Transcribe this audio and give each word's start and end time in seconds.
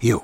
Jo. 0.00 0.22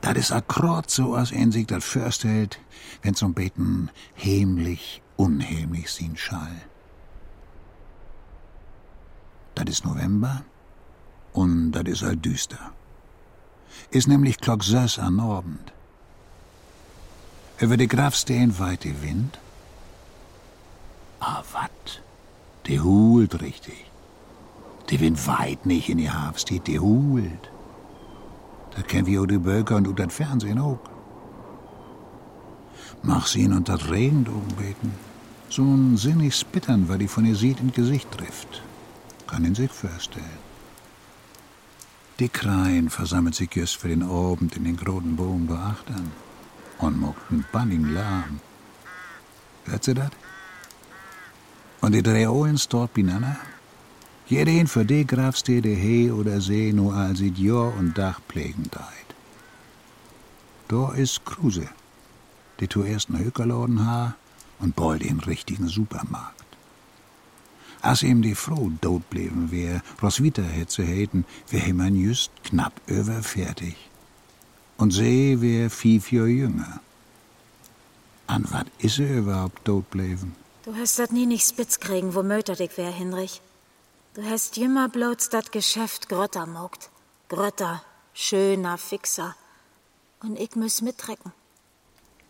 Das 0.00 0.16
ist 0.16 0.32
akkurat 0.32 0.90
so, 0.90 1.14
als 1.14 1.32
ein 1.32 1.52
sich 1.52 1.66
das 1.66 1.84
vorstellt, 1.84 2.58
wenn 3.02 3.14
zum 3.14 3.34
Beten 3.34 3.88
heimlich, 4.22 5.00
unheimlich 5.16 5.92
sin 5.92 6.16
Schall. 6.16 6.60
Das 9.54 9.66
ist 9.66 9.84
November 9.84 10.42
und 11.32 11.72
das 11.72 11.84
ist 11.84 12.02
halt 12.02 12.24
düster. 12.24 12.72
Ist 13.90 14.08
nämlich 14.08 14.38
klock 14.38 14.64
sechs 14.64 14.98
an 14.98 15.20
Abend. 15.20 15.72
Über 17.58 17.76
die 17.76 17.86
Grafsteen 17.86 18.58
weite 18.58 19.02
Wind. 19.02 19.38
Ah, 21.20 21.44
wat? 21.52 22.02
Die 22.66 22.80
hult 22.80 23.40
richtig. 23.40 23.88
Die 24.90 24.98
Wind 24.98 25.24
weit 25.28 25.64
nicht 25.64 25.88
in 25.88 25.98
die 25.98 26.10
Hafstedt, 26.10 26.66
die 26.66 26.80
hult. 26.80 27.51
Das 28.74 28.86
kennen 28.86 29.06
wir 29.06 29.22
auch 29.22 29.26
die 29.26 29.38
Bürger 29.38 29.76
und 29.76 29.98
das 29.98 30.14
Fernsehen 30.14 30.58
auch. 30.58 30.80
Mach 33.02 33.26
sie 33.26 33.42
ihn 33.42 33.52
unter 33.52 33.90
Regen 33.90 34.26
oben 34.28 34.54
beten. 34.56 34.94
So 35.48 35.62
ein 35.62 35.96
sinnig 35.96 36.34
Spittern, 36.36 36.88
weil 36.88 36.98
die 36.98 37.08
von 37.08 37.26
ihr 37.26 37.36
sieht, 37.36 37.60
in 37.60 37.72
Gesicht 37.72 38.10
trifft. 38.10 38.62
Kann 39.26 39.44
ihn 39.44 39.54
sich 39.54 39.70
vorstellen. 39.70 40.52
Die 42.18 42.28
Kreien 42.28 42.88
versammelt 42.88 43.34
sich 43.34 43.54
just 43.54 43.76
für 43.76 43.88
den 43.88 44.02
Abend 44.02 44.56
in 44.56 44.64
den 44.64 44.76
großen 44.76 45.16
Bogen 45.16 45.46
beachtern 45.46 46.12
und 46.78 47.00
mocht 47.00 47.30
ein 47.30 47.44
Banning 47.50 47.92
lahm. 47.92 48.40
Hört 49.64 49.84
sie 49.84 49.94
das? 49.94 50.10
Und 51.80 51.92
die 51.92 52.02
drei 52.02 52.28
Ohlens 52.28 52.68
dort 52.68 52.94
beieinander? 52.94 53.36
Jeden 54.32 54.66
für 54.66 54.86
die 54.86 55.06
Grafstede 55.06 55.68
he 55.68 56.10
oder 56.10 56.40
see 56.40 56.72
nur 56.72 56.94
als 56.94 57.20
Jahr 57.20 57.70
und 57.78 57.98
Dach 57.98 58.18
pflegen 58.26 58.66
deit. 58.70 59.08
Da 60.68 60.90
ist 60.94 61.26
Kruse, 61.26 61.68
die 62.58 62.66
zuerst 62.66 63.10
einen 63.10 63.22
Hökerladen 63.22 63.84
ha 63.84 64.14
und 64.58 64.74
bald 64.74 65.02
den 65.02 65.20
richtigen 65.20 65.68
Supermarkt. 65.68 66.50
Als 67.82 68.02
ihm 68.02 68.22
die 68.22 68.34
Frau 68.34 68.70
tot 68.80 69.10
blieben 69.10 69.50
wär, 69.50 69.82
Roswitha 70.02 70.40
hätt 70.40 70.70
ze 70.70 70.82
häten, 70.82 71.26
wär 71.50 71.74
man 71.74 71.94
just 71.94 72.32
knapp 72.42 72.80
über 72.86 73.22
fertig. 73.22 73.76
Und 74.78 74.94
see 74.94 75.42
wär 75.42 75.68
fief 75.68 76.10
Jahr 76.10 76.26
jünger. 76.26 76.80
An 78.26 78.46
wat 78.50 78.68
is 78.78 78.98
er 78.98 79.18
überhaupt 79.18 79.62
tot 79.66 79.90
blieben? 79.90 80.34
Du 80.64 80.74
hast 80.74 80.98
dat 80.98 81.12
nie 81.12 81.26
nicht 81.26 81.46
spitz 81.46 81.80
kriegen, 81.80 82.14
wo 82.14 82.22
möter 82.22 82.56
dich 82.56 82.78
wär, 82.78 82.92
Hinrich. 82.92 83.42
Du 84.14 84.22
hast 84.22 84.58
immer 84.58 84.90
bloß 84.90 85.30
dat 85.30 85.52
Geschäft 85.52 86.10
Grötter 86.10 86.46
mogt. 86.46 86.90
Grötter, 87.30 87.82
schöner 88.12 88.76
Fixer. 88.76 89.34
Und 90.20 90.38
ich 90.38 90.54
muss 90.54 90.82
mitrecken. 90.82 91.32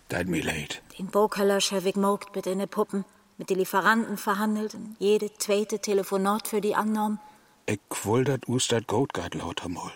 Dat 0.09 0.29
mir 0.29 0.45
leid. 0.45 0.81
Den 0.97 1.09
Bokeller 1.09 1.59
hab 1.59 1.85
ich 1.85 1.97
mogt 1.97 2.37
mit 2.37 2.47
den 2.47 2.69
Puppen, 2.69 3.05
mit 3.37 3.51
den 3.51 3.59
Lieferanten 3.59 4.17
verhandelt 4.17 4.75
und 4.75 4.95
jede 5.01 5.35
zweite 5.39 5.81
Telefonat 5.81 6.47
für 6.47 6.61
die 6.61 6.77
annahm. 6.77 7.19
Ich 7.67 7.81
woll 8.05 8.23
dat 8.25 8.49
us 8.49 8.69
dat 8.69 8.87
Goatgard 8.87 9.35
lauter 9.35 9.69
mal. 9.69 9.93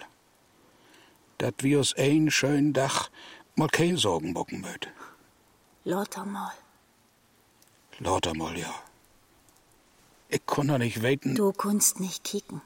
Dat 1.39 1.55
wir 1.63 1.79
aus 1.79 1.95
ein 1.97 2.33
schönen 2.33 2.73
Dach 2.73 3.11
mal 3.55 3.69
kein 3.69 3.97
Sorgen 3.97 4.35
bocken 4.35 4.61
möt. 4.61 4.89
Lauter 5.85 6.25
mal. 6.25 6.53
Lauter 8.01 8.35
mal, 8.35 8.59
ja. 8.59 8.75
Ich 10.29 10.45
kann 10.47 10.69
doch 10.69 10.79
nicht 10.79 11.03
weten. 11.03 11.35
Du 11.35 11.53
kunst 11.53 12.01
nicht 12.01 12.25
kicken. 12.25 12.61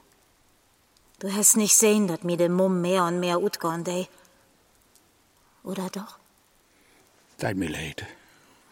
Du 1.19 1.31
hast 1.31 1.57
nicht 1.57 1.75
sehen, 1.75 2.07
dat 2.07 2.23
mir 2.23 2.37
de 2.37 2.49
Mumm 2.49 2.81
mehr 2.81 3.03
und 3.05 3.19
mehr 3.19 3.41
utgorn 3.41 3.83
dei. 3.83 4.07
Oder 5.63 5.89
doch? 5.89 6.17
Dat 7.37 7.55
mir 7.55 7.69
leid. 7.69 8.05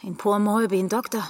In 0.02 0.18
pur 0.18 0.40
Mal 0.40 0.68
bin 0.68 0.90
Doktor. 0.90 1.30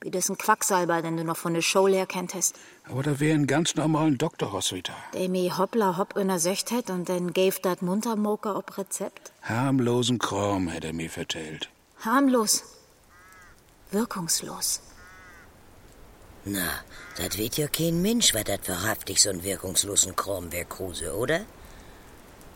Wie 0.00 0.10
das 0.12 0.28
ein 0.28 0.38
Quacksalber, 0.38 1.02
den 1.02 1.16
du 1.16 1.24
noch 1.24 1.36
von 1.36 1.54
der 1.54 1.62
Show 1.62 1.86
leer 1.88 2.06
kennt 2.06 2.34
hast. 2.34 2.54
Aber 2.84 3.02
da 3.02 3.18
wär 3.18 3.34
ein 3.34 3.46
ganz 3.46 3.74
normalen 3.74 4.16
Doktor, 4.16 4.50
Roswitha. 4.50 4.94
Der 5.12 5.28
mi 5.28 5.50
hoppla 5.50 5.96
hopp 5.96 6.16
einer 6.16 6.38
Söcht 6.38 6.70
hat 6.70 6.90
und 6.90 7.08
dann 7.08 7.32
gäf 7.32 7.58
dat 7.60 7.82
Muntermoker 7.82 8.56
ob 8.56 8.78
Rezept. 8.78 9.32
Harmlosen 9.42 10.18
Kram, 10.18 10.68
hätt 10.68 10.84
er 10.84 10.92
mir 10.92 11.10
vertellt. 11.10 11.68
Harmlos. 12.04 12.62
Wirkungslos. 13.90 14.80
Na, 16.50 16.68
das 17.16 17.36
weet 17.36 17.56
ja 17.58 17.68
kein 17.68 18.00
Mensch, 18.00 18.32
was 18.32 18.44
dat 18.44 18.68
wahrhaftig 18.68 19.18
so'n 19.20 19.42
wirkungslosen 19.42 20.14
Kram 20.16 20.50
wär, 20.52 20.64
Kruse, 20.64 21.14
oder? 21.14 21.40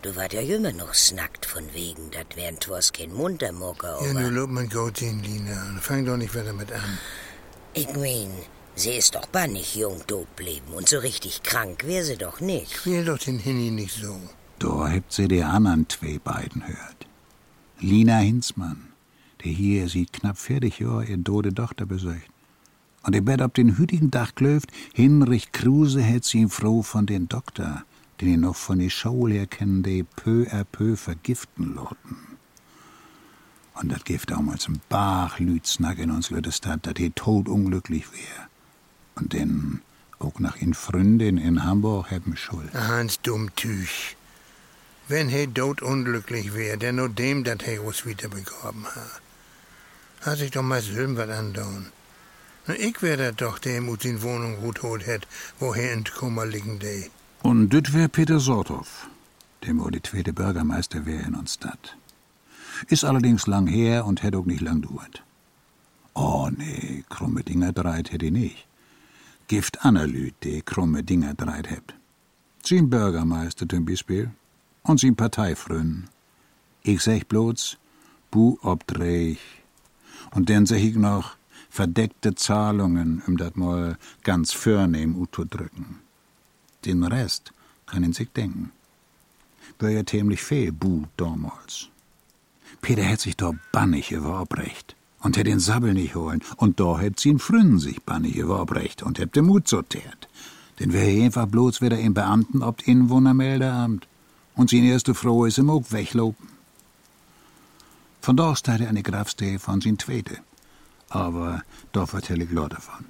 Du 0.03 0.17
wart 0.17 0.33
ja 0.33 0.41
immer 0.41 0.73
noch 0.73 0.95
snackt 0.95 1.45
von 1.47 1.65
wegen, 1.75 2.11
dat 2.11 2.35
wären 2.37 2.59
twas 2.59 2.93
kein 2.93 3.13
Muntermocker, 3.13 3.99
Ja, 4.03 4.11
aber... 4.11 4.21
nu 4.21 4.29
lob 4.31 4.51
mein 4.51 4.69
Goat 4.69 5.03
in, 5.03 5.23
Lina. 5.23 5.77
Fang 5.81 6.05
doch 6.07 6.17
nicht 6.17 6.35
weiter 6.35 6.53
mit 6.55 6.73
an. 6.73 6.99
Ich 7.75 7.93
mein, 7.95 8.33
sie 8.75 8.97
ist 9.01 9.15
doch 9.15 9.27
bannig 9.27 9.75
jung 9.77 10.01
tot 10.07 10.35
blieben 10.37 10.73
und 10.75 10.89
so 10.89 10.99
richtig 10.99 11.43
krank 11.43 11.85
wär 11.87 12.05
sie 12.05 12.17
doch 12.17 12.41
nicht. 12.41 12.73
Quäl 12.83 13.05
doch 13.05 13.19
den 13.19 13.39
Hinni 13.39 13.71
nicht 13.71 13.95
so. 13.95 14.17
Da 14.59 14.89
hebt 14.89 15.13
sie 15.13 15.29
die 15.29 15.43
anderen 15.43 15.87
zwei 15.89 16.19
beiden 16.19 16.67
hört. 16.67 17.07
Lina 17.79 18.19
Hinzmann, 18.19 18.93
der 19.45 19.53
hier 19.53 19.89
sieht 19.89 20.13
knapp 20.13 20.39
40 20.39 20.79
Jahre 20.79 21.05
ihr 21.05 21.23
tote 21.23 21.53
Tochter 21.55 21.85
besucht. 21.87 22.31
Und 23.03 23.15
ihr 23.15 23.23
Bett 23.23 23.43
ob 23.43 23.55
den 23.55 23.79
hütigen 23.79 24.11
Dach 24.11 24.35
klöft, 24.35 24.71
Hinrich 24.95 25.53
Kruse 25.53 26.01
hätt 26.01 26.25
sie 26.25 26.47
froh 26.49 26.83
von 26.83 27.07
den 27.07 27.29
Doktor, 27.29 27.83
den 28.21 28.29
ihr 28.29 28.39
noch 28.39 28.57
von 28.57 28.79
die 28.79 28.91
Schule 28.91 29.35
her 29.35 29.47
kennen, 29.47 29.83
die 29.83 30.05
peu 30.05 30.47
à 30.53 30.65
peu 30.65 30.97
vergiften 30.97 31.75
loten. 31.75 32.17
Und 33.75 33.91
dat 33.91 34.05
Gift 34.05 34.31
damals 34.31 34.69
ein 34.69 34.81
Bach 34.89 35.39
Lütsnack 35.39 35.99
in 35.99 36.11
uns 36.11 36.31
Lüttestadt, 36.31 36.87
dat 36.87 36.99
he 36.99 37.11
todunglücklich 37.11 38.13
wär. 38.13 38.49
Und 39.17 39.33
denn 39.33 39.81
auch 40.19 40.39
nach 40.39 40.57
in 40.57 40.75
Freundin 40.75 41.39
in 41.39 41.65
Hamburg 41.65 42.11
hebben 42.11 42.37
schuld. 42.37 42.73
Hans 42.75 43.21
Dummtüch. 43.23 44.17
Wenn 45.09 45.29
he 45.29 45.49
dot 45.49 45.83
unglücklich 45.83 46.55
wär, 46.55 46.77
denn 46.77 46.97
nur 46.97 47.09
dem, 47.09 47.43
dat 47.43 47.65
he 47.65 47.79
uns 47.79 48.07
wieder 48.07 48.29
begraben 48.29 48.85
ha. 48.85 49.07
Hat 50.21 50.39
sich 50.39 50.53
doch 50.53 50.63
mal 50.63 50.81
selben 50.81 51.17
wat 51.17 51.31
andauern. 51.31 51.87
Ich 52.69 53.03
wär 53.03 53.17
dat 53.17 53.41
doch, 53.41 53.59
der 53.59 53.79
ihm 53.79 53.97
in 54.03 54.23
Wohnung 54.23 54.61
gut 54.61 54.83
holt 54.83 55.05
hätt, 55.05 55.27
wo 55.59 55.75
he 55.75 55.93
in 55.93 56.05
Kummer 56.05 56.47
liegen 56.47 56.79
de. 56.79 57.11
Und 57.43 57.71
düt 57.71 57.93
wär 57.93 58.07
Peter 58.07 58.39
Sorthoff, 58.39 59.09
dem 59.67 59.81
wo 59.81 59.91
die 59.91 60.01
zweite 60.01 60.33
Bürgermeister 60.33 61.05
wär 61.05 61.27
in 61.27 61.35
uns 61.35 61.55
Stadt. 61.55 61.97
Ist 62.87 63.05
allerdings 63.05 63.49
lang 63.49 63.67
her 63.67 64.07
und 64.07 64.23
hätt 64.23 64.37
auch 64.37 64.45
nicht 64.45 64.61
lang 64.61 64.81
duert. 64.81 65.25
Oh 66.15 66.51
nee, 66.57 67.05
krumme 67.09 67.43
Dinger 67.43 67.73
dreit 67.73 68.13
hätt 68.13 68.23
i 68.23 68.31
nicht. 68.31 68.67
Gift 69.49 69.85
Annalüt, 69.85 70.35
die 70.45 70.63
krumme 70.63 71.03
Dinger 71.03 71.35
dreit 71.35 71.69
hebt. 71.69 71.95
Sin 72.63 72.91
Bürgermeister 72.91 73.69
zum 73.69 73.85
Beispiel 73.85 74.31
und 74.85 75.01
sin 75.01 75.17
Parteifrön. 75.17 76.09
Ich 76.85 77.01
sech 77.03 77.27
bloß, 77.27 77.77
bu 78.31 78.59
obdreh. 78.63 79.37
Und 80.31 80.49
dann 80.49 80.67
sech 80.67 80.85
ich 80.85 80.97
noch 80.97 81.37
verdeckte 81.73 82.35
Zahlungen, 82.35 83.23
um 83.27 83.39
dat 83.39 83.57
mal 83.57 83.97
ganz 84.25 84.53
förnehm 84.53 85.17
uto 85.17 85.45
drücken. 85.45 86.01
Den 86.85 87.03
Rest 87.03 87.53
kann 87.87 88.05
ihn 88.05 88.13
sich 88.13 88.31
denken. 88.31 88.73
Wär 89.79 89.91
ja 89.91 90.05
ziemlich 90.05 90.43
viel 90.43 90.71
Bu 90.71 91.05
damals. 91.17 91.89
Peter 92.83 93.03
hätt 93.03 93.21
sich 93.21 93.37
doch 93.39 93.55
bannig 93.73 94.13
über 94.13 94.43
Obrecht 94.43 94.97
und 95.21 95.39
hätt 95.39 95.47
den 95.47 95.61
Sabbel 95.61 95.95
nicht 95.95 96.15
holen. 96.15 96.43
Und 96.57 96.79
da 96.79 96.99
hätt 96.99 97.19
sie 97.19 97.31
ihn 97.31 97.39
Frünen 97.39 97.79
sich 97.79 98.03
bannig 98.03 98.37
über 98.37 98.61
Obrecht 98.61 99.03
und 99.03 99.19
hätt 99.19 99.35
den 99.35 99.47
Mut 99.47 99.67
sortiert. 99.67 100.29
Denn 100.79 100.93
wär 100.93 101.25
einfach 101.25 101.47
bloß 101.47 101.81
wieder 101.81 101.99
im 101.99 102.13
Beamten 102.13 102.63
ob 102.63 102.87
Inwohnermeldeamt. 102.87 104.07
Und 104.57 104.69
sin 104.69 104.85
erste 104.85 105.15
Frau 105.15 105.47
is 105.47 105.57
ihm 105.57 105.71
auch 105.71 105.91
weglopen. 105.91 106.49
Von 108.21 108.39
aus 108.41 108.61
er 108.67 108.89
eine 108.89 109.03
Grafstee 109.03 109.59
von 109.59 109.81
sin 109.81 109.97
Tweete. 109.97 110.39
Aber 111.13 111.63
da 111.93 112.07
vertell 112.07 112.41
ich 112.43 112.51
Leute 112.51 112.77
davon. 112.77 113.05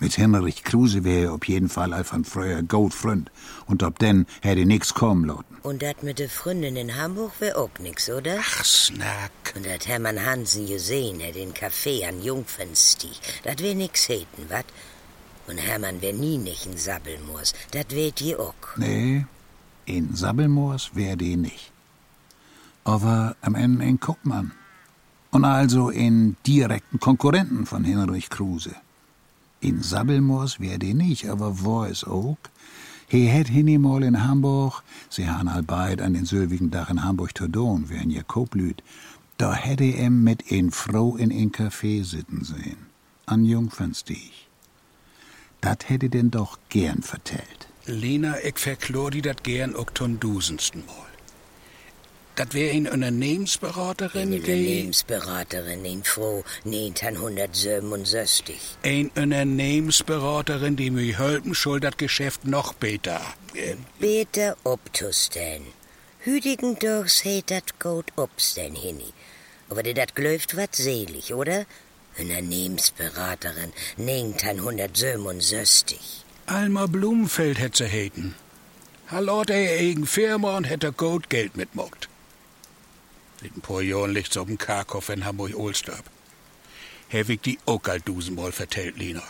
Mit 0.00 0.18
Henrich 0.18 0.64
Kruse 0.64 1.04
wär 1.04 1.22
er 1.22 1.32
auf 1.34 1.46
jeden 1.46 1.68
Fall 1.68 1.92
ein 1.92 2.24
früher 2.24 2.60
Goldfreund. 2.64 3.30
Und 3.66 3.84
ob 3.84 4.00
denn 4.00 4.26
hätte 4.40 4.66
nix 4.66 4.94
kommen 4.94 5.24
lassen. 5.26 5.44
Und 5.62 5.82
dat 5.82 6.02
mit 6.02 6.18
de 6.18 6.26
Freundin 6.26 6.74
in 6.74 6.96
Hamburg 6.96 7.34
wär 7.38 7.56
auch 7.56 7.78
nix, 7.78 8.10
oder? 8.10 8.38
Ach, 8.40 8.64
Snack. 8.64 9.30
Und 9.54 9.64
dat 9.64 9.86
Hermann 9.86 10.24
Hansen 10.26 10.66
gesehen, 10.66 11.20
er 11.20 11.30
den 11.30 11.54
Café 11.54 12.08
an 12.08 12.20
Jungfernstieg, 12.20 13.20
dat 13.44 13.62
wär 13.62 13.76
nix 13.76 14.08
häten, 14.08 14.44
wat? 14.48 14.66
Und 15.46 15.58
Hermann 15.58 16.02
wär 16.02 16.14
nie 16.14 16.38
nicht 16.38 16.66
in 16.66 16.76
Sabbelmoos, 16.76 17.52
dat 17.70 17.94
weht 17.94 18.20
je 18.20 18.34
auch. 18.36 18.76
Nee, 18.76 19.26
in 19.84 20.16
Sabbelmoors 20.16 20.90
wär 20.94 21.14
die 21.14 21.36
nicht. 21.36 21.70
Aber 22.82 23.36
am 23.40 23.54
Ende 23.54 23.84
in 23.84 24.00
Kuckmann. 24.00 24.50
Und 25.32 25.44
also 25.44 25.88
in 25.88 26.36
direkten 26.46 27.00
Konkurrenten 27.00 27.66
von 27.66 27.84
Henrich 27.84 28.28
Kruse. 28.28 28.76
In 29.60 29.82
Sabbelmoors 29.82 30.60
wär 30.60 30.78
die 30.78 30.94
nicht, 30.94 31.28
aber 31.28 31.64
wo 31.64 31.84
es 31.84 32.04
auch? 32.04 32.36
He 33.12 33.26
het 33.26 33.48
hinni 33.48 33.78
mal 33.78 34.02
in 34.02 34.26
Hamburg, 34.26 34.82
sie 35.10 35.28
han 35.28 35.48
al 35.48 35.62
beid 35.62 36.00
an 36.00 36.14
den 36.14 36.24
sylvigen 36.24 36.70
Dach 36.70 36.88
in 36.88 37.04
Hamburg 37.04 37.34
Tordon, 37.34 37.90
wie 37.90 37.98
ein 37.98 38.10
Jakoblüt, 38.10 38.82
da 39.36 39.52
hätte 39.52 39.84
em 39.84 40.22
mit 40.24 40.50
een 40.50 40.70
Frau 40.70 41.16
in 41.16 41.30
een 41.30 41.52
Café 41.52 42.04
sitten 42.04 42.42
sehen, 42.44 42.86
an 43.26 43.44
Jungfernstieg. 43.44 44.48
Dat 45.60 45.90
hätte 45.90 46.08
denn 46.08 46.30
doch 46.30 46.58
gern 46.70 47.02
vertellt. 47.02 47.68
Lena, 47.84 48.36
ich 48.42 48.58
verklor 48.58 49.10
die 49.10 49.22
dat 49.22 49.44
gern 49.44 49.74
ook 49.74 49.92
ton 49.94 50.18
dusensten 50.18 50.82
Mal. 50.86 51.11
Dat 52.34 52.52
wär 52.52 52.72
een 52.72 52.90
Unternehmensberaterin, 52.90 54.32
Eine 54.32 54.40
die... 54.40 54.40
Unternehmensberaterin 54.40 55.84
in 55.84 56.02
Frau 56.02 56.42
1967. 56.64 58.54
Een 58.82 59.10
Unternehmensberaterin, 59.14 60.76
die 60.76 60.90
mir 60.90 61.18
helfen 61.18 61.54
soll, 61.54 61.80
dat 61.80 61.98
Geschäft 61.98 62.46
noch 62.46 62.72
besser. 62.72 63.20
Äh, 63.54 63.76
Beter 63.98 64.56
optustellen. 64.62 65.66
Hüdigen 66.24 66.78
durchs 66.78 67.24
heet 67.24 67.50
dat 67.50 67.78
gut 67.78 68.12
opstellen 68.16 68.76
hinni. 68.76 69.12
Aber 69.68 69.82
die 69.82 69.92
dat 69.94 70.14
glöft 70.14 70.56
wat 70.56 70.74
selig, 70.74 71.34
oder? 71.34 71.66
Unternehmensberaterin 72.18 73.72
1967. 73.98 76.24
Alma 76.46 76.86
Blumenfeld 76.86 77.58
hätt 77.58 77.76
sie 77.76 77.86
heten. 77.86 78.34
Hallo, 79.08 79.44
der 79.44 79.78
eigen 79.78 80.06
Firma 80.06 80.56
und 80.56 80.64
hätte 80.64 80.92
gut 80.92 81.28
Geld 81.28 81.56
mitmogt. 81.56 82.08
Seit 83.42 83.56
ein 83.56 83.60
paar 83.60 83.82
Jahren 83.82 84.12
liegt's 84.12 84.36
auf 84.36 84.46
dem 84.46 84.56
Karkow 84.56 85.08
in 85.08 85.24
Hamburg-Ohlstab. 85.24 86.04
Hab 87.12 87.28
ich 87.28 87.40
die 87.40 87.58
auch 87.66 87.82
all 87.84 88.00
dusenmal 88.00 88.52
vertellt, 88.52 88.96
Lina. 88.96 89.22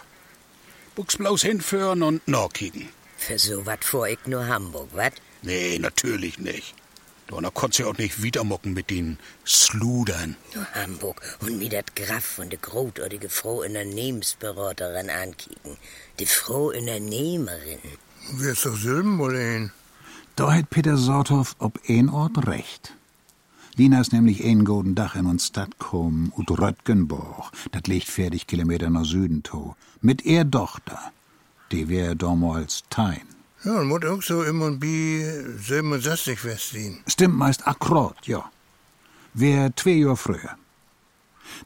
Buchs 0.95 1.17
bloß 1.17 1.43
hinführen 1.43 2.03
und 2.03 2.29
nachkicken. 2.29 2.91
Für 3.17 3.39
so 3.39 3.65
wat 3.65 3.85
vor 3.85 4.07
ich 4.09 4.19
nur 4.27 4.47
Hamburg, 4.47 4.89
wat? 4.93 5.15
Nee, 5.41 5.79
natürlich 5.79 6.39
nicht. 6.39 6.75
Da 7.29 7.51
konnt's 7.51 7.79
ja 7.79 7.87
auch 7.87 7.97
nicht 7.97 8.23
wiedermocken 8.23 8.75
mit 8.75 8.91
den 8.91 9.19
Sludern. 9.47 10.37
Nur 10.55 10.67
Hamburg 10.75 11.23
und 11.41 11.59
mir 11.59 11.71
dat 11.71 11.97
Graf 11.97 12.25
von 12.25 12.51
de 12.51 12.59
großartige 12.61 13.31
Frau 13.31 13.63
Unternehmensberaterin 13.63 15.09
ankicken. 15.09 15.79
Die 16.19 16.27
Frau 16.27 16.67
Unternehmerin. 16.67 17.79
Wirst 18.33 18.67
doch 18.67 18.77
Sylben 18.77 19.19
wohl 19.19 19.37
ein. 19.37 19.73
Da 20.35 20.53
het 20.53 20.69
Peter 20.69 20.99
Sorthoff 20.99 21.55
ob 21.59 21.79
een 21.87 22.11
Ort 22.11 22.47
recht. 22.47 22.93
Lina 23.77 24.01
ist 24.01 24.13
nämlich 24.13 24.45
een 24.45 24.67
goden 24.67 24.95
Dach 24.95 25.15
in 25.17 25.27
uns 25.27 25.47
Stadt 25.47 25.79
kom, 25.79 26.31
ut 26.37 26.51
Röttgenborg, 26.51 27.51
dat 27.71 27.87
liegt 27.87 28.09
40 28.09 28.47
Kilometer 28.47 28.91
nach 28.91 29.07
Süden 29.07 29.43
to, 29.43 29.77
mit 30.03 30.27
er 30.27 30.51
Tochter. 30.51 30.99
Die 31.71 31.89
wär 31.89 32.15
damals 32.15 32.83
Tein. 32.91 33.23
Ja, 33.65 33.81
und 33.81 33.89
muss 33.89 34.05
auch 34.05 34.23
so 34.23 34.43
immer 34.43 34.73
bi 34.73 35.25
67 35.57 36.39
festziehen. 36.39 36.99
Stimmt 37.07 37.37
meist 37.37 37.67
akkurat, 37.67 38.27
ja. 38.27 38.45
Wär 39.33 39.75
zwei 39.75 39.93
Jahr 39.93 40.17
früher. 40.17 40.57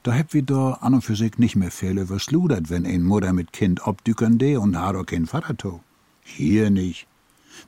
Da 0.04 0.12
heb 0.12 0.32
wir 0.32 0.42
da 0.42 0.72
an 0.80 0.94
und 0.94 1.02
für 1.02 1.16
sich 1.16 1.38
nicht 1.38 1.56
mehr 1.56 1.72
viel 1.72 1.98
übersludert, 1.98 2.70
wenn 2.70 2.86
ein 2.86 3.02
Mutter 3.02 3.32
mit 3.32 3.52
Kind 3.52 3.84
obdükern 3.84 4.38
de 4.38 4.58
und 4.58 4.76
har 4.76 4.94
auch 4.94 5.06
kein 5.06 5.26
Vater 5.26 5.56
to. 5.56 5.80
Hier 6.22 6.70
nicht. 6.70 7.08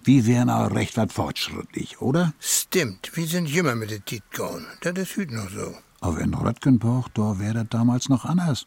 Wir 0.05 0.26
wären 0.26 0.50
auch 0.50 0.70
recht 0.70 0.96
wat 0.96 1.12
fortschrittlich, 1.12 2.00
oder? 2.00 2.32
Stimmt, 2.40 3.11
wir 3.14 3.26
sind 3.26 3.55
immer 3.55 3.75
mit 3.75 3.90
der 3.90 4.05
Tit 4.05 4.23
gegangen. 4.31 4.67
Das 4.81 4.94
ist 4.96 5.17
heute 5.17 5.35
noch 5.35 5.50
so. 5.50 5.75
Aber 6.00 6.20
in 6.20 6.35
Röttgenborg, 6.35 7.12
da 7.14 7.38
wär 7.38 7.55
das 7.55 7.67
damals 7.70 8.08
noch 8.08 8.25
anders. 8.25 8.67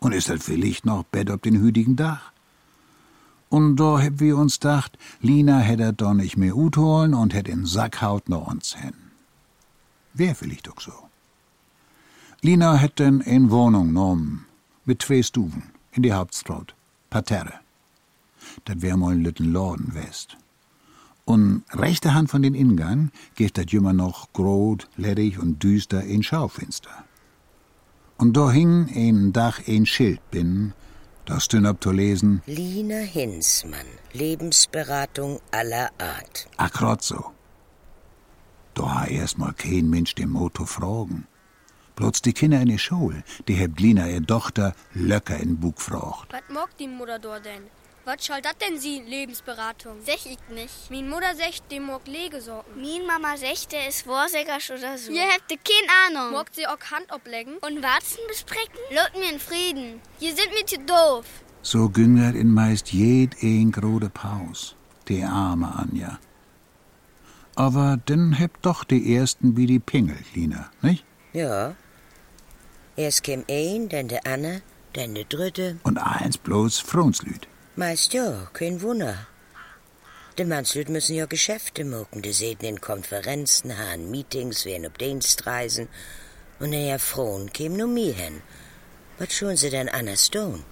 Und 0.00 0.12
ist 0.12 0.28
das 0.28 0.44
vielleicht 0.44 0.86
noch 0.86 1.02
Bett 1.04 1.30
ob 1.30 1.42
den 1.42 1.60
hütigen 1.60 1.96
Dach. 1.96 2.32
Und 3.48 3.76
da 3.76 3.98
heb 3.98 4.20
wir 4.20 4.36
uns 4.36 4.58
dacht, 4.60 4.98
Lina 5.20 5.58
hätte 5.58 5.92
da 5.92 6.14
nicht 6.14 6.36
mehr 6.36 6.56
Ut 6.56 6.76
holen 6.76 7.14
und 7.14 7.34
hätt 7.34 7.48
in 7.48 7.64
Sackhaut 7.64 8.28
noch 8.28 8.46
uns 8.46 8.76
hin. 8.76 8.92
Wär 10.12 10.34
vielleicht 10.34 10.68
auch 10.68 10.80
so. 10.80 10.92
Lina 12.42 12.76
hätt 12.76 12.98
denn 12.98 13.20
in 13.20 13.50
Wohnung 13.50 13.88
genommen, 13.88 14.46
mit 14.84 15.02
zwei 15.02 15.22
Stufen, 15.22 15.70
in 15.92 16.02
die 16.02 16.12
Hauptstraut, 16.12 16.74
Parterre. 17.10 17.54
Dat 18.64 18.82
wär 18.82 18.96
mal 18.96 19.12
ein 19.12 19.22
lütten 19.22 19.52
Laden 19.52 19.94
west. 19.94 20.36
Und 21.28 21.64
rechte 21.74 22.14
Hand 22.14 22.30
von 22.30 22.40
den 22.40 22.54
Ingang 22.54 23.10
geht 23.34 23.58
dat 23.58 23.70
jümmer 23.70 23.92
noch 23.92 24.32
grot, 24.32 24.88
ledig 24.96 25.38
und 25.38 25.62
düster 25.62 26.02
in 26.02 26.22
Schaufenster. 26.22 27.04
Und 28.16 28.34
da 28.34 28.50
hing 28.50 28.88
ein 28.94 29.34
Dach 29.34 29.60
ein 29.68 29.84
Schild 29.84 30.22
bin, 30.30 30.72
das 31.26 31.48
dünn 31.48 31.68
lesen, 31.92 32.40
Lina 32.46 33.00
Hinsmann, 33.00 33.90
Lebensberatung 34.14 35.40
aller 35.50 35.90
Art. 35.98 36.48
akkurat 36.56 37.02
so. 37.02 37.22
Da 38.72 38.84
ha 38.94 39.04
erst 39.06 39.36
mal 39.36 39.52
kein 39.52 39.90
Mensch 39.90 40.14
den 40.14 40.30
Motto 40.30 40.64
fragen. 40.64 41.26
Bloß 41.96 42.22
die 42.22 42.32
Kinder 42.32 42.62
in 42.62 42.70
der 42.70 42.78
Schule, 42.78 43.22
die 43.48 43.54
heb 43.62 43.78
Lina 43.78 44.08
ihr 44.08 44.26
Tochter 44.26 44.74
löcker 44.94 45.36
in 45.36 45.60
Bug 45.60 45.78
frocht. 45.78 46.28
Was 46.32 46.48
mag 46.48 46.70
die 46.78 46.88
Mutter 46.88 47.18
dort 47.18 47.44
denn? 47.44 47.64
Was 48.08 48.24
soll 48.24 48.40
dat 48.40 48.56
denn 48.62 48.80
sie, 48.80 49.02
Lebensberatung? 49.06 50.00
Sech 50.00 50.24
ich 50.24 50.38
nicht. 50.48 50.90
Min 50.90 51.10
Mutter 51.10 51.34
secht, 51.34 51.70
dem 51.70 51.84
mag 51.88 52.06
Lege 52.06 52.40
sorgen. 52.40 52.80
Min 52.80 53.06
Mama 53.06 53.36
sagt, 53.36 53.72
der 53.72 53.86
ist 53.86 54.06
Vorsägers 54.06 54.70
oder 54.70 54.96
so. 54.96 55.12
Ihr 55.12 55.28
habt 55.34 55.50
keine 55.50 55.90
Ahnung. 56.06 56.32
Mag 56.32 56.48
sie 56.54 56.66
auch 56.66 56.80
Hand 56.90 57.12
oblegen? 57.12 57.58
Und 57.58 57.82
Warzen 57.82 58.22
besprechen? 58.26 58.80
Lot 58.96 59.12
mir 59.20 59.30
in 59.30 59.38
Frieden. 59.38 60.00
Ihr 60.20 60.34
sind 60.34 60.54
mir 60.54 60.64
zu 60.64 60.78
doof. 60.78 61.26
So 61.60 61.90
güngert 61.90 62.34
in 62.34 62.50
meist 62.54 62.88
jed 62.92 63.36
een 63.42 63.70
grode 63.70 64.08
Paus, 64.08 64.74
die 65.08 65.22
arme 65.22 65.68
Anja. 65.76 66.18
Aber 67.56 67.98
denn 68.08 68.32
heb 68.32 68.62
doch 68.62 68.84
die 68.84 69.16
ersten 69.16 69.54
wie 69.58 69.66
die 69.66 69.80
Pingel, 69.80 70.16
Lina, 70.34 70.70
nicht? 70.80 71.04
Ja. 71.34 71.74
Erst 72.96 73.22
käm 73.22 73.44
ein, 73.50 73.90
dann 73.90 74.08
der 74.08 74.26
Anne, 74.26 74.62
dann 74.94 75.14
der 75.14 75.24
dritte. 75.24 75.76
Und 75.82 75.98
eins 75.98 76.38
bloß 76.38 76.78
Fronslüd. 76.78 77.46
Meist 77.78 78.12
ja, 78.12 78.50
kein 78.54 78.82
Wunder. 78.82 79.28
Die 80.36 80.44
Mannslüt 80.44 80.88
müssen 80.88 81.14
ja 81.14 81.26
Geschäfte 81.26 81.84
mucken, 81.84 82.22
die 82.22 82.32
sehen 82.32 82.58
in 82.58 82.80
Konferenzen, 82.80 83.78
haben 83.78 84.10
Meetings, 84.10 84.64
werden 84.64 84.86
ob 84.86 84.98
Dienstreisen. 84.98 85.86
Und 86.58 86.72
der 86.72 86.80
Herr 86.88 86.98
Frohn 86.98 87.52
käm 87.52 87.76
nur 87.76 87.86
mir 87.86 88.14
hin. 88.14 88.42
Was 89.18 89.32
schon 89.32 89.56
sie 89.56 89.70
denn 89.70 89.88
anders 89.88 90.28
tun? 90.28 90.64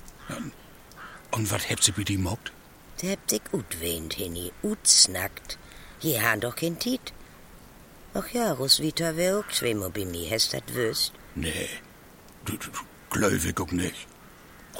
Und 1.30 1.48
wat 1.52 1.68
hebt 1.70 1.84
sie 1.84 1.94
mit 1.96 2.08
die 2.08 2.18
mockt? 2.18 2.50
Der 3.00 3.12
habt 3.12 3.30
sich 3.30 3.42
ut 3.52 3.80
wehnt, 3.80 4.14
Hinni, 4.14 4.50
ut 4.64 4.84
snackt. 4.84 5.58
Hier 6.00 6.28
han 6.28 6.40
doch 6.40 6.56
kein 6.56 6.76
Tit. 6.76 7.12
Ach 8.14 8.28
ja, 8.30 8.50
Roswitha 8.50 9.14
wär 9.14 9.38
auch 9.38 9.48
zweimal 9.52 9.90
bei 9.90 10.06
mir, 10.06 10.28
hast 10.32 10.54
dat 10.54 10.74
wüsst. 10.74 11.12
Nee, 11.36 11.68
du, 12.46 12.56
du, 12.56 12.68
du 13.12 13.62
auch 13.62 13.70
nicht. 13.70 14.08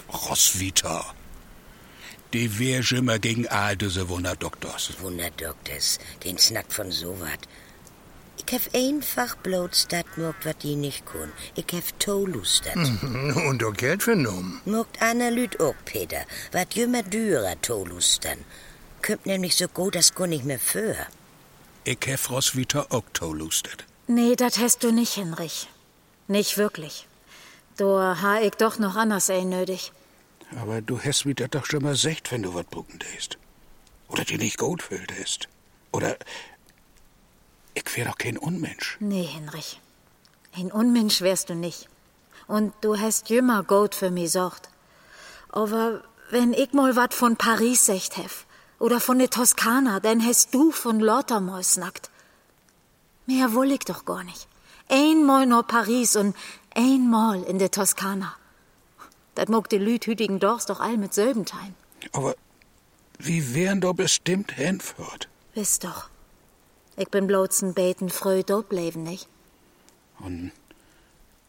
Roswitha. 0.09 1.15
Die 2.37 2.59
wär 2.59 2.83
immer 2.93 3.19
gegen 3.19 3.49
all 3.49 3.79
diese 3.79 4.11
Wunderdoktors. 4.11 4.91
Wunderdoktors, 5.01 5.99
den 6.23 6.37
snackt 6.37 6.75
von 6.75 6.93
so 6.93 7.19
wat. 7.19 7.43
Ich 8.37 8.53
hef 8.53 8.69
einfach 8.75 9.37
bloß 9.37 9.89
dat 9.89 10.19
mogt, 10.19 10.45
wat 10.45 10.63
die 10.63 10.77
nicht 10.77 11.07
kun. 11.07 11.33
Ich 11.55 11.73
hef 11.73 11.93
tolustet. 11.99 12.77
Und 13.49 13.65
auch 13.65 13.73
Geld 13.73 14.03
vernommen. 14.03 14.61
Mogt 14.67 15.01
Anna 15.01 15.31
Lüt 15.31 15.59
auch, 15.61 15.75
Peter. 15.87 16.27
Wat 16.53 16.75
jümmer 16.75 17.05
dürer 17.05 17.59
tolustern. 17.63 18.45
Kümmt 19.01 19.25
nämlich 19.25 19.57
so 19.57 19.67
gut, 19.69 19.95
das 19.95 20.15
kun 20.15 20.31
ich 20.31 20.45
mir 20.45 20.59
für. 20.59 20.95
Ich 21.85 22.05
hef 22.05 22.29
Roswitha 22.29 22.85
auch 22.91 23.09
tolustet. 23.15 23.87
Nee, 24.09 24.37
dat 24.37 24.59
hast 24.59 24.85
du 24.85 24.93
nicht, 24.93 25.15
Hinrich. 25.15 25.69
Nicht 26.29 26.59
wirklich. 26.59 27.09
Da 27.79 28.19
ha 28.21 28.41
ich 28.41 28.57
doch 28.57 28.79
noch 28.79 28.97
anders 28.97 29.31
ein 29.31 29.49
nötig. 29.49 29.93
Aber 30.55 30.81
du 30.81 31.01
hast 31.01 31.25
mir 31.25 31.35
das 31.35 31.51
doch 31.51 31.67
schon 31.67 31.83
mal 31.83 31.97
secht, 31.97 32.31
wenn 32.31 32.43
du 32.43 32.55
wat 32.55 32.71
brucken 32.71 32.99
däst. 32.99 33.39
Oder 34.09 34.25
dir 34.25 34.39
nicht 34.39 34.59
gut 34.59 34.83
fühltest. 34.83 35.49
Oder 35.93 36.17
ich 37.75 37.97
wär 37.97 38.05
doch 38.07 38.19
kein 38.19 38.39
Unmensch. 38.39 38.97
Nee, 39.01 39.25
Hinrich. 39.25 39.81
Ein 40.55 40.71
Unmensch 40.71 41.21
wärst 41.21 41.51
du 41.51 41.55
nicht. 41.55 41.89
Und 42.47 42.73
du 42.81 42.99
hast 42.99 43.29
jümmer 43.29 43.65
gut 43.65 43.95
für 43.95 44.11
mich 44.11 44.33
sorgt. 44.33 44.71
Aber 45.51 46.03
wenn 46.31 46.53
ich 46.53 46.73
mal 46.73 46.97
wat 46.97 47.13
von 47.13 47.37
Paris 47.37 47.87
secht 47.87 48.17
hef, 48.17 48.47
oder 48.79 49.01
von 49.01 49.19
der 49.19 49.31
Toskana, 49.31 50.01
dann 50.01 50.25
hast 50.25 50.55
du 50.55 50.71
von 50.71 51.01
Lautermal 51.01 51.65
snackt. 51.65 52.11
Mehr 53.27 53.55
woll 53.55 53.73
ich 53.73 53.81
doch 53.81 54.05
gar 54.05 54.23
nicht. 54.23 54.47
Einmal 54.89 55.47
nur 55.47 55.65
Paris 55.65 56.17
und 56.17 56.37
einmal 56.75 57.43
in 57.43 57.59
der 57.59 57.71
Toskana. 57.71 58.35
Dat 59.37 59.49
mag 59.49 59.69
die 59.69 59.79
Lüd 59.79 60.07
hütigen 60.07 60.39
Dorfs 60.41 60.67
doch 60.67 60.81
all 60.81 60.97
mit 60.97 61.15
selben 61.15 61.45
teilen. 61.45 61.77
Aber 62.13 62.35
wie 63.19 63.55
wären 63.55 63.81
doch 63.81 63.95
bestimmt 63.95 64.53
hinführt. 64.53 65.29
Wisst 65.55 65.85
doch. 65.85 66.09
Ich 66.97 67.09
bin 67.09 67.27
bloß 67.27 67.63
ein 67.63 67.75
Beten 67.75 68.11
früh 68.11 68.43
dort 68.43 68.69
bleiben, 68.69 69.03
nicht? 69.03 69.29
Und 70.19 70.53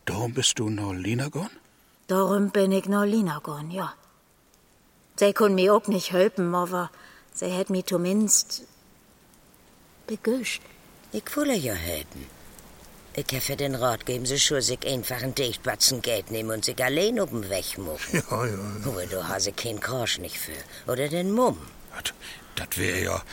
darum 0.05 0.33
bist 0.33 0.59
du 0.59 0.69
noch 0.69 0.93
Lina 0.93 1.29
gone? 1.29 1.49
Darum 2.07 2.51
bin 2.51 2.71
ich 2.71 2.87
noch 2.87 3.05
Lina 3.05 3.39
gone, 3.39 3.73
ja. 3.73 3.93
Sie 5.15 5.33
können 5.33 5.55
mir 5.55 5.73
auch 5.73 5.87
nicht 5.87 6.11
helfen, 6.11 6.53
aber 6.53 6.91
Sie 7.33 7.47
hätt 7.47 7.69
mi 7.69 7.83
zumindest 7.83 8.63
begüscht. 10.07 10.61
Ich 11.11 11.35
wolle 11.35 11.55
ja 11.55 11.73
helfen. 11.73 12.36
Ich 13.19 13.25
habe 13.29 13.41
für 13.41 13.55
den 13.55 13.73
Rat 13.73 14.05
geben 14.05 14.27
sie 14.27 14.37
schon 14.39 14.61
sich 14.61 14.85
einfach 14.85 15.23
ein 15.23 15.33
Dichtbatzen 15.33 16.03
Geld 16.03 16.29
nehmen 16.29 16.51
und 16.51 16.63
sich 16.63 16.79
allein 16.83 17.19
oben 17.19 17.49
Weg 17.49 17.75
machen. 17.79 18.23
Ja, 18.29 18.45
ja. 18.45 18.59
Aber 18.85 19.05
du 19.07 19.27
hast 19.27 19.57
kein 19.57 19.81
Korsch 19.81 20.19
nicht 20.19 20.37
für. 20.37 20.91
Oder 20.91 21.07
den 21.09 21.31
Mumm. 21.31 21.57
Das 22.55 22.77
wär 22.77 22.99
ja. 22.99 23.23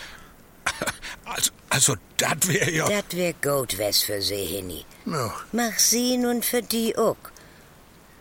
Also, 1.27 1.51
also 1.69 1.95
das 2.17 2.49
wär 2.49 2.71
ja. 2.71 2.89
Das 2.89 3.05
wär 3.15 3.35
gut 3.35 3.79
was 3.79 3.99
für 4.05 4.23
sie, 4.23 4.47
Henny. 4.47 4.87
ja. 5.05 5.35
Mach 5.53 5.79
sie 5.79 6.17
nun 6.17 6.43
für 6.43 6.63
die 6.63 6.97
auch. 6.97 7.25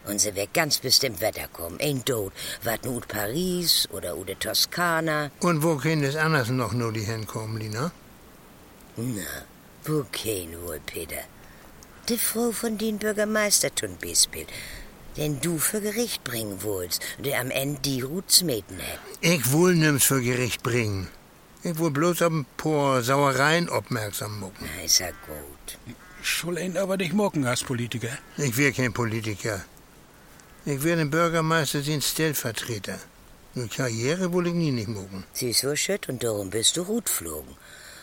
Und 0.06 0.20
sie 0.20 0.36
wird 0.36 0.54
ganz 0.54 0.80
bestimmt 0.80 1.22
Wetter 1.22 1.48
kommen. 1.48 1.80
Ein 1.80 2.04
Tod. 2.04 2.34
Wat 2.64 2.84
nu 2.84 3.00
Paris 3.00 3.88
oder 3.94 4.18
ude 4.18 4.38
Toskana. 4.38 5.32
Und 5.40 5.64
wo 5.64 5.78
können 5.78 6.04
es 6.04 6.18
anders 6.18 6.50
noch 6.50 6.74
nur 6.74 6.92
die 6.92 7.06
hinkommen, 7.06 7.58
Lina? 7.58 7.94
Na, 8.98 9.32
wo 9.86 10.06
kein 10.12 10.52
wohl, 10.62 10.82
Peter? 10.86 11.24
Die 12.10 12.18
Frau 12.18 12.52
von 12.52 12.78
den 12.78 12.98
Bürgermeister 12.98 13.74
tun 13.74 13.96
Beispiel. 14.02 14.46
Den 15.16 15.40
du 15.40 15.58
für 15.58 15.80
Gericht 15.80 16.24
bringen 16.26 16.62
wollst, 16.62 17.02
der 17.18 17.40
am 17.40 17.50
Ende 17.50 17.80
die 17.80 18.02
Rutsmeten 18.02 18.78
hat. 18.78 19.00
Ich 19.22 19.54
will 19.54 19.76
nimm's 19.76 20.04
für 20.04 20.22
Gericht 20.22 20.64
bringen. 20.64 21.08
Ich 21.64 21.80
will 21.80 21.92
bloß 21.92 22.24
auf 22.24 22.34
ein 22.34 22.46
paar 22.58 23.02
Sauereien 23.04 23.70
aufmerksam 23.70 24.42
machen. 24.42 24.54
Na, 24.60 24.84
ist 24.84 25.00
ja 25.00 25.12
gut. 25.28 25.96
Schul 26.22 26.58
ihn 26.58 26.78
aber 26.78 26.98
nicht 26.98 27.14
mocken 27.14 27.46
als 27.46 27.64
Politiker. 27.64 28.18
Ich 28.38 28.58
wär 28.58 28.74
kein 28.74 28.92
Politiker. 28.92 29.64
Ich 30.66 30.84
wär 30.84 30.98
den 30.98 31.10
Bürgermeister 31.10 31.82
sein 31.84 32.02
Stellvertreter. 32.02 33.00
Eine 33.56 33.70
Karriere 33.70 34.34
will 34.34 34.48
ich 34.48 34.54
nie 34.54 34.72
nicht 34.72 34.90
machen. 34.90 35.24
Sie 35.32 35.52
ist 35.52 35.62
so 35.62 35.74
schütt 35.76 36.10
und 36.10 36.22
darum 36.22 36.50
bist 36.50 36.76
du 36.76 36.82
Rut 36.82 37.08
flogen. 37.08 37.56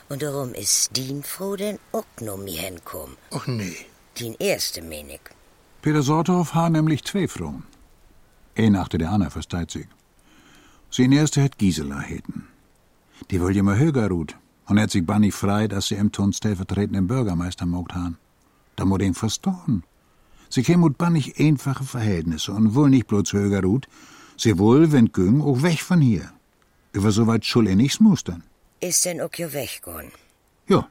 Und 0.08 0.22
darum 0.22 0.54
ist 0.54 0.96
din 0.96 1.22
froh 1.22 1.56
denn 1.56 1.78
auch 1.92 2.04
noch 2.20 2.38
mir 2.38 2.62
hinkommen. 2.62 3.16
Ach 3.30 3.46
nee. 3.46 3.76
Din 4.20 4.36
erste 4.38 4.82
Menig. 4.82 5.20
Peter 5.80 6.02
Sorthoff 6.02 6.54
ha 6.54 6.68
nämlich 6.68 7.04
zwei 7.04 7.26
Frauen. 7.26 7.62
Ein 8.54 8.76
achte 8.76 8.98
der 8.98 9.10
Anna 9.12 9.30
versteht 9.30 9.70
sich. 9.70 9.86
Sein 10.90 11.12
erste 11.12 11.40
het 11.40 11.56
Gisela 11.56 12.00
heten. 12.00 12.48
Die 13.30 13.40
wollte 13.40 13.60
immer 13.60 13.78
höher 13.78 14.08
ruht 14.08 14.36
und 14.66 14.78
hat 14.78 14.90
sich 14.90 15.06
bannig 15.06 15.32
frei, 15.32 15.68
dass 15.68 15.88
sie 15.88 15.94
im 15.94 16.12
Ton 16.12 16.34
stellvertretenden 16.34 17.06
Bürgermeister 17.06 17.64
mogt 17.64 17.94
han. 17.94 18.18
Da 18.76 18.84
mo 18.84 18.98
den 18.98 19.14
verstorben. 19.14 19.84
Sie 20.50 20.64
käm 20.64 20.80
mut 20.80 20.98
bannig 20.98 21.40
einfache 21.40 21.84
Verhältnisse 21.84 22.52
und 22.52 22.74
wohl 22.74 22.90
nicht 22.90 23.06
bloß 23.06 23.32
höher 23.32 23.62
ruht, 23.62 23.88
sie 24.36 24.58
wohl, 24.58 24.92
wenn 24.92 25.12
güng, 25.12 25.40
auch 25.40 25.62
weg 25.62 25.80
von 25.80 26.02
hier. 26.02 26.30
Über 26.92 27.10
so 27.10 27.26
weit 27.26 27.46
schul 27.46 27.68
er 27.68 27.76
nichts 27.76 28.00
mustern. 28.00 28.42
Ist 28.80 29.06
denn 29.06 29.22
auch 29.22 29.34
jo 29.34 29.50
weggegangen? 29.50 30.12
Ja, 30.68 30.88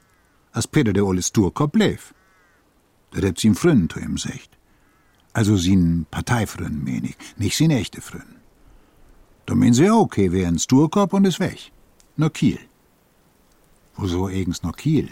als 0.50 0.66
Peter 0.66 0.92
der 0.92 1.06
olle 1.06 1.22
Sturkopf 1.22 1.70
bleef. 1.70 2.12
Das 3.10 3.24
hat 3.24 3.38
sin 3.38 3.54
Fründen 3.54 3.88
zu 3.90 4.00
ihm 4.00 4.18
secht. 4.18 4.50
Also 5.32 5.56
sin 5.56 6.06
mein 6.10 7.04
ich, 7.04 7.16
nicht 7.36 7.56
sin 7.56 7.70
echte 7.70 8.00
Fründen. 8.00 8.40
Da 9.46 9.54
meinen 9.54 9.74
sie 9.74 9.90
auch, 9.90 10.02
okay, 10.02 10.32
wär 10.32 10.48
ein 10.48 10.58
Sturkopf 10.58 11.12
und 11.12 11.24
ist 11.24 11.40
weg. 11.40 11.72
Nur 12.16 12.32
Kiel. 12.32 12.58
Wieso 13.96 14.26
eigens 14.26 14.62
noch 14.62 14.76
Kiel? 14.76 15.08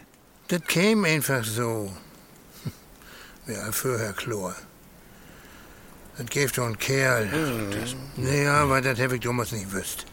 Das 0.48 0.62
käme 0.62 1.08
einfach 1.08 1.44
so. 1.44 1.92
Ja, 3.46 3.72
vorher 3.72 4.12
Chlor. 4.12 4.54
Das 6.18 6.26
gibt 6.26 6.58
doch 6.58 6.66
ein 6.66 6.78
Kerl. 6.78 7.28
Das, 7.70 7.96
naja, 8.16 8.62
aber 8.62 8.80
das 8.80 8.98
hab 8.98 9.12
ich 9.12 9.20
damals 9.20 9.52
nicht 9.52 9.70
gewusst. 9.70 10.04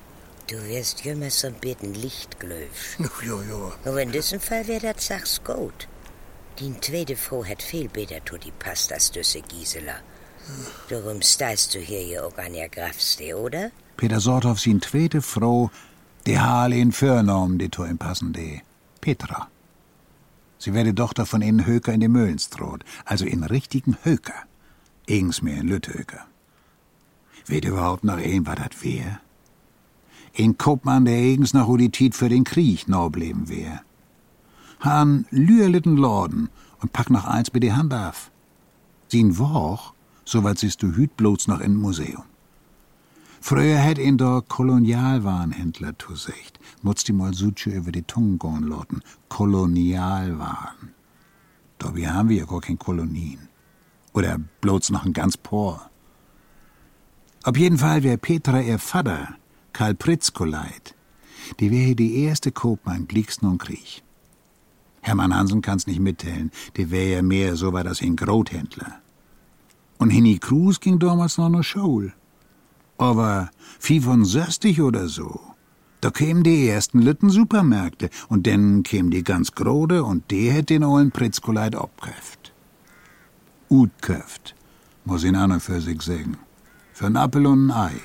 Du 0.47 0.55
wirst 0.67 1.03
jümmer 1.03 1.31
so 1.31 1.47
ein 1.47 1.55
bisschen 1.55 1.95
lichtglöw. 1.95 2.67
Jo, 2.99 3.41
jo, 3.41 3.41
jo. 3.49 3.73
Nur 3.83 3.99
in 3.99 4.11
diesem 4.11 4.39
Fall 4.39 4.67
wär 4.67 4.79
das 4.79 5.07
sachs 5.07 5.43
gut. 5.43 5.87
Die 6.59 6.73
zweite 6.79 7.17
Frau 7.17 7.43
hat 7.43 7.61
viel 7.61 7.89
besser 7.89 8.25
zu 8.25 8.37
die 8.37 8.51
passt 8.51 8.93
als 8.93 9.11
düsse 9.11 9.41
Gisela. 9.41 9.95
Darum 10.89 11.21
steist 11.21 11.73
du 11.75 11.79
hier 11.79 12.05
ja 12.05 12.23
auch 12.23 12.37
an 12.37 12.53
ihr 12.53 12.69
Grafste, 12.69 13.35
oder? 13.37 13.71
Peter 13.97 14.21
Sorthoff 14.21 14.59
sin 14.59 14.81
zweite 14.81 15.21
Frau, 15.21 15.69
die 16.25 16.39
Hale 16.39 16.77
in 16.77 16.93
Förnorm, 16.93 17.57
die 17.57 17.69
zu 17.69 17.83
ihm 17.83 17.97
passen, 17.97 18.31
die 18.31 18.61
Petra. 19.01 19.49
Sie 20.57 20.73
wär 20.73 20.85
die 20.85 20.95
Tochter 20.95 21.25
von 21.25 21.41
in 21.41 21.65
Höker 21.65 21.91
in 21.91 21.99
de 21.99 22.07
Möhlenstroth, 22.09 22.85
also 23.03 23.25
in 23.25 23.43
richtigen 23.43 23.97
Höker. 24.03 24.45
Eigens 25.09 25.41
mehr 25.41 25.57
in 25.57 25.67
Lüthöker. 25.67 26.25
Weht 27.47 27.65
überhaupt 27.65 28.03
noch 28.05 28.17
ein, 28.17 28.47
was 28.47 28.55
dat 28.55 28.83
wär? 28.83 29.19
Ein 30.37 30.57
Kopmann, 30.57 31.05
der 31.05 31.15
eigens 31.15 31.53
noch 31.53 31.67
u 31.67 31.77
die 31.77 31.91
Tiet 31.91 32.15
für 32.15 32.29
den 32.29 32.45
Krieg 32.45 32.87
no 32.87 33.09
blieben 33.09 33.49
wär. 33.49 33.81
Han 34.79 35.25
lüerlitten 35.29 35.97
Lorden 35.97 36.49
und 36.81 36.93
pack 36.93 37.09
noch 37.09 37.25
eins 37.25 37.49
bei 37.49 37.59
die 37.59 37.73
Hand 37.73 37.93
af. 37.93 38.31
Sin 39.07 39.37
Woch, 39.37 39.93
soweit 40.25 40.59
siehst 40.59 40.83
du 40.83 40.95
hüt 40.95 41.15
bloß 41.17 41.47
noch 41.47 41.61
in 41.61 41.75
Museum. 41.75 42.23
Früher 43.41 43.77
hätt 43.77 43.99
ihn 43.99 44.17
der 44.17 44.43
Kolonialwarenhändler 44.47 45.97
zu 45.99 46.15
secht. 46.15 46.59
Mutzt 46.81 47.07
die 47.07 47.13
mal 47.13 47.33
Suche 47.35 47.69
über 47.69 47.91
die 47.91 48.01
Tungen 48.01 48.39
gehen 48.39 48.63
loten. 48.63 49.01
Kolonialwaren. 49.29 50.95
Dabei 51.77 52.07
haben 52.07 52.29
wir 52.29 52.37
ja 52.37 52.45
gar 52.45 52.61
kein 52.61 52.79
Kolonien. 52.79 53.47
Oder 54.13 54.39
bloß 54.61 54.89
noch 54.89 55.05
ein 55.05 55.13
ganz 55.13 55.37
Por. 55.37 55.91
Auf 57.43 57.57
jeden 57.57 57.77
Fall 57.77 58.01
wär 58.01 58.17
Petra 58.17 58.61
ihr 58.61 58.79
Vater, 58.79 59.35
Karl 59.73 59.93
Pritzkoleit. 59.93 60.95
Die 61.59 61.69
wär 61.69 61.93
die 61.93 62.23
erste 62.23 62.51
Kopmann 62.51 63.07
Glicksten 63.07 63.47
und 63.47 63.59
Krieg. 63.59 64.01
Hermann 65.05 65.35
Hansen 65.35 65.61
kann's 65.61 65.85
nicht 65.85 65.99
mitteilen. 65.99 66.51
Die 66.77 66.89
wär 66.89 67.07
ja 67.07 67.21
mehr 67.21 67.55
so 67.55 67.73
war 67.73 67.83
das 67.83 68.01
ein 68.01 68.15
Grothändler. 68.15 68.99
Und 69.99 70.09
Henny 70.09 70.39
Kruse 70.39 70.79
ging 70.79 70.97
damals 70.97 71.37
noch 71.37 71.49
nach 71.49 71.63
Schule. 71.63 72.13
Aber 72.97 73.51
65 73.79 74.81
oder 74.81 75.07
so, 75.07 75.39
da 76.01 76.09
kämen 76.09 76.43
die 76.43 76.67
ersten 76.67 77.01
Lütten 77.01 77.29
Supermärkte 77.29 78.09
und 78.29 78.47
dann 78.47 78.81
käm 78.81 79.11
die 79.11 79.23
ganz 79.23 79.51
Grode 79.51 80.03
und 80.03 80.31
die 80.31 80.49
hätt 80.49 80.69
den 80.69 80.83
ollen 80.83 81.11
Pritzkoleit 81.11 81.75
abköft. 81.75 82.53
Utköft, 83.69 84.55
muss 85.03 85.23
ihn 85.23 85.35
an 85.35 85.51
und 85.51 85.61
für 85.61 85.81
sich 85.81 86.01
sagen. 86.01 86.37
Für 86.93 87.05
ein 87.05 87.17
Appel 87.17 87.45
und 87.45 87.69
ein 87.69 87.91
Ei. 87.91 88.01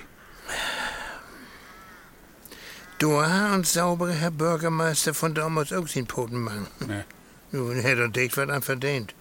Du 3.01 3.19
hast 3.19 3.55
uns 3.55 3.73
saubere 3.73 4.13
Herr 4.13 4.31
Bürgermeister 4.31 5.15
von 5.15 5.33
damals 5.33 5.73
auch 5.73 5.89
sin 5.89 6.07
Potenmann. 6.07 6.67
Ne. 6.87 7.07
Nun 7.51 7.77
hätte 7.77 8.11
dich 8.11 8.37
was 8.37 8.51
an 8.51 8.61
verdient. 8.61 9.15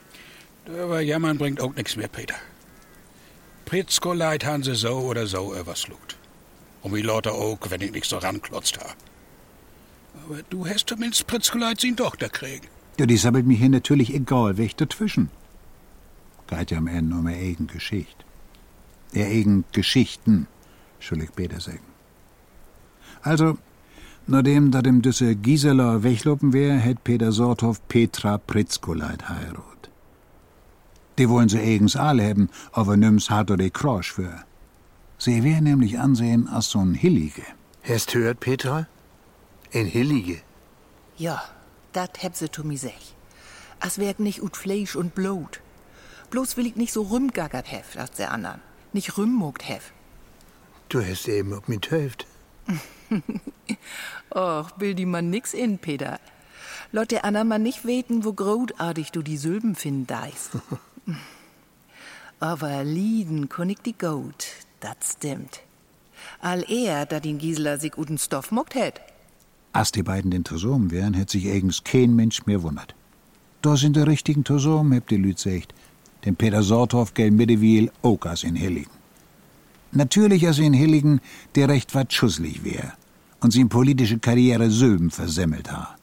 Aber 0.68 1.00
jammern 1.00 1.38
bringt 1.38 1.62
auch 1.62 1.74
nichts 1.74 1.96
mehr, 1.96 2.10
Peter. 2.10 2.36
Pritzkoleit 3.64 4.46
han 4.46 4.64
sie 4.64 4.76
so 4.76 4.98
oder 4.98 5.28
so 5.28 5.56
überslut. 5.56 6.18
Und 6.82 6.94
wie 6.94 7.02
lauter 7.02 7.32
auch, 7.32 7.58
wenn 7.70 7.80
ich 7.80 7.94
nicht 7.94 8.10
so 8.10 8.18
ranklotzt 8.18 8.78
ha. 8.80 8.96
Aber 10.26 10.42
du 10.50 10.68
hast 10.68 10.90
zumindest 10.90 11.26
Pritzkoleit 11.28 11.80
sin 11.80 11.96
Tochter 11.96 12.28
kriegen. 12.28 12.68
Ja, 12.98 13.06
die 13.06 13.16
sabbelt 13.16 13.46
mir 13.46 13.58
hier 13.58 13.70
natürlich 13.70 14.14
egal, 14.14 14.58
weg 14.58 14.76
dazwischen. 14.76 15.30
Geht 16.48 16.72
ja 16.72 16.80
am 16.80 16.88
Ende 16.88 17.16
um 17.16 17.26
eine 17.26 17.38
eigen 17.38 17.68
Geschichte. 17.68 18.26
Der 19.14 19.28
eigen 19.28 19.64
Geschichten, 19.72 20.48
ich 21.00 21.32
beter 21.32 21.62
sagen. 21.62 21.80
Also, 23.22 23.58
nachdem 24.30 24.72
da 24.72 24.82
dem 24.82 25.02
düsse 25.02 25.36
Gisela 25.36 26.04
wegloppen 26.04 26.54
wär, 26.54 26.78
hätt 26.78 27.04
Peter 27.04 27.32
Sorthoff 27.32 27.88
Petra 27.88 28.38
Pritzkoleit 28.38 29.30
heirat. 29.30 29.90
Die 31.18 31.30
wollen 31.30 31.50
sie 31.50 31.60
eigens 31.60 31.96
alle 31.96 32.30
haben, 32.30 32.50
aber 32.72 32.96
nimm's 32.96 33.30
hat 33.30 33.50
er 33.50 33.58
die 33.58 33.72
Krosch 33.72 34.14
für. 34.14 34.46
Sie 35.18 35.44
wär 35.44 35.62
nämlich 35.62 36.00
ansehen 36.00 36.48
als 36.48 36.70
so'n 36.74 36.94
Hillige. 36.94 37.44
Hast 37.84 38.14
hört, 38.14 38.40
Petra? 38.40 38.88
Ein 39.74 39.86
Hillige. 39.86 40.42
Ja, 41.18 41.44
dat 41.92 42.24
heb 42.24 42.36
se 42.36 42.50
to 42.50 42.64
mi 42.64 42.78
sech. 42.78 43.16
As 43.80 43.98
werk 43.98 44.20
nicht 44.20 44.42
ut 44.42 44.56
Fleisch 44.56 44.96
und 44.96 45.14
Blut. 45.16 45.60
Bloß 46.30 46.56
will 46.56 46.68
ich 46.68 46.76
nicht 46.76 46.94
so 46.94 47.02
rümgaggert 47.04 47.72
hef, 47.72 47.98
als 47.98 48.12
der 48.12 48.32
andern. 48.32 48.62
Nicht 48.94 49.18
rümmogt 49.18 49.68
hef. 49.68 49.92
Du 50.90 51.02
hast 51.02 51.28
eben 51.28 51.54
ob 51.54 51.68
mit 51.68 51.92
Hälfte. 51.92 52.26
Och, 54.32 54.72
will 54.78 54.94
die 54.94 55.06
man 55.06 55.30
nix 55.30 55.54
in, 55.54 55.78
Peter. 55.78 56.20
Lot 56.92 57.12
der 57.12 57.26
Anna 57.26 57.44
man 57.44 57.64
nicht 57.64 57.86
weten, 57.86 58.24
wo 58.24 58.34
großartig 58.34 59.12
du 59.12 59.22
die 59.22 59.38
Sülben 59.38 59.76
finden 59.76 60.08
deist. 60.08 60.52
Aber 62.40 62.84
lieden 62.84 63.50
kun 63.50 63.70
ich 63.70 63.80
die 63.80 63.98
gut, 63.98 64.46
dat 64.80 64.98
stimmt. 65.04 65.62
All 66.42 66.64
er, 66.70 67.06
da 67.06 67.20
den 67.20 67.38
Gisela 67.38 67.78
sich 67.78 67.98
uten 67.98 68.18
Stoff 68.18 68.52
mogt 68.52 68.76
hätt. 68.76 69.02
Als 69.74 69.92
die 69.92 70.04
beiden 70.04 70.32
den 70.32 70.44
Tosom 70.44 70.90
wären, 70.90 71.14
hätt 71.14 71.30
sich 71.30 71.48
eigens 71.48 71.84
kein 71.84 72.16
Mensch 72.16 72.46
mehr 72.46 72.64
wundert. 72.64 72.96
Da 73.62 73.76
sind 73.76 73.96
die 73.96 74.02
richtigen 74.02 74.44
Tosom, 74.44 74.92
hebt 74.92 75.12
die 75.12 75.18
Lüt 75.18 75.38
secht. 75.38 75.74
Den 76.26 76.36
Peter 76.36 76.64
Sorthoff 76.64 77.14
gell 77.14 77.32
Mittewiel 77.32 77.92
auch 78.02 78.26
als 78.26 78.44
in 78.44 78.56
Hilligen. 78.56 78.92
Natürlich 79.92 80.46
als 80.48 80.60
in 80.60 80.74
Hilligen, 80.74 81.22
der 81.56 81.70
recht 81.70 81.94
wat 81.94 82.14
schusselig 82.14 82.64
wär. 82.64 82.94
Und 83.42 83.52
sin 83.52 83.70
politische 83.70 84.20
Karriere 84.20 84.70
Söben 84.70 85.12
versemmelt 85.12 85.72
ha. 85.72 85.96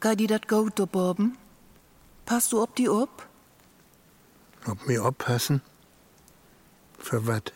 Gei 0.00 0.14
die 0.16 0.26
dat 0.26 0.48
du 0.78 0.86
Borben? 0.86 1.36
Passt 2.24 2.52
du 2.52 2.62
ob 2.62 2.74
die 2.76 2.88
ob? 2.88 3.26
Ob 4.66 4.86
mir 4.86 5.04
oppassen? 5.04 5.60
Für 6.98 7.26
wat? 7.26 7.52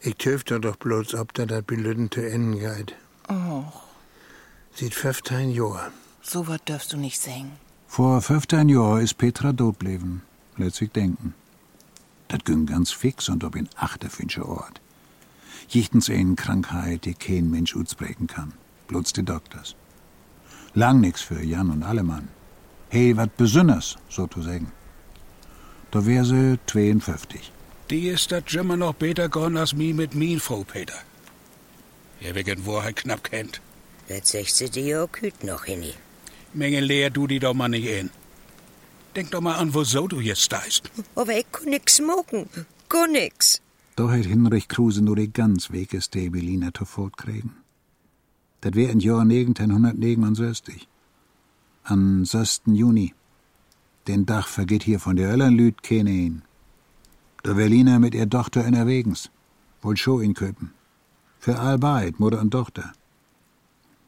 Ich 0.00 0.14
töfte 0.16 0.60
doch 0.60 0.76
bloß, 0.76 1.14
ob 1.14 1.34
da 1.34 1.44
dat 1.46 1.66
Belüden 1.66 2.10
zu 2.10 2.20
enden 2.20 2.58
geht. 2.58 2.94
Och, 3.28 3.82
Sieht 4.74 4.94
15 4.94 5.50
Jahre. 5.50 5.90
so 6.22 6.46
wat 6.46 6.68
dürfst 6.68 6.92
du 6.92 6.96
nicht 6.96 7.20
singen. 7.20 7.52
Vor 7.86 8.20
15 8.20 8.68
Jahren 8.68 9.02
ist 9.02 9.18
Petra 9.18 9.52
tot 9.52 9.78
sich 10.74 10.90
denken. 10.92 11.34
Dat 12.28 12.44
ging 12.44 12.66
ganz 12.66 12.90
fix 12.92 13.28
und 13.28 13.42
ob 13.44 13.56
in 13.56 13.68
achterfinche 13.76 14.46
Ort. 14.46 14.80
Jichtens 15.68 16.08
eine 16.10 16.34
Krankheit, 16.34 17.04
die 17.04 17.14
kein 17.14 17.50
Mensch 17.50 17.76
utsprechen 17.76 18.26
kann. 18.26 18.52
Bloß 18.88 19.12
die 19.12 19.24
Doktors. 19.24 19.76
Lang 20.74 21.00
nix 21.00 21.20
für 21.22 21.42
Jan 21.42 21.70
und 21.70 21.82
Allemann. 21.82 22.28
Hey, 22.88 23.16
wat 23.16 23.36
besonders, 23.36 23.96
so 24.08 24.26
zu 24.26 24.42
sagen. 24.42 24.72
Da 25.90 26.04
wär 26.06 26.24
sie 26.24 26.58
52. 26.66 27.52
Die 27.90 28.08
ist 28.08 28.32
dat 28.32 28.52
immer 28.54 28.76
noch 28.76 28.94
besser 28.94 29.28
gone 29.28 29.60
als 29.60 29.74
mi 29.74 29.92
mit 29.92 30.14
min, 30.14 30.40
Frau 30.40 30.64
Peter. 30.64 31.00
Ja, 32.20 32.34
wegen 32.34 32.66
Wahrheit 32.66 32.96
knapp 32.96 33.24
kennt. 33.24 33.60
Das 34.08 34.30
sagt 34.30 34.50
sie 34.50 34.70
dir 34.70 35.04
auch 35.04 35.20
hüt 35.20 35.44
noch 35.44 35.64
hinni. 35.64 35.94
Menge 36.54 36.80
leer 36.80 37.10
du 37.10 37.26
die 37.26 37.38
doch 37.38 37.54
mal 37.54 37.68
nicht 37.68 37.86
in. 37.86 38.10
Denk 39.16 39.30
doch 39.30 39.40
mal 39.40 39.56
an, 39.56 39.72
wo 39.74 39.84
so 39.84 40.06
du 40.06 40.20
jetzt 40.20 40.42
steist. 40.42 40.90
Aber 41.14 41.36
ich 41.36 41.50
kann 41.52 41.70
nix 41.70 41.96
smoken. 41.96 42.48
Gar 42.88 43.06
nix. 43.08 43.60
Da 43.98 44.08
hat 44.12 44.26
Hinrich 44.26 44.68
Kruse 44.68 45.02
nur 45.02 45.16
die 45.16 45.32
ganz 45.32 45.72
wege 45.72 46.00
Stabiliner 46.00 46.72
zu 46.72 46.84
fortkriegen. 46.84 47.50
Dat 48.60 48.76
wär 48.76 48.90
in 48.90 49.00
Jahr 49.00 49.22
1969. 49.22 50.86
Am 51.82 52.24
6. 52.24 52.60
Juni. 52.66 53.12
Den 54.06 54.24
Dach 54.24 54.46
vergeht 54.46 54.84
hier 54.84 55.00
von 55.00 55.16
der 55.16 55.32
Öllernlüt 55.32 55.82
keine 55.82 56.10
hin. 56.10 56.42
Der 57.44 57.54
Berliner 57.54 57.98
mit 57.98 58.14
ihr 58.14 58.30
Tochter 58.30 58.64
in 58.64 58.74
Erwegens. 58.74 59.30
Wollt 59.82 59.98
Show 59.98 60.20
ihn 60.20 60.34
köpen. 60.34 60.70
Für 61.40 61.58
allbeid, 61.58 62.20
Mutter 62.20 62.40
und 62.40 62.52
Tochter. 62.52 62.92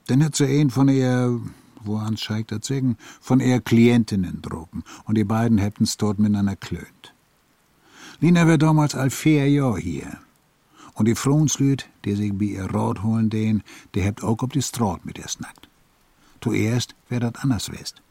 Dann 0.06 0.22
hat 0.22 0.36
sie 0.36 0.46
einen 0.46 0.70
von 0.70 0.88
ihr, 0.88 1.40
wo 1.82 1.96
ans 1.96 2.20
scheigt 2.20 2.52
dat 2.52 2.64
sagen, 2.64 2.96
von 3.20 3.40
ihr 3.40 3.60
Klientinnen 3.60 4.40
droben. 4.40 4.84
Und 5.06 5.18
die 5.18 5.24
beiden 5.24 5.58
hätten's 5.58 5.96
dort 5.96 6.20
miteinander 6.20 6.54
klönt. 6.54 7.12
Lina 8.20 8.46
wär 8.46 8.58
damals 8.58 8.94
all 8.94 9.08
vier 9.08 9.48
Jahr 9.48 9.78
hier. 9.78 10.18
Und 10.92 11.06
die 11.06 11.14
Frohnslüt, 11.14 11.88
die 12.04 12.14
sich 12.14 12.32
bei 12.34 12.46
ihr 12.46 12.70
Rot 12.70 13.02
holen 13.02 13.30
den, 13.30 13.62
die 13.94 14.02
hebt 14.02 14.22
auch 14.22 14.42
ob 14.42 14.52
die 14.52 14.60
Straat 14.60 15.06
mit 15.06 15.16
ihr 15.16 15.28
snackt. 15.28 15.68
Zuerst 16.42 16.94
wär 17.08 17.20
dat 17.20 17.42
anders 17.42 17.72
west. 17.72 18.02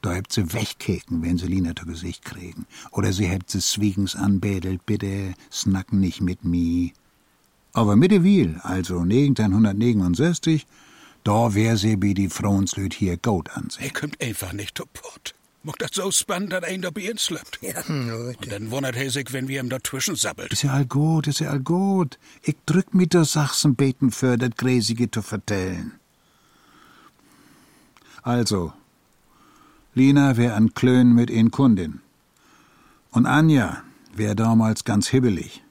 Da 0.00 0.12
hebt 0.12 0.32
sie 0.32 0.54
wegkeken, 0.54 1.22
wenn 1.22 1.36
sie 1.36 1.48
Lina 1.48 1.76
zu 1.76 1.84
Gesicht 1.84 2.24
kriegen. 2.24 2.66
Oder 2.92 3.12
sie 3.12 3.26
hebt 3.26 3.50
sie 3.50 3.60
zwiegens 3.60 4.16
anbedelt, 4.16 4.86
bitte 4.86 5.34
snacken 5.52 6.00
nicht 6.00 6.22
mit 6.22 6.44
mi. 6.44 6.94
Aber 7.74 7.96
mitte 7.96 8.24
Wiel, 8.24 8.60
also 8.62 9.00
1969, 9.00 10.66
da 11.24 11.54
wär 11.54 11.76
sie 11.76 11.96
bei 11.96 12.14
die 12.14 12.30
Frohnslüt 12.30 12.94
hier 12.94 13.18
gut 13.18 13.50
ansehen. 13.50 13.84
Er 13.84 13.92
kommt 13.92 14.18
einfach 14.22 14.54
nicht 14.54 14.78
zu 14.78 14.86
Port. 14.86 15.34
Macht 15.62 15.82
das 15.82 15.90
so 15.92 16.10
spannend, 16.10 16.52
dass 16.52 16.64
ein 16.64 16.82
da 16.82 16.90
bei 16.90 17.10
uns 17.10 17.24
slöppt. 17.24 17.58
Ja. 17.62 17.82
Und 17.86 18.50
dann 18.50 18.70
wundert 18.70 18.96
er 18.96 19.10
sich, 19.10 19.32
wenn 19.32 19.48
wir 19.48 19.60
ihm 19.60 19.68
dazwischen 19.68 20.14
sabbelt. 20.14 20.52
Ist 20.52 20.62
ja 20.62 20.72
all 20.72 20.86
gut, 20.86 21.26
ist 21.26 21.40
ja 21.40 21.50
all 21.50 21.60
gut. 21.60 22.18
Ich 22.42 22.56
drück 22.64 22.94
mit 22.94 23.12
der 23.12 23.24
Sachsen 23.24 23.74
beten 23.74 24.10
für 24.12 24.38
dat 24.38 24.56
Gräsige 24.56 25.10
zu 25.10 25.20
vertellen. 25.20 25.98
Also, 28.22 28.72
Lina 29.94 30.36
wär 30.36 30.54
an 30.54 30.74
Klön 30.74 31.12
mit 31.12 31.28
in 31.28 31.50
Kundin. 31.50 32.00
Und 33.10 33.26
Anja 33.26 33.82
wär 34.14 34.34
damals 34.34 34.84
ganz 34.84 35.08
hibbelig. 35.08 35.62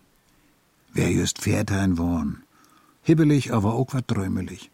Wär 0.93 1.11
just 1.11 1.37
Pferdhein 1.39 1.97
worn. 1.97 2.43
Hibbelig, 3.03 3.53
aber 3.53 3.75
auch 3.75 3.93
wat 3.93 4.05
drömelig. 4.07 4.69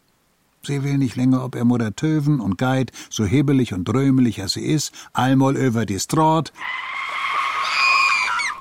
Sie 0.66 0.82
will 0.82 0.98
nicht 0.98 1.16
länger, 1.16 1.44
ob 1.44 1.54
er 1.54 1.64
Mutter 1.64 1.94
Töven 1.94 2.40
und 2.40 2.56
Geit, 2.58 2.90
so 3.10 3.24
hibbelig 3.24 3.72
und 3.74 3.84
drömelig 3.84 4.40
als 4.40 4.54
sie 4.54 4.64
is, 4.64 4.92
allmal 5.12 5.56
über 5.56 5.84
die 5.84 6.00
Straat. 6.00 6.52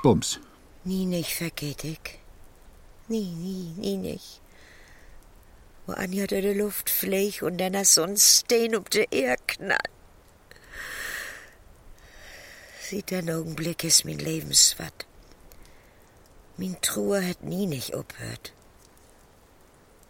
Bums. 0.02 0.40
Nie 0.84 1.06
nicht 1.06 1.34
vergeht 1.34 1.84
ich. 1.86 2.20
Nie, 3.08 3.32
nie, 3.32 3.74
nie 3.78 3.98
nicht. 3.98 4.42
Wo 5.86 5.94
Anja 5.94 6.28
die 6.28 6.42
Luft 6.54 6.90
fliegt 6.90 7.42
und 7.44 7.58
dann 7.58 7.84
sonst 7.86 8.42
stehen 8.42 8.76
ob 8.76 8.90
der 8.90 9.12
Erde 9.12 9.44
knallt. 9.48 9.90
Sieht 12.82 13.12
den 13.12 13.30
Augenblick 13.30 13.84
ist 13.84 14.04
mein 14.06 14.20
Lebenswatt. 14.20 15.06
Min 16.58 16.76
Truhe 16.82 17.26
hat 17.28 17.44
nie 17.44 17.66
nicht 17.66 17.96
aufhört. 17.96 18.54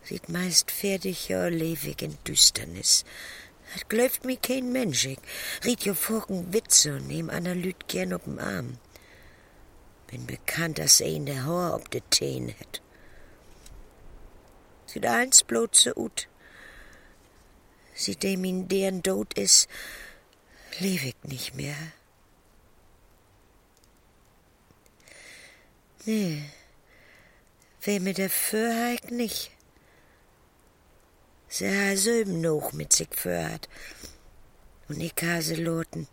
Sieht 0.06 0.30
meist 0.30 0.72
fertig 0.72 1.30
ja 1.30 1.48
lewig 1.48 2.02
in 2.02 2.18
Düsternis. 2.28 3.06
Het 3.74 3.89
gläuft 3.89 4.26
mi 4.26 4.36
kein 4.38 4.72
Mensch. 4.72 5.06
Ich 5.06 5.20
riet 5.63 5.86
jo 5.86 5.94
vorgen 5.94 6.54
Witze 6.54 6.96
und 6.96 7.08
nehm 7.08 7.30
Anna 7.30 7.54
Lüt 7.54 7.88
gern 7.88 8.13
ob'm 8.13 8.38
Arm. 8.39 8.78
Bin 10.08 10.28
bekannt, 10.28 10.78
dass 10.78 11.02
ein 11.02 11.26
der 11.26 11.46
Haar 11.46 11.74
ob 11.76 11.89
de 11.89 12.02
Teen 12.10 12.50
het. 12.50 12.82
Sieht 14.86 15.06
eins 15.06 15.44
bloß 15.44 15.70
so 15.74 15.96
ut. 15.96 16.28
Sieht 17.96 18.22
dem 18.22 18.44
in 18.44 18.68
deren 18.68 19.02
Tod 19.02 19.34
is, 19.34 19.68
leb 20.80 21.04
ich 21.04 21.16
nicht 21.24 21.56
mehr. 21.56 21.78
Nee, 26.06 26.44
wer 27.82 28.00
mir 28.02 28.13
dafür 28.13 28.76
halt 28.76 29.10
nicht. 29.10 29.53
Sie 31.56 31.70
ha 31.70 31.96
Söben 31.96 32.42
noch 32.42 32.74
mit 32.74 32.94
sich 32.94 33.10
führt. 33.12 33.70
Und 34.89 35.00
ich 35.00 35.13
ha 35.22 35.39
sie 35.39 35.54
loten. 35.54 36.08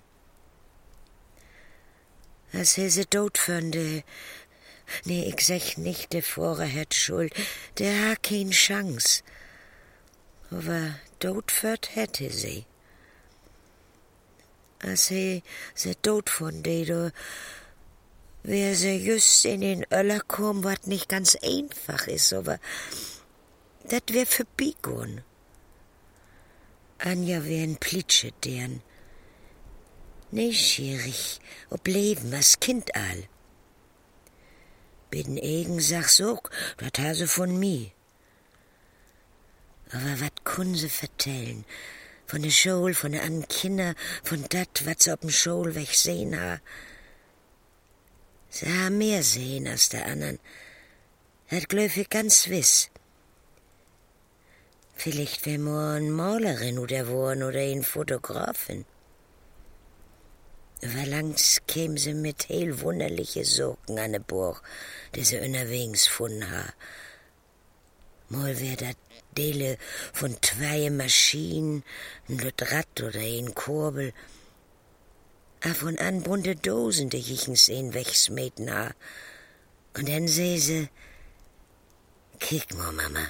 Als 2.53 2.75
sie 2.75 3.07
tot 3.07 3.39
fände. 3.39 4.05
Nee, 5.07 5.33
ich 5.33 5.41
sech 5.47 5.79
nicht, 5.79 6.13
der 6.13 6.23
Vorer 6.23 6.71
hat 6.71 6.93
Schuld. 6.93 7.33
Der 7.79 7.95
ha 8.03 8.17
kein 8.17 8.51
Chance. 8.51 9.23
Aber 10.51 10.97
tot 11.21 11.51
führt 11.51 11.97
hätte 11.97 12.29
sie. 12.31 12.67
Als 14.81 15.07
sie 15.07 15.43
tot 16.03 16.29
von 16.29 16.63
do 16.63 17.13
wär 18.43 18.75
sie 18.75 18.97
just 18.97 19.47
in 19.47 19.63
den 19.63 19.87
Öller 19.91 20.21
kom, 20.21 20.65
wat 20.65 20.87
nicht 20.87 21.09
ganz 21.09 21.35
einfach 21.37 22.07
is, 22.09 22.31
aber 22.35 22.59
dat 23.89 24.13
wär 24.13 24.27
für 24.27 24.45
Bigon. 24.45 25.23
Anja 27.03 27.45
wär 27.45 27.63
ein 27.63 27.77
Plitsche 27.77 28.33
deren. 28.45 28.83
Neugierig, 30.31 31.41
ob 31.71 31.89
Leben, 31.89 32.31
was 32.31 32.61
Kind 32.61 32.95
all. 32.95 33.25
Biden 35.11 35.39
Egen 35.39 35.81
sag's 35.81 36.21
auch, 36.21 36.43
dat 36.77 36.99
ha 36.99 37.15
sie 37.15 37.27
von 37.27 37.59
mi. 37.59 37.91
Aber 39.91 40.21
wat 40.21 40.45
kun 40.45 40.75
sie 40.75 40.91
vertellen? 40.91 41.65
Von 42.27 42.43
der 42.43 42.51
Schule, 42.51 42.95
von 42.95 43.13
der 43.13 43.23
anderen 43.23 43.49
Kinder, 43.49 43.95
von 44.23 44.45
dat, 44.51 44.87
wat 44.87 45.03
sie 45.03 45.13
ob'm 45.13 45.31
Schul 45.31 45.75
weg 45.75 45.95
sehen 45.95 46.39
ha. 46.39 46.61
Sie 48.51 48.67
ha 48.67 48.91
mehr 48.91 49.23
sehen 49.23 49.67
als 49.67 49.89
der 49.89 50.07
anderen. 50.07 50.39
Dat 51.49 51.69
glaub 51.69 51.97
ich 51.97 52.11
ganz 52.11 52.49
wiss. 52.49 52.91
Vielleicht 55.03 55.47
wär 55.47 55.59
mo 55.59 55.79
eine 55.79 56.11
Malerin 56.11 56.79
oder 56.79 57.09
worden 57.09 57.43
oder 57.43 57.61
eine 57.61 57.83
Fotografin. 57.83 58.85
Aber 60.83 61.07
langs 61.07 61.63
käm 61.67 61.97
sie 61.97 62.13
mit 62.13 62.51
heel 62.51 62.83
wunderliche 62.83 63.47
Sorgen 63.47 63.99
an 63.99 64.13
de 64.13 64.21
Burg, 64.21 64.63
die 65.15 65.25
sie 65.25 65.39
unterwegs 65.39 66.05
gefunden 66.05 66.51
ha. 66.51 66.75
Mal 68.29 68.61
wär 68.61 68.77
dat 68.77 68.99
Dele 69.39 69.79
von 70.13 70.37
zwei 70.43 70.91
Maschinen, 70.91 71.83
ein 72.29 72.39
Lutrad 72.39 73.01
oder 73.01 73.21
ein 73.21 73.55
Kurbel. 73.55 74.13
A 75.63 75.73
von 75.73 75.99
an 75.99 76.23
bunte 76.23 76.57
Dosen, 76.57 77.09
die 77.09 77.23
ich'n 77.23 77.57
sehen 77.57 77.95
wegsmeten 77.95 78.71
ha. 78.71 78.91
Und 79.97 80.11
dann 80.11 80.29
seh 80.29 80.59
sie, 80.59 80.91
kick 82.39 82.75
mal, 82.75 82.93
Mama, 82.93 83.27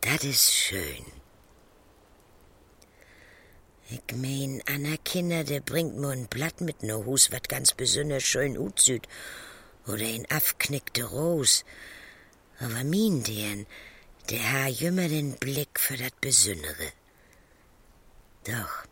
dat 0.00 0.22
is 0.22 0.52
schön. 0.52 1.04
Ich 3.88 4.14
mein, 4.14 4.62
Anna 4.66 4.96
Kinder, 5.04 5.42
der 5.44 5.60
bringt 5.60 5.96
mir 5.96 6.10
ein 6.10 6.28
Blatt 6.28 6.60
mit 6.60 6.82
no 6.82 7.04
Hus, 7.04 7.32
wat 7.32 7.48
ganz 7.48 7.74
besonders 7.74 8.22
schön 8.22 8.56
utsüht. 8.56 9.08
Oder 9.86 10.06
ein 10.06 10.30
afknickte 10.30 11.04
Ros. 11.04 11.64
Aber 12.60 12.84
min 12.84 13.24
deren, 13.24 13.66
Der 14.30 14.52
ha 14.52 14.68
jümmer 14.68 15.08
den 15.08 15.32
Blick 15.38 15.80
für 15.80 15.96
dat 15.96 16.20
Besünnere. 16.20 16.92
Doch, 18.44 18.84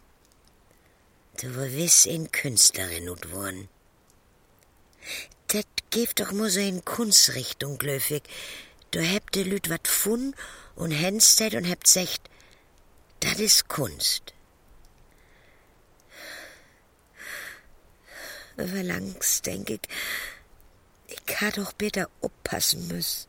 du 1.41 1.55
war 1.55 1.71
wiss 1.73 2.07
in 2.07 2.33
Künstlerin 2.33 3.09
und 3.09 3.31
worden. 3.31 3.69
Dat 5.47 5.67
gibt 5.91 6.19
doch 6.19 6.33
nur 6.33 6.51
so 6.51 6.59
in 6.59 6.85
Kunstrichtung, 6.85 7.79
Glöfig. 7.79 8.25
Du 8.91 9.01
hebt 9.01 9.37
de 9.37 9.45
Lüt 9.45 9.71
wat 9.71 9.87
fun 9.87 10.35
und 10.79 10.93
henstet 10.93 11.55
und 11.55 11.65
hebt 11.65 11.89
secht, 11.89 12.23
dat 13.21 13.39
is 13.41 13.67
Kunst. 13.67 14.33
Aber 18.57 18.83
langs 18.83 19.43
denk 19.43 19.71
ich, 19.71 19.81
ich 21.09 21.41
ha 21.41 21.51
doch 21.51 21.73
bitte 21.73 22.09
oppassen 22.21 22.87
müssen. 22.89 23.27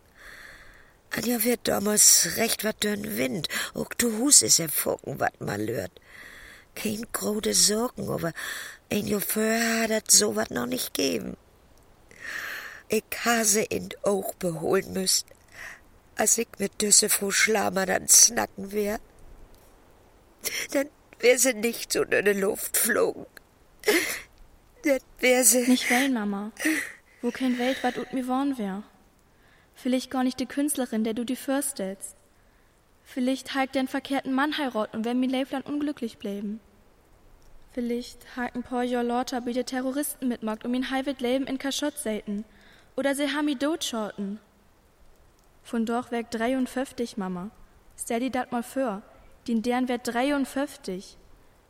Anja 1.10 1.44
wird 1.44 1.68
damals 1.68 2.36
recht 2.38 2.64
wat 2.64 2.84
dünn 2.84 3.18
Wind, 3.18 3.48
auch 3.74 3.94
du 3.98 4.20
Hus 4.20 4.44
is 4.44 4.60
erfocken, 4.60 5.20
wat 5.20 5.42
mal 5.42 5.62
lört. 5.62 5.92
Kein 6.76 7.08
grode 7.12 7.56
Sorgen, 7.56 8.10
aber 8.10 8.32
ein 8.92 9.08
vorher 9.22 9.84
hat 9.84 9.90
dat 9.90 10.12
so 10.12 10.36
wat 10.36 10.52
noch 10.52 10.68
nicht 10.68 10.94
geben. 10.94 11.36
Ich 12.90 13.04
hase 13.26 13.62
in 13.62 13.90
Auch 14.04 14.36
beholen 14.36 14.94
müsst, 14.94 15.26
als 16.20 16.38
ich 16.38 16.48
mit 16.58 16.82
Düsse 16.82 17.10
Schlammer 17.10 17.86
dann 17.86 18.08
snacken 18.08 18.72
wär. 18.72 19.00
Dann 20.74 20.90
wär 21.20 21.38
sie 21.38 21.54
nicht 21.54 21.94
so 21.94 22.04
in 22.04 22.26
die 22.26 22.34
Luft 22.34 22.76
flogen. 22.78 23.26
Dann 24.84 25.00
wär 25.20 25.44
sie... 25.44 25.68
Nicht 25.68 25.90
well, 25.90 26.10
Mama. 26.10 26.52
Wo 27.22 27.32
kein 27.32 27.58
Welt 27.58 27.84
ut 27.98 28.14
mir 28.14 28.28
worn 28.28 28.58
wär. 28.58 28.84
Vielleicht 29.76 30.12
gar 30.12 30.24
nicht 30.24 30.40
die 30.40 30.46
Künstlerin, 30.46 31.06
der 31.06 31.14
du 31.14 31.24
die 31.24 31.36
fürstelst. 31.38 32.16
Vielleicht 33.06 33.56
halt 33.56 33.74
den 33.74 33.88
verkehrten 33.88 34.34
Mann 34.34 34.58
heirat 34.58 34.94
und 34.94 35.06
wenn 35.06 35.20
mir 35.20 35.30
Leifland 35.30 35.66
unglücklich 35.66 36.18
bleiben. 36.18 36.60
Vielleicht 37.72 38.26
ein 38.36 38.64
paar 38.64 38.84
Jahr 38.84 39.04
lauter 39.04 39.42
bei 39.42 39.54
den 39.54 39.66
Terroristen 39.66 40.28
mitmacht 40.28 40.66
um 40.66 40.74
ihn 40.74 40.92
halbet 40.92 41.22
Leben 41.22 41.48
in 41.48 41.58
Kaschott 41.58 41.98
selten. 41.98 42.44
Oder 42.98 43.16
sie 43.16 43.32
haben 43.32 43.48
ihn 43.48 43.60
dotschoten. 43.60 44.40
Von 45.70 45.86
doch 45.86 46.10
weg 46.10 46.32
53, 46.32 47.18
Mama. 47.18 47.52
Stell 47.96 48.22
dir 48.22 48.32
dat 48.32 48.52
mal 48.52 48.64
vor. 48.64 49.04
Den 49.48 49.62
deren 49.62 49.88
wird 49.88 50.08
53. 50.08 51.16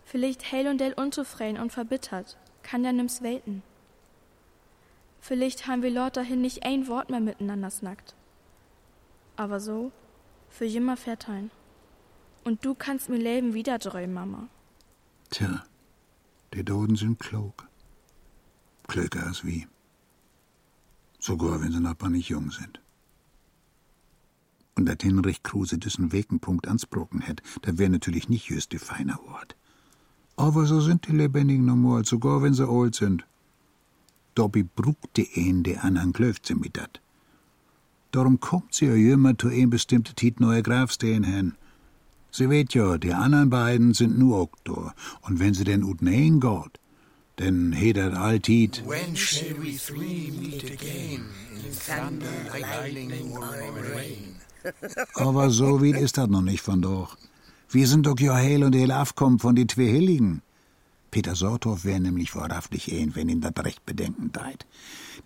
Vielleicht 0.05 0.53
heil 0.53 0.69
und 0.69 0.77
del 0.77 0.93
unzufrieden 0.93 1.59
und 1.59 1.73
verbittert. 1.73 2.37
Kann 2.63 2.85
ja 2.85 2.93
nims 2.93 3.21
welten. 3.23 3.61
Vielleicht 5.19 5.67
haben 5.67 5.81
wir 5.81 5.89
Leute 5.89 6.21
dahin 6.21 6.39
nicht 6.39 6.63
ein 6.63 6.87
Wort 6.87 7.09
mehr 7.09 7.19
miteinander 7.19 7.69
snackt. 7.69 8.15
Aber 9.35 9.59
so, 9.59 9.91
für 10.47 10.65
immer 10.65 10.95
verteilen. 10.95 11.51
Und 12.45 12.63
du 12.63 12.75
kannst 12.75 13.09
mir 13.09 13.17
Leben 13.17 13.53
wieder 13.53 13.79
drehen, 13.79 14.13
Mama. 14.13 14.47
Tja, 15.29 15.65
die 16.53 16.63
Doden 16.63 16.95
sind 16.95 17.19
klug. 17.19 17.67
Klüger 18.87 19.27
als 19.27 19.43
wie. 19.43 19.67
Sogar 21.19 21.61
wenn 21.61 21.73
sie 21.73 21.81
noch 21.81 21.99
nicht 22.07 22.29
jung 22.29 22.49
sind. 22.49 22.79
Und 24.79 24.85
dat 24.85 25.03
Hinrich 25.03 25.43
Kruse 25.43 25.77
diesen 25.77 26.13
Wegenpunkt 26.13 26.65
ansprochen 26.65 27.19
hätt, 27.19 27.41
da 27.63 27.77
wär 27.77 27.89
natürlich 27.89 28.29
nicht 28.29 28.49
just 28.49 28.71
die 28.71 28.77
feine 28.77 29.19
Ort. 29.27 29.57
Aber 30.37 30.65
so 30.65 30.79
sind 30.79 31.05
die 31.05 31.11
Lebendigen 31.11 31.65
no 31.65 31.75
mal, 31.75 32.05
sogar 32.05 32.41
wenn 32.41 32.53
sie 32.53 32.65
alt 32.65 32.95
sind. 32.95 33.25
Dobby 34.35 34.63
brugt 34.63 35.17
die 35.17 35.27
een 35.35 35.63
de 35.63 35.75
anderen 35.79 36.13
klöft 36.13 36.45
sie 36.45 36.55
mit 36.55 36.77
dat. 36.77 37.01
Darum 38.11 38.39
kommt 38.39 38.73
sie 38.73 38.85
ja 38.85 39.13
immer 39.13 39.37
zu 39.37 39.49
ein 39.49 39.69
bestimmte 39.69 40.13
Tit 40.13 40.39
neue 40.39 40.63
Grafstehen 40.63 41.25
hin. 41.25 41.55
Sie 42.31 42.49
weht 42.49 42.73
ja, 42.73 42.97
die 42.97 43.13
anderen 43.13 43.49
beiden 43.49 43.93
sind 43.93 44.17
nur 44.17 44.39
Oktor. 44.39 44.93
Und 45.23 45.39
wenn 45.39 45.53
sie 45.53 45.65
denn 45.65 45.83
ut 45.83 46.01
nein 46.01 46.39
geht, 46.39 46.79
denn 47.37 47.73
he 47.73 47.91
dat 47.91 48.13
altit. 48.13 48.81
When 48.85 49.13
shall 49.13 49.61
we 49.61 49.75
three 49.75 50.31
meet 50.31 50.63
again? 50.71 51.25
In 51.65 51.73
thunder, 51.73 52.59
lightning 52.61 53.35
or 53.35 53.43
rain? 53.93 54.38
Aber 55.15 55.49
so 55.49 55.81
weit 55.81 55.99
ist 55.99 56.17
dat 56.17 56.29
noch 56.29 56.41
nicht 56.41 56.61
von 56.61 56.81
doch. 56.81 57.17
Wir 57.69 57.87
sind 57.87 58.05
doch 58.05 58.19
ja 58.19 58.33
heil 58.33 58.63
und 58.63 58.75
heil 58.75 58.91
aufkommen 58.91 59.39
von 59.39 59.55
die 59.55 59.67
zwei 59.67 59.87
Heiligen. 59.87 60.41
Peter 61.11 61.35
Sorthoff 61.35 61.85
wär 61.85 61.99
nämlich 61.99 62.35
wahrhaftig 62.35 62.91
ein, 62.91 63.15
wenn 63.15 63.29
ihn 63.29 63.41
dat 63.41 63.63
recht 63.63 63.85
bedenken 63.85 64.31
deit. 64.31 64.65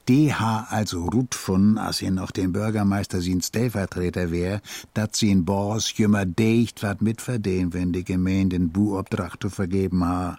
Ha 0.10 0.68
also 0.70 1.06
Ruth 1.06 1.36
von, 1.36 1.78
als 1.78 2.02
ihn 2.02 2.16
noch 2.16 2.32
dem 2.32 2.52
Bürgermeister 2.52 3.22
sin 3.22 3.42
Stellvertreter 3.42 4.32
wär, 4.32 4.62
dat 4.94 5.16
sie 5.16 5.32
in 5.32 5.46
Bors 5.46 5.98
jümmer 5.98 6.26
deicht 6.26 6.84
wat 6.84 7.02
mitverdehn, 7.02 7.74
wenn 7.74 7.94
die 7.94 8.04
Gemeinde 8.04 8.58
den 8.58 8.70
Buobdracht 8.70 9.42
zu 9.42 9.50
vergeben 9.50 10.06
ha. 10.06 10.38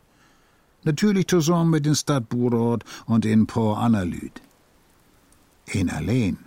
Natürlich 0.83 1.29
zusammen 1.29 1.71
mit 1.71 1.87
den 1.87 1.95
Stadtburat 1.95 2.85
und 3.07 3.25
in 3.25 3.47
paar 3.47 3.79
Analyt. 3.79 4.43
Ein 5.73 5.89
allein 5.89 6.44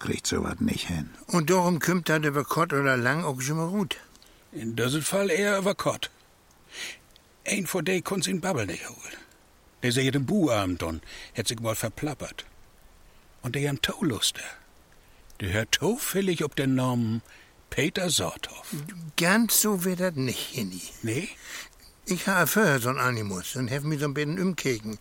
kriegt 0.00 0.26
so 0.26 0.42
wat 0.42 0.60
nicht 0.60 0.88
hin. 0.88 1.10
Und 1.26 1.50
darum 1.50 1.78
kümmt 1.78 2.08
dat 2.08 2.24
über 2.24 2.44
Kott 2.44 2.72
oder 2.72 2.96
lang 2.96 3.22
auch 3.24 3.40
schon 3.40 3.58
mal 3.58 3.68
gut. 3.68 3.96
In 4.52 4.74
diesem 4.74 5.02
Fall 5.02 5.30
eher 5.30 5.58
über 5.58 5.74
Kott. 5.74 6.10
Ein 7.46 7.66
von 7.66 7.84
de 7.84 8.00
konnt's 8.02 8.26
in 8.26 8.40
Babbel 8.40 8.66
nicht 8.66 8.88
holen. 8.88 9.16
Der 9.82 9.92
sehe 9.92 10.10
den 10.10 10.26
Buabend 10.26 10.82
und 10.82 11.02
hätt 11.32 11.48
sich 11.48 11.60
mal 11.60 11.74
verplappert. 11.74 12.44
Und 13.42 13.54
der 13.54 13.70
am 13.70 13.80
Tauluster. 13.80 14.42
Der 15.40 15.52
hört 15.52 15.76
zufällig 15.76 16.44
ob 16.44 16.56
den 16.56 16.74
Namen 16.74 17.22
Peter 17.70 18.10
Sorthoff. 18.10 18.74
Ganz 19.16 19.60
so 19.62 19.84
wird 19.84 20.00
dat 20.00 20.16
nicht, 20.16 20.56
Henny. 20.56 20.82
Nee? 21.02 21.28
Ich 22.04 22.26
habe 22.26 22.46
vorher 22.46 22.80
so'n 22.80 22.98
Animus 22.98 23.56
und 23.56 23.68
hef 23.68 23.84
mich 23.84 24.00
so 24.00 24.06
ein 24.06 24.14
bisschen 24.14 24.40
umkeken. 24.40 24.98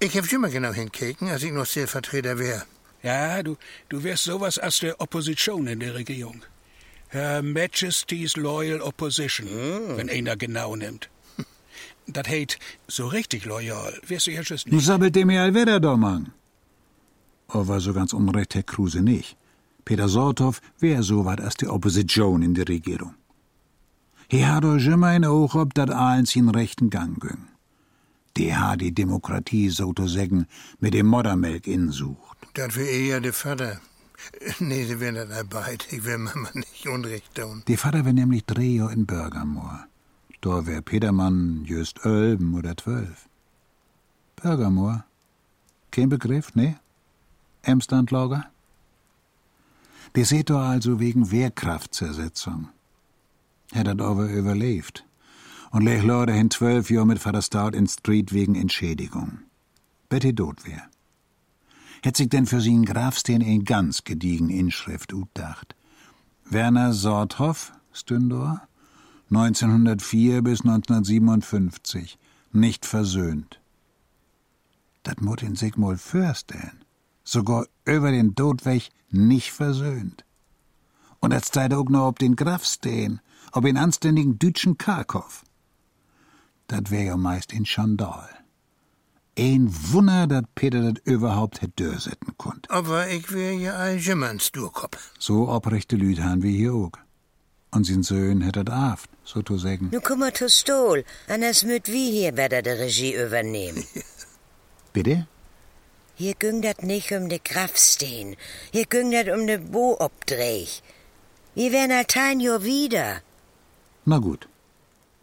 Ich 0.00 0.14
hef 0.14 0.28
schon 0.28 0.40
mal 0.40 0.50
genau 0.50 0.72
hinkeken, 0.72 1.28
als 1.28 1.42
ich 1.42 1.52
noch 1.52 1.66
Stellvertreter 1.66 2.38
wär. 2.38 2.66
Ja, 3.02 3.42
du, 3.42 3.56
du 3.88 4.02
wärst 4.02 4.24
sowas 4.24 4.58
als 4.58 4.80
der 4.80 5.00
Opposition 5.00 5.66
in 5.66 5.80
der 5.80 5.94
Regierung. 5.94 6.42
Her 7.08 7.42
Majesty's 7.42 8.36
Loyal 8.36 8.80
Opposition, 8.82 9.48
wenn 9.96 10.10
einer 10.10 10.36
genau 10.36 10.76
nimmt. 10.76 11.08
Das 12.06 12.26
heißt, 12.28 12.58
so 12.88 13.06
richtig 13.06 13.44
loyal 13.44 13.92
wärst 14.06 14.26
du 14.26 14.32
ja 14.32 14.42
schon 14.42 14.58
Nu 14.66 14.76
nicht. 14.76 14.86
sabbelt 14.86 15.14
dem 15.14 15.30
ja 15.30 15.54
wieder 15.54 15.78
da, 15.80 15.96
Mann. 15.96 16.32
Aber 17.48 17.78
so 17.80 17.92
ganz 17.92 18.12
unrecht 18.12 18.54
Herr 18.54 18.64
Kruse 18.64 19.00
nicht. 19.02 19.36
Peter 19.84 20.08
Sorthoff 20.08 20.60
wär 20.80 21.02
so 21.04 21.24
wat 21.24 21.40
als 21.40 21.54
die 21.56 21.68
Opposition 21.68 22.42
in 22.42 22.54
der 22.54 22.68
Regierung. 22.68 23.14
He 24.28 24.44
hat 24.44 24.64
doch 24.64 24.76
immer 24.78 25.14
in 25.14 25.24
Auge, 25.24 25.58
ob 25.58 25.74
dat 25.74 25.90
eins 25.90 26.34
in 26.36 26.48
rechten 26.48 26.90
Gang 26.90 27.20
ging. 27.20 27.46
Die 28.36 28.54
hat 28.54 28.80
die 28.80 28.92
Demokratie, 28.92 29.70
so 29.70 29.92
zu 29.92 30.06
sagen, 30.06 30.46
mit 30.78 30.94
dem 30.94 31.06
Moddermelk 31.06 31.66
insucht. 31.66 32.36
Dat 32.54 32.76
wär 32.76 32.90
eher 32.90 33.20
der 33.20 33.32
Vater. 33.32 33.80
Nee, 34.58 34.84
sie 34.84 35.00
wären 35.00 35.14
dat 35.14 35.48
beid. 35.48 35.86
Ich 35.90 36.04
will 36.04 36.18
Mama 36.18 36.50
nicht 36.54 36.86
unrecht 36.86 37.34
tun. 37.34 37.62
Die 37.66 37.76
Vater 37.76 38.04
wär 38.04 38.12
nämlich 38.12 38.44
drei 38.44 38.70
Jahr 38.78 38.92
in 38.92 39.06
Bürgermoor. 39.06 39.86
Da 40.40 40.66
wär 40.66 40.82
Petermann 40.82 41.64
just 41.64 42.04
elben 42.04 42.54
oder 42.54 42.76
zwölf. 42.76 43.28
Bürgermoor? 44.36 45.04
Kein 45.90 46.08
Begriff, 46.08 46.54
ne? 46.54 46.78
Emslandlager? 47.62 48.44
Die 50.16 50.24
seht 50.24 50.50
doch 50.50 50.60
also 50.60 50.98
wegen 50.98 51.30
Wehrkraftzersetzung. 51.30 52.68
Hätt 53.72 53.86
dat 53.86 54.00
aber 54.00 54.28
überlebt. 54.28 55.04
Und 55.70 55.84
lech 55.84 56.02
Leute 56.02 56.32
hin 56.32 56.50
zwölf 56.50 56.90
Jahr 56.90 57.04
mit 57.04 57.20
Vater 57.20 57.42
Stout 57.42 57.76
in 57.76 57.86
Street 57.86 58.32
wegen 58.32 58.56
Entschädigung. 58.56 59.38
Betty 60.08 60.34
tot 60.34 60.66
wär. 60.66 60.82
Hätt 62.02 62.16
sich 62.16 62.28
denn 62.28 62.46
für 62.46 62.58
sie'n 62.58 62.84
Grafsten 62.84 63.42
ein 63.42 63.64
ganz 63.64 64.02
gediegen 64.02 64.48
Inschrift 64.48 65.12
utdacht. 65.12 65.76
Werner 66.44 66.92
Sorthoff, 66.92 67.72
Stündor, 67.92 68.62
1904 69.30 70.42
bis 70.42 70.62
1957, 70.62 72.18
nicht 72.52 72.84
versöhnt. 72.84 73.60
Dat 75.04 75.20
mut 75.20 75.42
in 75.42 75.54
sich 75.54 75.76
mal 75.76 75.96
fürstellen. 75.96 76.84
Sogar 77.22 77.66
über 77.84 78.10
den 78.10 78.34
Tod 78.34 78.62
nicht 79.10 79.52
versöhnt. 79.52 80.24
Und 81.20 81.32
das 81.32 81.52
zeigt 81.52 81.74
auch 81.74 81.88
noch 81.88 82.08
ob 82.08 82.18
den 82.18 82.34
Graf 82.34 82.64
stehen, 82.64 83.20
ob 83.52 83.64
den 83.64 83.76
anständigen 83.76 84.38
dütschen 84.38 84.78
Karkow. 84.78 85.44
Dat 86.70 86.90
wär 86.90 87.02
ja 87.02 87.16
meist 87.16 87.52
in 87.52 87.66
Schandal. 87.66 88.28
Ein 89.36 89.68
Wunder, 89.92 90.26
dat 90.28 90.44
Peter 90.54 90.82
dat 90.82 90.98
überhaupt 91.04 91.60
hätt 91.62 91.80
dörsetten 91.80 92.36
konnt. 92.36 92.70
Aber 92.70 93.08
ich 93.08 93.32
wär 93.32 93.54
ja 93.54 93.72
allgemein 93.74 94.38
Sturkopf. 94.38 95.12
So 95.18 95.48
oprechte 95.48 95.96
Lüd 95.96 96.20
han 96.20 96.42
wie 96.44 96.56
hier 96.56 96.74
ook. 96.74 96.98
Und 97.72 97.84
sin 97.86 98.04
Söhn 98.04 98.40
hätt 98.42 98.56
dat 98.56 98.70
aft, 98.70 99.10
so 99.24 99.42
zu 99.42 99.58
sagen. 99.58 99.88
Nu 99.90 100.00
komm 100.00 100.20
mal 100.20 100.32
zu 100.32 100.48
Stol, 100.48 101.04
anders 101.28 101.64
müt 101.64 101.88
wie 101.88 102.10
hier 102.12 102.36
werde 102.36 102.62
die 102.62 102.76
Regie 102.82 103.14
übernehmen. 103.14 103.84
Bitte? 104.92 105.26
Hier 106.14 106.34
ging 106.34 106.62
dat 106.62 106.82
nicht 106.84 107.10
um 107.12 107.28
de 107.28 107.40
Grafsteen, 107.42 108.36
hier 108.72 108.86
ging 108.86 109.10
dat 109.10 109.28
um 109.28 109.46
de 109.46 109.58
Boobdreh. 109.58 110.68
Wir 111.54 111.72
wären 111.72 111.90
altein 111.90 112.38
jo 112.38 112.62
wieder. 112.62 113.22
Na 114.04 114.18
gut. 114.18 114.49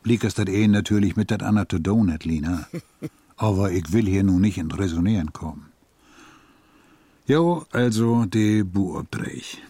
Liegt 0.08 0.24
es 0.24 0.36
dat 0.36 0.48
eh 0.48 0.68
natürlich 0.68 1.18
mit 1.18 1.32
dat 1.32 1.44
Anna 1.44 1.66
to 1.66 1.80
Donut, 1.80 2.24
Lina. 2.24 2.68
Aber 3.36 3.72
ich 3.72 3.92
will 3.92 4.06
hier 4.06 4.24
nun 4.24 4.40
nicht 4.40 4.58
in 4.58 4.72
Resonieren 4.72 5.34
kommen. 5.34 5.66
Jo, 7.26 7.66
also 7.72 8.24
die 8.24 8.64
Buobdrech. 8.64 9.62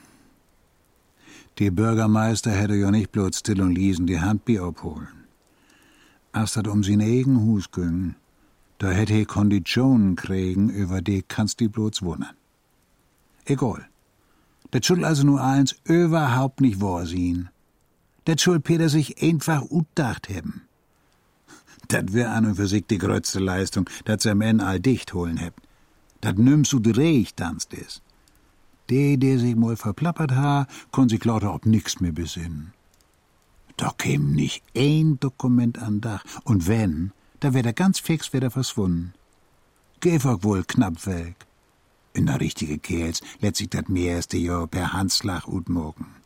Die 1.58 1.72
Bürgermeister 1.72 2.52
hätte 2.52 2.76
ja 2.76 2.92
nicht 2.92 3.12
bloß 3.12 3.40
still 3.40 3.62
und 3.62 3.74
liesen 3.74 4.06
die 4.06 4.22
Handbier 4.22 4.62
abholen. 4.62 5.26
Als 6.34 6.54
dat 6.54 6.68
um 6.68 6.84
sin 6.84 7.02
eigen 7.02 7.42
Hus 7.42 7.72
ging, 7.72 8.14
da 8.78 8.92
hätte 8.92 9.16
he 9.16 9.26
Konditionen 9.26 10.16
kriegen, 10.16 10.70
über 10.70 11.02
die 11.02 11.24
kannst 11.28 11.60
die 11.62 11.68
bloß 11.68 12.04
wundern. 12.04 12.36
Egal. 13.46 13.88
Das 14.70 14.86
soll 14.86 15.04
also 15.04 15.24
nur 15.26 15.42
eins 15.42 15.76
überhaupt 15.84 16.62
nicht 16.62 16.80
wahr 16.80 17.08
Das 18.28 18.42
soll 18.42 18.60
Peter 18.60 18.90
sich 18.90 19.24
einfach 19.24 19.62
utdacht 19.70 20.28
haben. 20.28 20.64
Dat 21.88 22.12
wär 22.12 22.32
an 22.32 22.46
und 22.46 22.56
für 22.56 22.68
sich 22.68 22.86
die 22.86 22.98
größte 22.98 23.40
Leistung, 23.40 23.90
dat 24.04 24.26
am 24.28 24.42
Ende 24.42 24.66
all 24.66 24.82
dicht 24.82 25.14
holen 25.14 25.38
hebt. 25.38 25.62
Dat 26.20 26.38
nimmst 26.38 26.74
du 26.74 26.80
dreich 26.80 27.36
tanzt 27.36 27.74
is. 27.74 28.02
De, 28.90 29.16
der 29.16 29.40
sich 29.40 29.56
mal 29.56 29.78
verplappert 29.78 30.32
ha, 30.32 30.68
kon 30.92 31.08
sich 31.08 31.24
lauter 31.24 31.54
ob 31.54 31.66
nix 31.66 32.02
mehr 32.02 32.12
besinnen. 32.12 32.74
Da 33.78 33.94
käm 33.98 34.34
nicht 34.34 34.62
ein 34.76 35.18
Dokument 35.22 35.82
an 35.82 36.02
Dach. 36.02 36.26
Und 36.44 36.68
wenn, 36.68 37.14
da 37.40 37.54
wär 37.54 37.64
der 37.64 37.74
ganz 37.82 38.00
fix 38.00 38.34
wieder 38.34 38.52
verschwunden. 38.52 39.14
Gäfog 40.02 40.44
wohl 40.44 40.66
knapp 40.66 41.06
weg. 41.06 41.36
In 42.12 42.26
der 42.26 42.42
richtige 42.42 42.78
Kerls 42.78 43.22
lässt 43.40 43.58
sich 43.58 43.70
dat 43.70 43.88
mehrste 43.88 44.38
Jahr 44.38 44.68
per 44.68 44.92
Handslag 44.92 45.48
utmogen. 45.48 46.17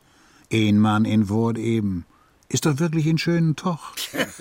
Ein 0.51 0.79
Mann 0.79 1.05
in 1.05 1.29
Wort 1.29 1.57
eben. 1.57 2.05
Ist 2.49 2.65
doch 2.65 2.79
wirklich 2.79 3.07
ein 3.07 3.17
schönen 3.17 3.55
Toch. 3.55 3.93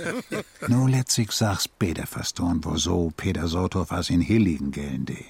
no 0.69 0.89
letztlich 0.89 1.31
sag's 1.31 1.69
Peter 1.69 2.07
verstorn, 2.07 2.65
wo 2.65 2.77
so 2.77 3.13
Peter 3.17 3.47
Sotow 3.47 3.89
was 3.91 4.11
in 4.11 4.21
Hilligen 4.21 4.73
gellen 4.73 5.05
de. 5.05 5.25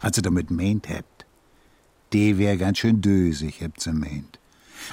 Was 0.00 0.14
sie 0.14 0.22
damit 0.22 0.50
meint 0.50 0.88
hebt. 0.88 1.26
De 2.14 2.38
wär 2.38 2.56
ganz 2.56 2.78
schön 2.78 3.02
dösig, 3.02 3.60
hebt 3.60 3.82
sie 3.82 3.92
meint. 3.92 4.38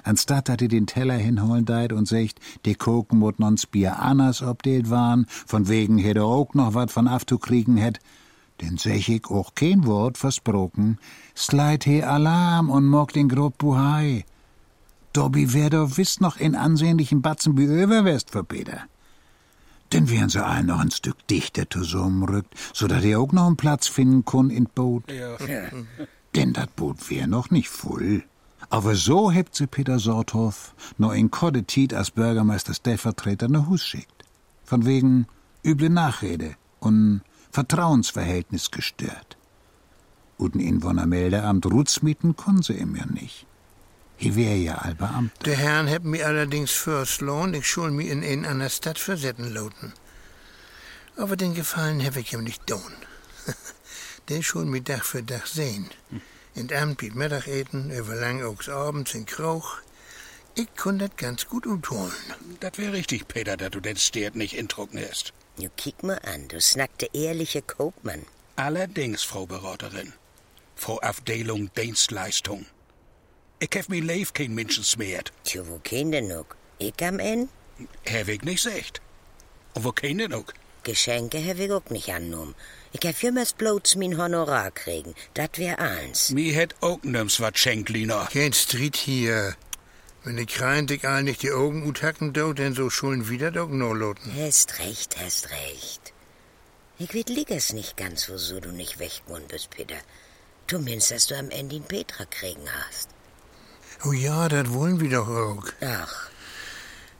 Anstatt 0.03 0.49
dat 0.49 0.59
die 0.59 0.67
den 0.67 0.87
Teller 0.87 1.15
hinholen 1.15 1.63
deit 1.63 1.93
und 1.93 2.07
sagt, 2.07 2.39
die 2.65 2.75
koken 2.75 3.19
mut 3.19 3.39
nons 3.39 3.65
Bier 3.67 3.99
anders 3.99 4.41
ob 4.41 4.63
det 4.63 4.89
waren, 4.89 5.27
von 5.29 5.69
wegen 5.69 5.97
hätte 5.97 6.23
auch 6.23 6.53
noch 6.53 6.73
wat 6.73 6.91
von 6.91 7.07
afzukriegen 7.07 7.77
hätt, 7.77 7.99
denn 8.59 8.77
sech 8.77 9.07
ich 9.07 9.27
auch 9.27 9.55
kein 9.55 9.85
Wort 9.85 10.17
versprochen, 10.17 10.97
sleit 11.37 11.85
he 11.85 12.03
Alarm 12.03 12.69
und 12.69 12.85
mock 12.85 13.13
den 13.13 13.29
grob 13.29 13.57
Buhai. 13.57 14.25
Dobby 15.15 15.53
wär 15.53 15.69
doch 15.69 15.95
wiss 15.95 16.19
noch 16.19 16.35
in 16.35 16.55
ansehnlichen 16.55 17.21
Batzen 17.21 17.57
wie 17.57 17.63
Överwest 17.63 18.31
für 18.31 18.43
Peter. 18.43 18.81
Denn 19.93 20.09
wären 20.09 20.27
sie 20.27 20.43
allen 20.43 20.65
noch 20.65 20.79
ein 20.79 20.91
Stück 20.91 21.25
dichter 21.27 21.69
zusammenrückt, 21.69 22.53
so 22.73 22.85
dass 22.87 23.01
er 23.01 23.21
auch 23.21 23.31
noch 23.31 23.47
einen 23.47 23.55
Platz 23.55 23.87
finden 23.87 24.25
kun 24.25 24.49
in 24.49 24.65
Boot. 24.65 25.09
Ja. 25.09 25.37
Denn 26.35 26.51
dat 26.51 26.75
Boot 26.75 27.09
wär 27.09 27.27
noch 27.27 27.49
nicht 27.49 27.69
voll. 27.69 28.23
Aber 28.69 28.95
so 28.95 29.31
hebt 29.31 29.55
sie 29.55 29.67
Peter 29.67 29.99
Sorthoff 29.99 30.75
noch 30.97 31.13
in 31.13 31.31
Koddetit 31.31 31.93
als 31.93 32.11
Bürgermeister 32.11 32.73
Stellvertreter 32.73 33.47
nach 33.47 33.69
Hus 33.69 33.85
schickt. 33.85 34.25
Von 34.65 34.85
wegen 34.85 35.27
üble 35.63 35.89
Nachrede 35.89 36.55
und 36.81 37.21
Vertrauensverhältnis 37.51 38.69
gestört. 38.69 39.37
Und 40.37 40.55
in 40.55 40.61
Inwohnermeldeamt 40.61 41.67
Rutzmieten 41.67 42.35
können 42.35 42.63
sie 42.63 42.73
ihm 42.73 42.97
ja 42.97 43.05
nicht. 43.05 43.47
Hier 44.17 44.35
wär 44.35 44.57
ja 44.57 44.75
all 44.75 44.95
Beamter. 44.95 45.43
Der 45.45 45.57
Herrn 45.57 45.87
hebt 45.87 46.05
mi 46.05 46.23
allerdings 46.23 46.71
fürs 46.71 47.21
Lohn, 47.21 47.53
ich 47.53 47.67
schul 47.67 47.91
mi 47.91 48.07
in 48.07 48.23
ein 48.23 48.45
einer 48.45 48.69
Stadt 48.69 48.99
versetzen 48.99 49.53
loten. 49.53 49.93
Aber 51.17 51.35
den 51.35 51.53
Gefallen 51.53 52.03
hab 52.05 52.15
ich 52.15 52.33
ihm 52.33 52.43
nicht 52.43 52.65
tun. 52.67 52.93
Den 54.29 54.41
schul 54.43 54.65
mi 54.65 54.81
Dach 54.81 55.03
für 55.03 55.23
Dach 55.23 55.45
sehen. 55.45 55.89
In 56.55 56.73
Amt 56.73 56.97
biet 56.97 57.15
Mittageten, 57.15 57.91
über 57.91 58.15
lang 58.15 58.43
auch 58.43 58.67
abends 58.69 59.13
in 59.13 59.25
Kroch. 59.25 59.77
Ich 60.55 60.73
kon 60.77 60.97
dat 60.99 61.17
ganz 61.17 61.47
gut 61.47 61.67
utholen. 61.67 62.13
Das 62.61 62.77
wär 62.77 62.93
richtig, 62.93 63.27
Peter, 63.27 63.57
dass 63.57 63.71
du 63.71 63.81
den 63.81 63.97
Stiert 63.97 64.35
nicht 64.35 64.55
introcken 64.55 64.99
hast. 64.99 65.33
Nu 65.57 65.69
kick 65.75 66.01
mal 66.01 66.19
an, 66.23 66.47
du 66.47 66.61
snackte 66.61 67.09
ehrliche 67.13 67.61
Koopmann. 67.61 68.25
Allerdings, 68.55 69.23
Frau 69.23 69.45
Beraterin. 69.45 70.13
Frau 70.75 70.99
Abteilung 70.99 71.69
Dienstleistung. 71.75 72.65
Ich 73.59 73.69
hef 73.73 73.87
mi 73.89 73.99
Leif 74.01 74.33
kein 74.33 74.53
Menschen 74.53 74.83
smert. 74.83 75.31
Tja, 75.45 75.61
wo 75.67 75.79
kein 75.83 76.11
denn 76.11 76.27
noch? 76.27 76.47
Ich 76.77 77.01
am 77.01 77.19
Ende? 77.19 77.47
Hab 78.05 78.27
ich 78.27 78.41
nicht 78.41 78.63
secht. 78.63 79.01
Und 79.73 79.85
wo 79.85 79.91
kein 79.91 80.17
denn 80.17 80.33
auch? 80.33 80.51
Geschenke 80.83 81.43
hab 81.43 81.57
ich 81.57 81.71
auch 81.71 81.89
nicht 81.89 82.09
angenommen. 82.09 82.53
Ich 82.91 83.07
hab 83.07 83.21
jemals 83.21 83.53
bloß 83.53 83.95
mein 83.95 84.17
Honorar 84.17 84.71
kriegen. 84.71 85.15
Dat 85.33 85.57
wär 85.57 85.79
eins. 85.79 86.31
Mi 86.31 86.51
hätt 86.51 86.75
auch 86.81 87.01
nims 87.03 87.39
wat 87.39 87.57
schenkt, 87.57 87.89
Lina. 87.89 88.27
Kein 88.31 88.53
Street 88.53 88.97
hier. 88.97 89.55
Wenn 90.23 90.37
ich 90.37 90.61
rein 90.61 90.87
dich 90.87 91.07
all 91.07 91.23
nicht 91.23 91.43
die 91.43 91.51
Augen 91.51 91.87
uthacken 91.87 92.33
do, 92.33 92.53
denn 92.53 92.73
so 92.73 92.89
schulden 92.89 93.29
wieder 93.29 93.51
doch 93.51 93.69
no 93.69 93.93
loten. 93.93 94.31
Hast 94.37 94.79
recht, 94.79 95.17
hast 95.17 95.49
recht. 95.51 96.13
Ich 96.97 97.13
weet 97.13 97.29
liegers 97.29 97.73
nicht 97.73 97.95
ganz, 97.95 98.29
woso 98.29 98.59
du 98.59 98.71
nicht 98.71 98.99
weggegangen 98.99 99.47
bist, 99.47 99.69
Peter. 99.69 99.97
Du 100.67 100.79
meinst, 100.79 101.11
dass 101.11 101.27
du 101.27 101.35
am 101.37 101.49
Ende 101.51 101.75
den 101.75 101.83
Petra 101.83 102.25
kriegen 102.25 102.67
hast. 102.87 103.14
Oh 104.03 104.11
ja, 104.11 104.49
dat 104.49 104.71
wollen 104.73 104.99
wir 104.99 105.09
doch 105.09 105.27
auch. 105.27 105.65
Ach, 105.81 106.29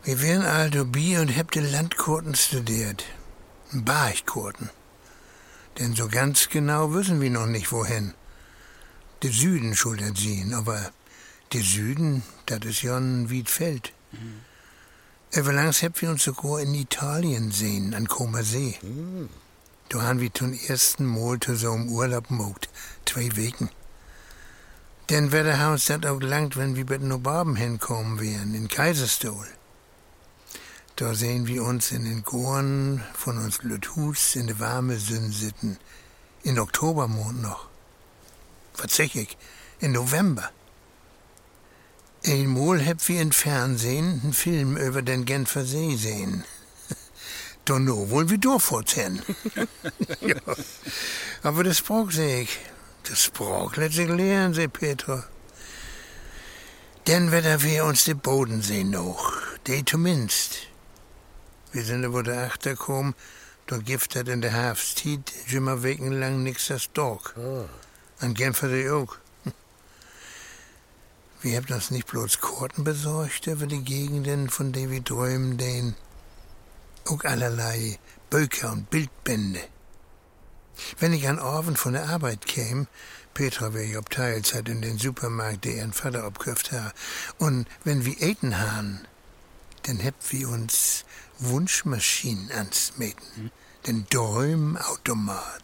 Wir 0.04 0.22
wären 0.22 0.44
also 0.44 0.86
Bier 0.86 1.22
und 1.22 1.30
hebt 1.30 1.56
den 1.56 1.72
Landkurten 1.72 2.36
studiert. 2.36 3.04
Barchkurten. 3.72 4.70
Denn 5.80 5.96
so 5.96 6.08
ganz 6.08 6.50
genau 6.50 6.94
wissen 6.94 7.22
wir 7.22 7.32
noch 7.32 7.48
nicht, 7.48 7.72
wohin. 7.72 8.14
Der 9.24 9.32
Süden 9.32 9.76
schuldet 9.76 10.18
sehen, 10.18 10.54
aber 10.54 10.92
der 11.54 11.62
Süden, 11.64 12.22
das 12.46 12.60
ist 12.66 12.84
ja 12.84 12.98
ein 12.98 13.30
Wiedfeld. 13.30 13.94
Mhm. 14.12 14.42
Everlangs 15.32 15.82
hebt 15.82 16.02
wir 16.02 16.10
uns 16.12 16.24
sogar 16.24 16.60
in 16.60 16.74
Italien 16.76 17.52
sehen, 17.52 17.94
an 17.94 18.08
Comer 18.08 18.44
See. 18.44 18.78
Da 19.90 20.02
haben 20.04 20.20
wir 20.20 20.34
zum 20.34 20.54
ersten 20.54 21.06
Mal 21.06 21.40
zusammen 21.40 21.90
Urlaub 21.90 22.28
gemacht. 22.28 22.70
Zwei 23.06 23.36
Wochen. 23.36 23.70
Denn 25.10 25.32
wäre 25.32 25.72
uns 25.72 25.86
das 25.86 26.04
auch 26.06 26.20
langt, 26.20 26.58
wenn 26.58 26.76
wir 26.76 26.86
mit 26.86 27.04
Nobaben 27.04 27.56
hinkommen 27.56 28.20
wären, 28.20 28.56
in 28.56 28.68
Kaiserstuhl. 28.68 29.48
Da 30.96 31.14
sehen 31.14 31.46
wir 31.46 31.64
uns 31.64 31.92
in 31.92 32.06
den 32.06 32.24
Goren 32.24 33.04
von 33.14 33.38
uns 33.38 33.62
Lüthus 33.62 34.36
in 34.36 34.48
de 34.48 34.60
warme 34.60 34.98
Sünn 34.98 35.32
sitten. 35.32 35.78
In 36.44 36.58
Oktobermond 36.58 37.42
noch. 37.42 37.68
Ich? 38.98 39.38
In 39.80 39.92
November. 39.92 40.50
Einmal 42.26 42.82
heb 42.82 43.08
wir 43.08 43.22
im 43.22 43.32
Fernsehen 43.32 44.22
einen 44.24 44.34
Film 44.34 44.78
über 44.78 45.02
den 45.02 45.26
Genfer 45.26 45.66
See 45.66 45.96
sehen. 45.98 46.44
Donno 47.66 48.10
wohl 48.10 48.30
wie 48.30 48.40
durchfortzen. 48.40 49.22
ja. 50.22 50.36
Aber 51.44 51.64
das 51.64 51.84
seh 52.10 52.42
ich. 52.42 52.60
Das 53.08 53.24
Sprach 53.24 53.76
lässt 53.76 53.96
sich 53.96 54.10
lernen, 54.10 54.54
seh 54.54 54.68
Petra. 54.68 55.24
Denn 57.08 57.32
werden 57.32 57.62
wir 57.62 57.86
uns 57.86 58.06
den 58.06 58.20
Bodensee 58.20 58.84
noch. 58.84 59.34
Die 59.68 59.86
zumindest. 59.86 60.68
Wir 61.72 61.84
sind 61.84 62.04
über 62.04 62.24
der 62.24 62.52
gekommen, 62.62 63.14
da 63.68 63.78
gibt 63.78 64.16
es 64.16 64.22
in 64.28 64.42
der 64.42 64.52
Herbstzeit 64.52 65.32
immer 65.52 65.84
wochenlang 65.84 66.42
nix 66.42 66.68
das 66.68 66.92
Dog. 66.94 67.36
oh. 67.38 67.66
An 68.20 68.34
Genfer 68.34 68.70
See 68.70 68.90
auch. 68.90 69.16
Wir 71.42 71.58
haben 71.58 71.74
uns 71.74 71.92
nicht 71.92 72.08
bloß 72.08 72.40
Karten 72.40 72.84
besorgt 72.84 73.46
über 73.48 73.68
die 73.68 73.84
Gegenden, 73.84 74.50
von 74.50 74.72
denen 74.72 74.92
wir 74.92 75.04
träumen, 75.04 75.58
den 75.58 75.96
auch 77.06 77.24
allerlei 77.24 78.00
Böker 78.30 78.72
und 78.72 78.90
Bildbände. 78.90 79.62
Wenn 81.00 81.14
ich 81.14 81.28
an 81.28 81.40
Abend 81.40 81.78
von 81.78 81.94
der 81.94 82.10
Arbeit 82.10 82.46
käme, 82.46 82.88
Petra 83.34 83.74
wäre 83.74 83.86
ja 83.86 84.00
ob 84.00 84.10
Teilzeit 84.10 84.70
in 84.70 84.82
den 84.82 84.98
Supermarkt, 84.98 85.66
der 85.66 85.76
ihren 85.76 85.94
Vater 85.94 86.24
abköpft 86.24 86.72
hat, 86.72 86.94
und 87.38 87.68
wenn 87.84 88.06
wir 88.06 88.22
eten 88.22 88.60
haben, 88.60 89.02
dann 89.84 89.98
hebt 89.98 90.32
wir 90.32 90.50
uns 90.50 91.06
Wunschmaschinen 91.40 92.52
ansmeten. 92.52 93.52
Den 93.86 94.08
Däumautomat. 94.10 95.64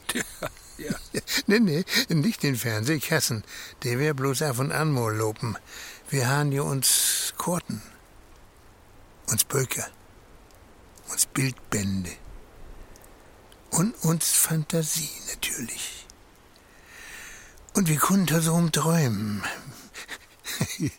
Ja. 0.78 0.96
nee, 1.48 1.60
nee, 1.60 1.84
nicht 2.10 2.44
den 2.44 2.56
Fernsehkassen. 2.56 3.44
Der 3.84 4.00
wär 4.00 4.14
bloß 4.14 4.42
auf 4.44 4.60
und 4.60 4.72
an 4.72 4.92
mal 4.92 5.16
lopen. 5.16 5.58
Wir 6.10 6.28
haben 6.28 6.52
ja 6.52 6.62
uns 6.62 7.34
Korten. 7.38 7.82
Uns 9.28 9.44
Böker. 9.44 9.88
Uns 11.10 11.26
Bildbände. 11.26 12.12
Und 13.72 13.96
uns 14.04 14.32
Fantasie 14.32 15.10
natürlich. 15.30 16.06
Und 17.74 17.88
wir 17.88 17.98
konnten 17.98 18.42
so 18.42 18.70
träumen. 18.70 19.44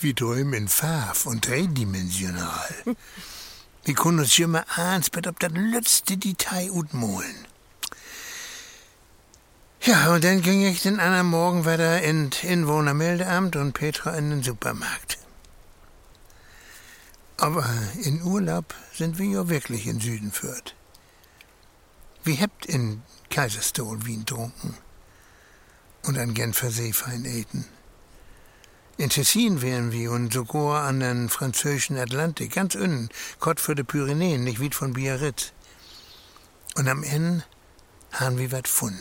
Wir 0.00 0.14
träumen 0.14 0.54
in 0.54 0.68
Farb 0.68 1.26
und 1.26 1.48
dreidimensional. 1.48 2.74
Wir 3.84 3.94
können 3.94 4.20
uns 4.20 4.38
mal 4.38 4.64
eins 4.76 5.10
bis 5.10 5.26
auf 5.26 5.34
das 5.40 5.50
letzte 5.54 6.16
Detail 6.16 6.70
utmolen. 6.70 7.46
Ja, 9.82 10.12
und 10.12 10.22
dann 10.22 10.42
ging 10.42 10.64
ich 10.64 10.82
den 10.82 11.00
anderen 11.00 11.28
Morgen 11.28 11.64
wieder 11.64 12.02
in 12.02 12.30
Inwohnermeldeamt 12.42 13.56
und 13.56 13.72
Petra 13.72 14.14
in 14.16 14.30
den 14.30 14.42
Supermarkt. 14.42 15.18
Aber 17.38 17.68
in 18.02 18.22
Urlaub 18.22 18.74
sind 18.94 19.18
wir 19.18 19.26
ja 19.26 19.48
wirklich 19.48 19.86
in 19.86 20.00
Süden 20.00 20.30
führt. 20.30 20.74
Wir 22.28 22.42
habt 22.42 22.66
in 22.66 23.00
Kaiserstuhl 23.30 24.04
Wien 24.04 24.26
trunken 24.26 24.76
und 26.04 26.18
an 26.18 26.34
Genfer 26.34 26.70
See 26.70 26.92
fein 26.92 27.24
eten. 27.24 27.64
In 28.98 29.08
Tessin 29.08 29.62
wären 29.62 29.92
wir 29.92 30.12
und 30.12 30.34
sogar 30.34 30.82
an 30.82 31.00
den 31.00 31.30
französischen 31.30 31.96
Atlantik, 31.96 32.52
ganz 32.52 32.74
innen, 32.74 33.08
Gott 33.40 33.60
für 33.60 33.74
die 33.74 33.82
Pyrenäen, 33.82 34.44
nicht 34.44 34.60
weit 34.62 34.74
von 34.74 34.92
Biarritz. 34.92 35.52
Und 36.74 36.86
am 36.88 37.02
Ende 37.02 37.46
haben 38.12 38.36
wir 38.36 38.52
wat 38.52 38.64
gefunden. 38.64 39.00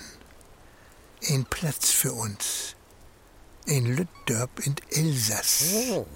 Ein 1.28 1.44
Platz 1.44 1.92
für 1.92 2.14
uns. 2.14 2.78
Ein 3.68 3.88
Lüttdörp 3.88 4.66
in 4.66 4.76
Elsass. 4.90 5.66
Oh. 5.92 6.08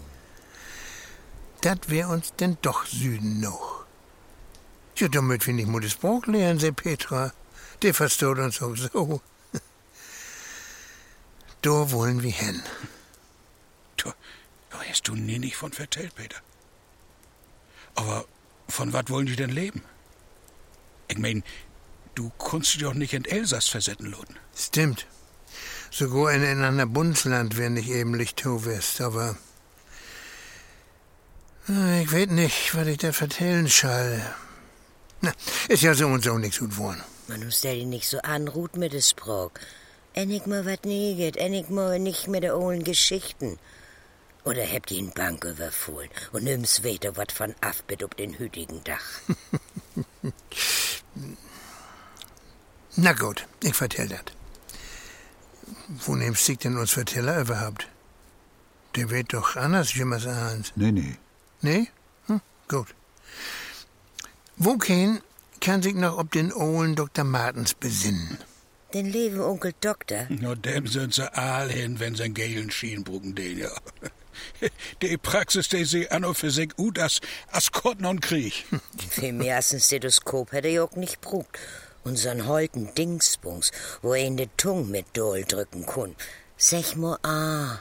Das 1.59 1.77
wär 1.87 2.07
uns 2.07 2.33
denn 2.35 2.57
doch 2.61 2.85
Süden 2.85 3.41
noch. 3.41 3.70
Ja, 5.01 5.07
damit 5.07 5.47
wir 5.47 5.55
nicht 5.55 5.67
nur 5.67 5.81
das 5.81 5.95
Brauch 5.95 6.27
lernen, 6.27 6.59
se 6.59 6.71
Petra. 6.71 7.33
Der 7.81 7.91
versteht 7.95 8.37
uns 8.37 8.61
auch 8.61 8.75
so. 8.75 9.19
Da 11.63 11.91
wollen 11.91 12.21
wir 12.21 12.31
hin. 12.31 12.61
Du, 13.97 14.11
da 14.69 14.77
hast 14.87 15.07
du 15.07 15.15
nie 15.15 15.39
nicht 15.39 15.55
von 15.55 15.71
vertellt, 15.71 16.13
Peter. 16.13 16.37
Aber 17.95 18.25
von 18.67 18.93
was 18.93 19.09
wollen 19.09 19.25
die 19.25 19.35
denn 19.35 19.49
leben? 19.49 19.81
Ich 21.07 21.17
mein, 21.17 21.43
du 22.13 22.31
kannst 22.37 22.75
dich 22.75 22.83
doch 22.83 22.93
nicht 22.93 23.13
in 23.13 23.25
Elsass 23.25 23.69
versetzen 23.69 24.11
lassen. 24.11 24.37
Stimmt. 24.55 25.07
Sogar 25.89 26.31
in 26.33 26.43
ein 26.43 26.63
anderes 26.63 26.93
Bundesland 26.93 27.57
wär 27.57 27.71
nicht 27.71 27.89
eben 27.89 28.13
Lichtow 28.13 28.65
wärst, 28.65 29.01
aber. 29.01 29.35
äh, 31.69 32.03
Ich 32.03 32.13
weiß 32.13 32.27
nicht, 32.27 32.75
was 32.75 32.85
ich 32.87 32.99
da 32.99 33.11
vertellen 33.13 33.67
schall. 33.67 34.35
Na, 35.21 35.31
ist 35.67 35.83
ja 35.83 35.93
so 35.93 36.07
und 36.07 36.23
so 36.23 36.37
nichts 36.37 36.59
gut 36.59 36.71
geworden. 36.71 37.03
Man 37.27 37.45
muss 37.45 37.61
dich 37.61 37.85
nicht 37.85 38.07
so 38.09 38.19
anruht 38.19 38.75
mit 38.75 38.93
dem 38.93 39.01
Sprach. 39.01 39.51
Ennig 40.13 40.47
mal 40.47 40.65
wat 40.65 40.85
neget, 40.85 41.37
ennig 41.37 41.69
mal 41.69 41.99
nicht 41.99 42.27
mit 42.27 42.43
der 42.43 42.57
ollen 42.57 42.83
Geschichten. 42.83 43.59
Oder 44.43 44.65
habt 44.65 44.91
ihr 44.91 44.97
in 44.97 45.11
Bank 45.11 45.45
überfohlen 45.45 46.09
und 46.31 46.43
nimm's 46.43 46.83
weiter 46.83 47.15
wat 47.15 47.31
von 47.31 47.53
Afbit 47.61 48.03
ob 48.03 48.17
den 48.17 48.39
hütigen 48.39 48.83
Dach. 48.83 49.05
Na 52.95 53.13
gut, 53.13 53.47
ich 53.63 53.75
vertell 53.75 54.09
dat. 54.09 54.33
Wo 55.87 56.15
nimmst 56.15 56.47
du 56.47 56.55
denn 56.55 56.77
uns 56.77 56.91
Verteller 56.91 57.41
überhaupt? 57.41 57.87
Der 58.95 59.09
wird 59.09 59.33
doch 59.33 59.55
anders, 59.55 59.93
jemals 59.93 60.25
ahns. 60.25 60.73
Nee, 60.75 60.91
nee. 60.91 61.15
Nee? 61.61 61.87
Hm, 62.27 62.41
gut. 62.67 62.87
Wo 64.63 64.77
kein 64.77 65.21
kann 65.59 65.81
sich 65.81 65.95
noch 65.95 66.19
ob 66.19 66.31
den 66.33 66.53
Ohlen 66.53 66.95
Dr. 66.95 67.23
Martens 67.23 67.73
besinnen? 67.73 68.37
Den 68.93 69.07
lieben 69.07 69.41
Onkel 69.41 69.73
Doktor. 69.81 70.27
Na, 70.29 70.53
dem 70.53 70.85
sind 70.85 71.15
sie 71.15 71.33
all 71.35 71.71
hin, 71.71 71.99
wenn 71.99 72.13
sie 72.13 72.25
einen 72.25 72.35
geilen 72.35 72.69
Schienbrücken 72.69 73.33
den, 73.33 73.57
ja. 73.57 73.71
Die 75.01 75.17
Praxis, 75.17 75.67
die 75.69 75.83
sie 75.83 76.11
an 76.11 76.25
und 76.25 76.37
für 76.37 76.51
sich 76.51 76.77
ut 76.77 76.99
as, 76.99 77.21
as 77.51 77.71
Kotten 77.71 78.05
und 78.05 78.21
Krieg. 78.21 78.65
Viel 79.09 79.33
mehr 79.33 79.55
als 79.55 79.73
ein 79.73 79.79
Stethoskop 79.79 80.51
hätte 80.51 80.67
ich 80.67 80.79
auch 80.79 80.95
nicht 80.95 81.21
brugt. 81.21 81.57
Und 82.03 82.19
so'n 82.19 82.45
holten 82.45 82.93
Dingsbums, 82.93 83.71
wo 84.03 84.13
er 84.13 84.27
in 84.27 84.37
die 84.37 84.49
Tung 84.57 84.91
mit 84.91 85.07
Doll 85.13 85.43
drücken 85.43 85.87
kun. 85.87 86.15
Sech 86.55 86.95
mo 86.95 87.17
ah. 87.23 87.79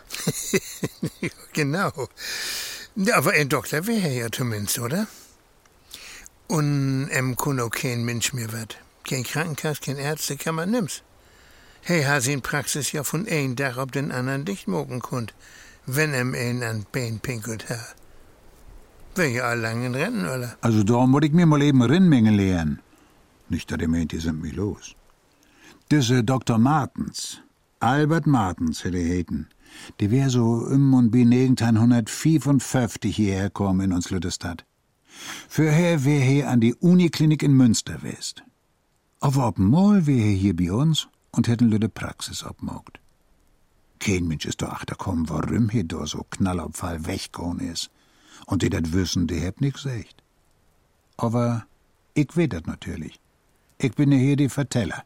genau. 1.52 2.08
Aber 3.12 3.32
ein 3.32 3.50
Doktor 3.50 3.86
wäre 3.86 4.08
ja 4.08 4.32
zumindest, 4.32 4.78
oder? 4.78 5.06
Und 6.50 7.08
em 7.12 7.36
kun 7.36 7.60
auch 7.60 7.70
kein 7.70 8.04
Mensch 8.04 8.32
mehr 8.32 8.50
wird. 8.50 8.76
Kein 9.08 9.22
Krankenkasse, 9.22 9.82
kein 9.82 9.98
Ärzte, 9.98 10.36
kann 10.36 10.56
man 10.56 10.72
nimm's. 10.72 11.04
Hey, 11.80 12.02
ha 12.02 12.20
sie 12.20 12.32
in 12.32 12.42
Praxis 12.42 12.90
ja 12.90 13.04
von 13.04 13.24
ein 13.28 13.54
Dach 13.54 13.76
auf 13.76 13.92
den 13.92 14.10
anderen 14.10 14.44
dicht 14.44 14.66
mogen 14.66 14.98
kunt, 14.98 15.32
wenn 15.86 16.12
em 16.12 16.34
ein 16.34 16.64
an 16.64 16.86
Bein 16.90 17.20
pinkelt 17.20 17.68
ha. 17.70 17.78
Wär 19.14 19.28
ja 19.28 19.54
lang 19.54 19.84
in 19.84 19.94
Rennen, 19.94 20.24
oder? 20.24 20.56
Also 20.60 20.82
da 20.82 21.06
muss 21.06 21.22
ich 21.22 21.32
mir 21.32 21.46
mal 21.46 21.62
eben 21.62 21.82
Rinnmengen 21.82 22.34
lehren. 22.34 22.80
Nicht, 23.48 23.70
dass 23.70 23.78
ihr 23.80 23.88
meint, 23.88 24.10
die 24.10 24.18
sind 24.18 24.42
mir 24.42 24.52
los. 24.52 24.96
Diese 25.92 26.24
Dr. 26.24 26.58
Martens, 26.58 27.40
Albert 27.78 28.26
Martens 28.26 28.82
hätte 28.82 28.98
heten, 28.98 29.48
die 30.00 30.10
wär 30.10 30.30
so 30.30 30.46
um 30.76 30.94
und 30.94 31.12
bi 31.12 31.22
1955 31.22 33.14
hierher 33.14 33.50
kommen 33.50 33.82
in 33.82 33.92
uns 33.92 34.10
Lüttestadt. 34.10 34.64
Vorher 35.48 36.04
wär 36.04 36.20
he 36.20 36.44
an 36.44 36.60
die 36.60 36.74
Uniklinik 36.74 37.42
in 37.42 37.56
Münster 37.56 38.02
west. 38.02 38.42
Aber 39.20 39.48
ob 39.48 39.58
mal 39.58 40.06
wär 40.06 40.24
he 40.24 40.36
hier 40.36 40.56
bei 40.56 40.72
uns 40.72 41.08
und 41.32 41.48
hätten 41.48 41.70
Lütte 41.70 41.88
Praxis 41.88 42.44
obmogt. 42.44 43.00
Kein 43.98 44.28
Mensch 44.28 44.46
ist 44.46 44.62
doch 44.62 44.70
achterkommen, 44.70 45.28
warum 45.28 45.68
he 45.68 45.84
da 45.84 46.06
so 46.06 46.24
knallabfall 46.30 47.06
weggegangen 47.06 47.60
is. 47.72 47.90
Und 48.46 48.62
die 48.62 48.70
dat 48.70 48.92
wissen, 48.92 49.26
die 49.26 49.40
heb 49.40 49.60
nix 49.60 49.84
echt. 49.84 50.22
Aber 51.16 51.66
ich 52.14 52.34
weet 52.36 52.54
dat 52.54 52.66
natürlich. 52.66 53.20
Ich 53.78 53.94
bin 53.94 54.10
hier 54.12 54.36
die 54.36 54.48
Verteller. 54.48 55.04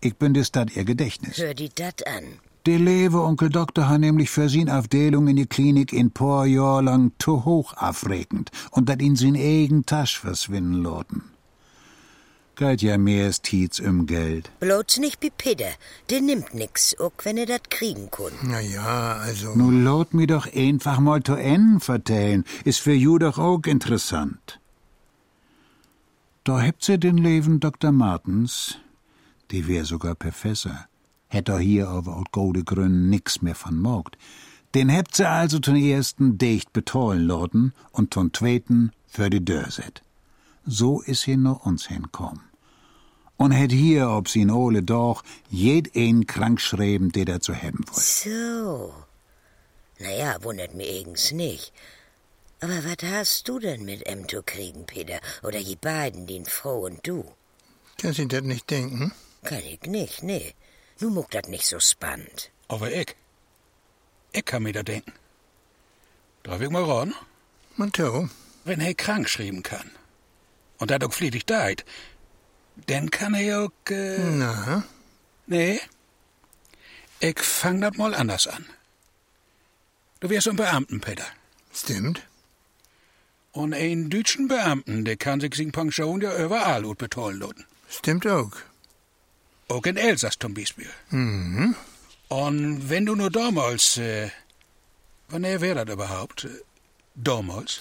Ich 0.00 0.16
bin 0.16 0.34
das 0.34 0.50
dat 0.50 0.74
ihr 0.76 0.84
Gedächtnis. 0.84 1.38
Hör 1.38 1.54
die 1.54 1.70
dat 1.74 2.06
an. 2.06 2.24
Der 2.68 2.78
liebe 2.78 3.22
Onkel 3.22 3.48
Doktor 3.48 3.88
hat 3.88 4.02
nämlich 4.02 4.28
für 4.28 4.50
sin 4.50 4.68
Aufdelung 4.68 5.26
in 5.26 5.36
die 5.36 5.46
Klinik 5.46 5.90
in 5.90 6.10
paar 6.10 6.44
Jahr 6.44 6.82
lang 6.82 7.12
zu 7.18 7.46
hoch 7.46 7.72
aufregend 7.78 8.50
und 8.72 8.90
dat 8.90 9.00
in 9.00 9.16
sin 9.16 9.36
eigen 9.36 9.86
Tasch 9.86 10.18
verschwinden 10.18 10.74
loten. 10.74 11.22
Galt 12.56 12.82
ja 12.82 12.98
mehr 12.98 13.24
als 13.24 13.40
Tietz 13.40 13.80
um 13.80 14.04
Geld. 14.04 14.50
Bloß 14.60 14.98
nicht 14.98 15.22
wie 15.22 15.30
Peter. 15.30 15.72
Der 16.10 16.20
nimmt 16.20 16.52
nix, 16.52 16.94
auch 17.00 17.12
wenn 17.22 17.38
er 17.38 17.46
dat 17.46 17.70
kriegen 17.70 18.10
kun. 18.10 18.32
Na 18.42 18.60
ja, 18.60 19.14
also. 19.14 19.54
Nu 19.54 19.70
lot 19.70 20.12
mi 20.12 20.26
doch 20.26 20.46
einfach 20.54 20.98
mal 20.98 21.22
zu 21.22 21.36
Ende 21.36 21.80
vertellen. 21.80 22.44
Ist 22.66 22.80
für 22.80 22.92
ju 22.92 23.18
doch 23.18 23.38
auch 23.38 23.64
interessant. 23.64 24.60
Da 26.44 26.60
hebt 26.60 26.84
sie 26.84 26.98
den 26.98 27.16
Leben 27.16 27.60
Dr. 27.60 27.92
Martens, 27.92 28.76
die 29.50 29.66
wär 29.66 29.86
sogar 29.86 30.14
Professor, 30.14 30.86
hätt 31.28 31.48
er 31.48 31.58
hier 31.58 31.88
aber 31.88 32.16
aus 32.16 32.26
gode 32.32 32.64
Gründen 32.64 33.08
nix 33.10 33.42
mehr 33.42 33.54
von 33.54 33.78
morgt. 33.78 34.16
Den 34.74 34.88
hebt 34.88 35.14
sie 35.16 35.28
also 35.28 35.58
zum 35.58 35.76
ersten 35.76 36.36
dicht 36.36 36.72
betollen 36.72 37.22
loten 37.26 37.72
und 37.92 38.12
zum 38.12 38.32
zweiten 38.34 38.92
für 39.06 39.30
die 39.30 39.44
Dörr 39.44 39.70
set. 39.70 40.02
So 40.66 41.00
is 41.00 41.22
sie 41.22 41.36
nur 41.36 41.64
uns 41.64 41.86
hinkommen. 41.86 42.42
Und 43.38 43.52
hätt 43.52 43.72
hier, 43.72 44.10
ob 44.10 44.28
sie 44.28 44.42
in 44.42 44.50
Ole 44.50 44.82
doch, 44.82 45.22
jed 45.48 45.94
een 45.94 46.26
krank 46.26 46.60
schreiben, 46.60 47.12
der 47.12 47.24
dazu 47.24 47.54
haben 47.54 47.84
wollt. 47.86 48.04
So. 48.04 48.92
Naja, 50.00 50.36
wundert 50.42 50.74
mir 50.74 50.88
eigens 50.88 51.32
nicht. 51.32 51.72
Aber 52.60 52.84
was 52.84 53.08
hast 53.08 53.48
du 53.48 53.60
denn 53.60 53.84
mit 53.84 54.06
em 54.06 54.28
zu 54.28 54.42
kriegen, 54.42 54.84
Peter? 54.86 55.20
Oder 55.42 55.60
die 55.60 55.76
beiden, 55.76 56.26
den 56.26 56.44
Frau 56.44 56.80
und 56.80 57.06
du? 57.06 57.24
Kannst 57.96 58.18
du 58.18 58.26
das 58.26 58.42
nicht 58.42 58.68
denken? 58.70 59.12
Kann 59.44 59.62
ich 59.64 59.82
nicht, 59.82 60.22
nee. 60.24 60.54
Nu 61.00 61.10
muck 61.10 61.30
dat 61.30 61.48
nicht 61.48 61.66
so 61.66 61.78
spannend. 61.80 62.50
Aber 62.68 62.90
ich, 62.92 63.14
ich 64.32 64.44
kann 64.44 64.62
mir 64.62 64.72
da 64.72 64.82
denken. 64.82 65.12
Darf 66.42 66.60
ich 66.60 66.70
mal 66.70 66.84
ran? 66.84 67.14
Man 67.76 67.92
to. 67.92 68.28
Wenn 68.64 68.80
er 68.80 68.94
krank 68.94 69.28
schreiben 69.28 69.62
kann 69.62 69.90
und 70.78 70.92
auch 70.92 71.12
flietig 71.12 71.46
deit, 71.46 71.84
dann 72.86 73.10
kann 73.10 73.34
er 73.34 73.62
auch, 73.62 73.90
äh, 73.90 74.18
Na, 74.18 74.84
nee, 75.46 75.80
ich 77.20 77.40
fang 77.40 77.80
dat 77.80 77.96
mal 77.96 78.14
anders 78.14 78.46
an. 78.46 78.66
Du 80.20 80.28
wärst 80.30 80.48
ein 80.48 80.56
Beamten, 80.56 81.00
Peter. 81.00 81.26
stimmt. 81.72 82.22
Und 83.52 83.72
ein 83.72 84.10
deutschen 84.10 84.48
Beamten, 84.48 85.04
der 85.04 85.16
kann 85.16 85.40
sich 85.40 85.54
sin 85.54 85.72
Pension 85.72 86.20
ja 86.20 86.36
überall 86.44 86.84
ut 86.84 86.98
betollen 86.98 87.40
lassen. 87.40 87.64
Stimmt 87.88 88.26
auch. 88.26 88.52
Auch 89.68 89.84
in 89.84 89.96
Elsass 89.96 90.38
zum 90.38 90.54
Beispiel. 90.54 90.90
Mhm. 91.10 91.74
Und 92.28 92.90
wenn 92.90 93.06
du 93.06 93.14
nur 93.14 93.30
damals, 93.30 93.96
äh, 93.98 94.30
wann 95.28 95.42
wär 95.42 95.74
das 95.84 95.88
überhaupt? 95.92 96.44
Äh, 96.44 96.48
Damals? 97.14 97.80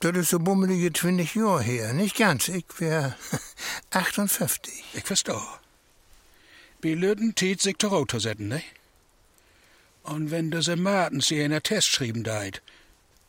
Das 0.00 0.14
ist 0.16 0.28
so 0.28 0.38
bummelige 0.38 0.92
20 0.92 1.34
Jahre 1.34 1.62
her. 1.62 1.92
Nicht 1.94 2.16
ganz. 2.16 2.48
Ich 2.48 2.66
wär 2.78 3.16
58. 3.90 4.84
Ich 4.92 5.04
verstehe. 5.04 5.40
Bei 6.82 6.90
Löden 6.90 7.34
tät 7.34 7.62
sich 7.62 7.78
der 7.78 7.92
Auto 7.92 8.18
setzen, 8.18 8.48
ne? 8.48 8.62
Und 10.02 10.30
wenn 10.30 10.50
du 10.50 10.60
se 10.62 10.76
Martens 10.76 11.28
hier 11.28 11.44
in 11.44 11.50
der 11.52 11.62
Test 11.62 11.88
schrieben 11.88 12.22
deit, 12.22 12.62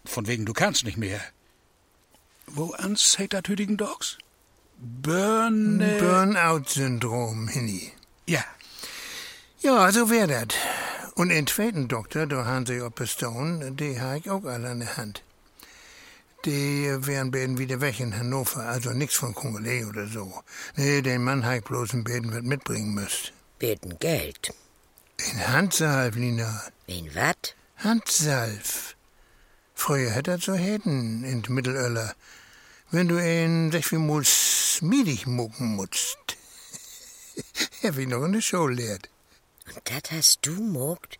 von 0.05 0.27
wegen 0.27 0.45
du 0.45 0.51
kannst 0.53 0.83
nicht 0.83 0.97
mehr. 0.97 1.21
Wo 2.45 2.73
ans 2.73 3.17
heit 3.17 3.33
dat 3.33 3.47
Hüdigen 3.47 3.77
Dogs? 3.77 4.17
Burn... 4.79 5.81
Äh, 5.81 5.99
Burnout-Syndrom, 5.99 7.47
Hinni. 7.47 7.91
Ja. 8.27 8.43
Ja, 9.59 9.91
so 9.91 10.09
wär 10.09 10.27
dat. 10.27 10.55
Und 11.15 11.29
den 11.29 11.47
zweiten 11.47 11.87
Doktor, 11.87 12.27
der 12.27 12.45
Hansi 12.45 12.79
Oppestone, 12.81 13.71
die 13.71 13.99
ha 13.99 14.15
ich 14.15 14.29
auch 14.29 14.45
alle 14.45 14.69
an 14.69 14.79
der 14.81 14.97
Hand. 14.97 15.23
Die 16.45 16.87
wären 16.99 17.31
beiden 17.31 17.57
wieder 17.57 17.81
weg 17.81 17.99
in 17.99 18.15
Hannover, 18.15 18.65
also 18.67 18.91
nix 18.91 19.15
von 19.15 19.33
Kongolais 19.33 19.85
oder 19.85 20.05
so. 20.05 20.43
Nee, 20.75 21.01
den 21.01 21.23
Mann 21.23 21.43
ha 21.43 21.55
ich 21.55 21.63
bloß 21.63 21.93
ein 21.93 22.03
Beten 22.03 22.31
was 22.31 22.43
mitbringen 22.43 22.93
müsst. 22.93 23.33
Beten 23.57 23.97
Geld. 23.97 24.53
In 25.17 25.47
Handsalf, 25.47 26.15
Lina. 26.15 26.61
In 26.85 27.15
wat? 27.15 27.55
Handsalf. 27.77 28.95
Früher 29.73 30.11
hätt 30.11 30.27
er 30.27 30.37
so 30.37 30.53
hätten 30.53 31.23
in 31.23 31.43
Mittelöller. 31.47 32.13
Wenn 32.91 33.07
du 33.07 33.17
ihn 33.17 33.71
sech 33.71 33.91
wie 33.91 33.97
mal 34.81 34.87
smiedig 34.89 35.25
mucken 35.27 35.75
musst. 35.75 36.17
Hab 37.83 37.97
ich 38.01 38.07
noch 38.07 38.23
in 38.25 38.33
der 38.33 38.41
Show 38.41 38.67
lehrt. 38.67 39.09
Und 39.67 39.81
dat 39.85 40.11
hast 40.11 40.39
du 40.45 40.51
mogt? 40.51 41.19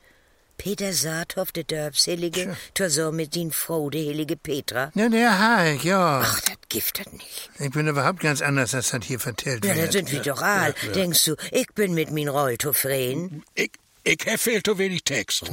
Peter 0.58 0.92
Saathoff, 0.92 1.52
de 1.52 1.64
Dörbselige, 1.64 2.58
tor 2.74 2.90
so 2.90 3.12
mit 3.12 3.36
din 3.36 3.52
Frau, 3.52 3.92
de 3.92 4.08
heilige 4.08 4.36
Petra? 4.38 4.92
Ja, 4.96 5.08
der 5.08 5.38
ha 5.40 5.66
ich, 5.68 5.84
ja. 5.84 6.22
Ach, 6.24 6.40
dat 6.42 6.68
gift 6.70 6.98
dat 6.98 7.14
nicht. 7.14 7.52
Ich 7.60 7.70
bin 7.70 7.88
überhaupt 7.88 8.22
ganz 8.22 8.42
anders, 8.42 8.74
als 8.74 8.90
das 8.90 9.06
hier 9.06 9.20
vertellt 9.20 9.64
Ja, 9.66 9.76
wird. 9.76 9.86
dann 9.86 9.92
sind 9.92 10.12
wir 10.12 10.22
doch 10.22 10.42
all. 10.42 10.74
Denkst 10.96 11.24
du, 11.26 11.36
ich 11.52 11.68
bin 11.76 11.94
mit 11.94 12.10
min 12.10 12.28
Rolltofreen? 12.28 13.44
Ich, 13.54 13.72
ich 14.04 14.18
hab 14.26 14.40
viel 14.40 14.64
zu 14.64 14.80
wenig 14.80 15.04
Text. 15.04 15.44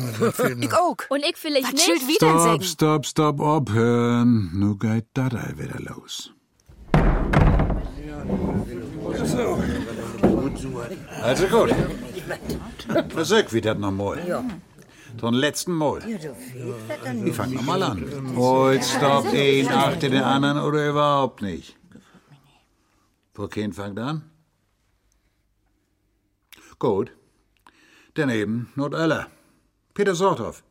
Ich 0.61 0.73
auch. 0.73 0.97
Und 1.11 1.23
ich 1.23 1.37
vielleicht 1.37 1.67
Was 1.67 1.73
nicht. 1.75 1.85
schild 1.85 2.09
wieder 2.09 2.31
Stopp, 2.31 2.41
sagen? 2.41 2.63
stopp, 2.65 3.07
stopp, 3.07 3.41
abhören. 3.43 4.51
Nu 4.55 4.77
geht 4.79 5.05
all 5.19 5.55
wieder 5.59 5.81
los. 5.81 6.31
Also 11.23 11.47
gut. 11.47 11.75
Versöck 13.09 13.53
wie 13.53 13.61
dat 13.61 13.79
noch 13.79 13.91
mal. 13.91 14.27
Ja. 14.27 14.45
Von 15.19 15.35
letzten 15.35 15.73
Mal. 15.73 16.01
So 16.01 17.25
Ich 17.25 17.35
fang 17.35 17.53
noch 17.53 17.63
mal 17.63 17.83
an. 17.83 18.37
Heute 18.37 18.85
stoppt 18.85 19.35
ein 19.35 19.69
achter 19.69 20.09
den 20.09 20.23
anderen 20.23 20.59
oder 20.59 20.89
überhaupt 20.89 21.43
nicht. 21.43 21.77
Wo 23.35 23.47
kein 23.49 23.73
fangt 23.73 23.99
an? 23.99 24.23
Gut. 26.79 27.13
Daneben 28.15 28.73
Not 28.75 28.95
Ella. 28.95 29.29
Peter 29.95 30.15
Sorthoff. 30.15 30.63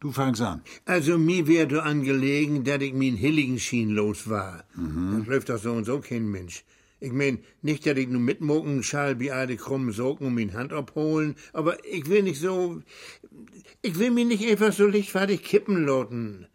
Du 0.00 0.12
fangst 0.12 0.42
an. 0.42 0.62
Also 0.84 1.16
mir 1.16 1.46
wär 1.46 1.66
do 1.66 1.80
angelegen, 1.80 2.64
dat 2.64 2.82
ich 2.82 2.92
min 2.92 3.16
Hilligen 3.16 3.58
schien 3.58 3.90
los 3.90 4.28
war. 4.28 4.64
Das 4.74 5.26
läuft 5.26 5.48
doch 5.48 5.58
so 5.58 5.72
und 5.72 5.84
so 5.84 6.00
kein 6.00 6.30
Mensch. 6.30 6.64
Ich 7.00 7.12
mein, 7.12 7.38
nicht, 7.62 7.86
dass 7.86 7.96
ich 7.96 8.08
nur 8.08 8.20
mitmucken 8.20 8.82
schall 8.82 9.20
wie 9.20 9.30
alle 9.30 9.56
krummen 9.56 9.92
Socken 9.92 10.26
und 10.28 10.34
min 10.34 10.54
Hand 10.54 10.72
abholen, 10.72 11.36
aber 11.52 11.84
ich 11.84 12.08
will 12.08 12.22
nicht 12.22 12.40
so, 12.40 12.82
ich 13.82 13.98
will 13.98 14.10
mir 14.10 14.24
nicht 14.24 14.46
einfach 14.46 14.72
so 14.72 14.86
lichtfertig 14.86 15.42
kippen 15.42 15.84
loten. 15.84 16.46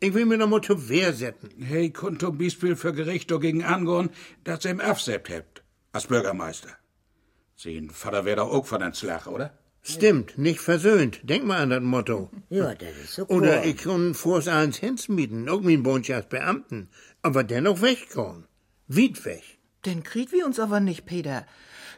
Ich 0.00 0.14
will 0.14 0.26
mir 0.26 0.38
noch 0.38 0.48
mal 0.48 0.60
zur 0.60 0.88
Wehr 0.88 1.12
setzen. 1.12 1.50
Hey, 1.60 1.90
kunt 1.90 2.20
zum 2.20 2.38
Beispiel 2.38 2.76
für 2.76 2.92
Gericht 2.92 3.30
dagegen 3.30 3.64
angehen, 3.64 4.10
dass 4.44 4.64
ihr 4.64 4.70
ihm 4.70 4.80
absebt 4.80 5.30
habt, 5.30 5.64
als 5.92 6.06
Bürgermeister. 6.06 6.70
Sein 7.56 7.90
Vater 7.90 8.24
wär 8.24 8.36
doch 8.36 8.52
auch 8.52 8.66
von 8.66 8.80
den 8.80 8.94
Schlag, 8.94 9.26
oder? 9.26 9.58
Stimmt, 9.88 10.36
nicht 10.36 10.60
versöhnt. 10.60 11.20
Denk 11.22 11.44
mal 11.44 11.58
an 11.62 11.70
das 11.70 11.82
Motto. 11.82 12.30
Ja, 12.50 12.74
das 12.74 12.90
ist 13.02 13.14
so 13.14 13.26
Oder 13.28 13.60
cool. 13.62 13.68
ich 13.68 13.76
kann 13.78 14.14
vors 14.14 14.46
eins 14.46 15.08
mieten, 15.08 15.48
auch 15.48 15.62
min 15.62 15.84
Wunsch 15.84 16.10
als 16.10 16.28
Beamten, 16.28 16.90
aber 17.22 17.42
dennoch 17.42 17.80
wegkommen. 17.80 18.44
Weit 18.88 19.24
weg. 19.24 19.42
Den 19.86 20.02
kriegt 20.02 20.32
wir 20.32 20.44
uns 20.44 20.60
aber 20.60 20.80
nicht, 20.80 21.06
Peter. 21.06 21.46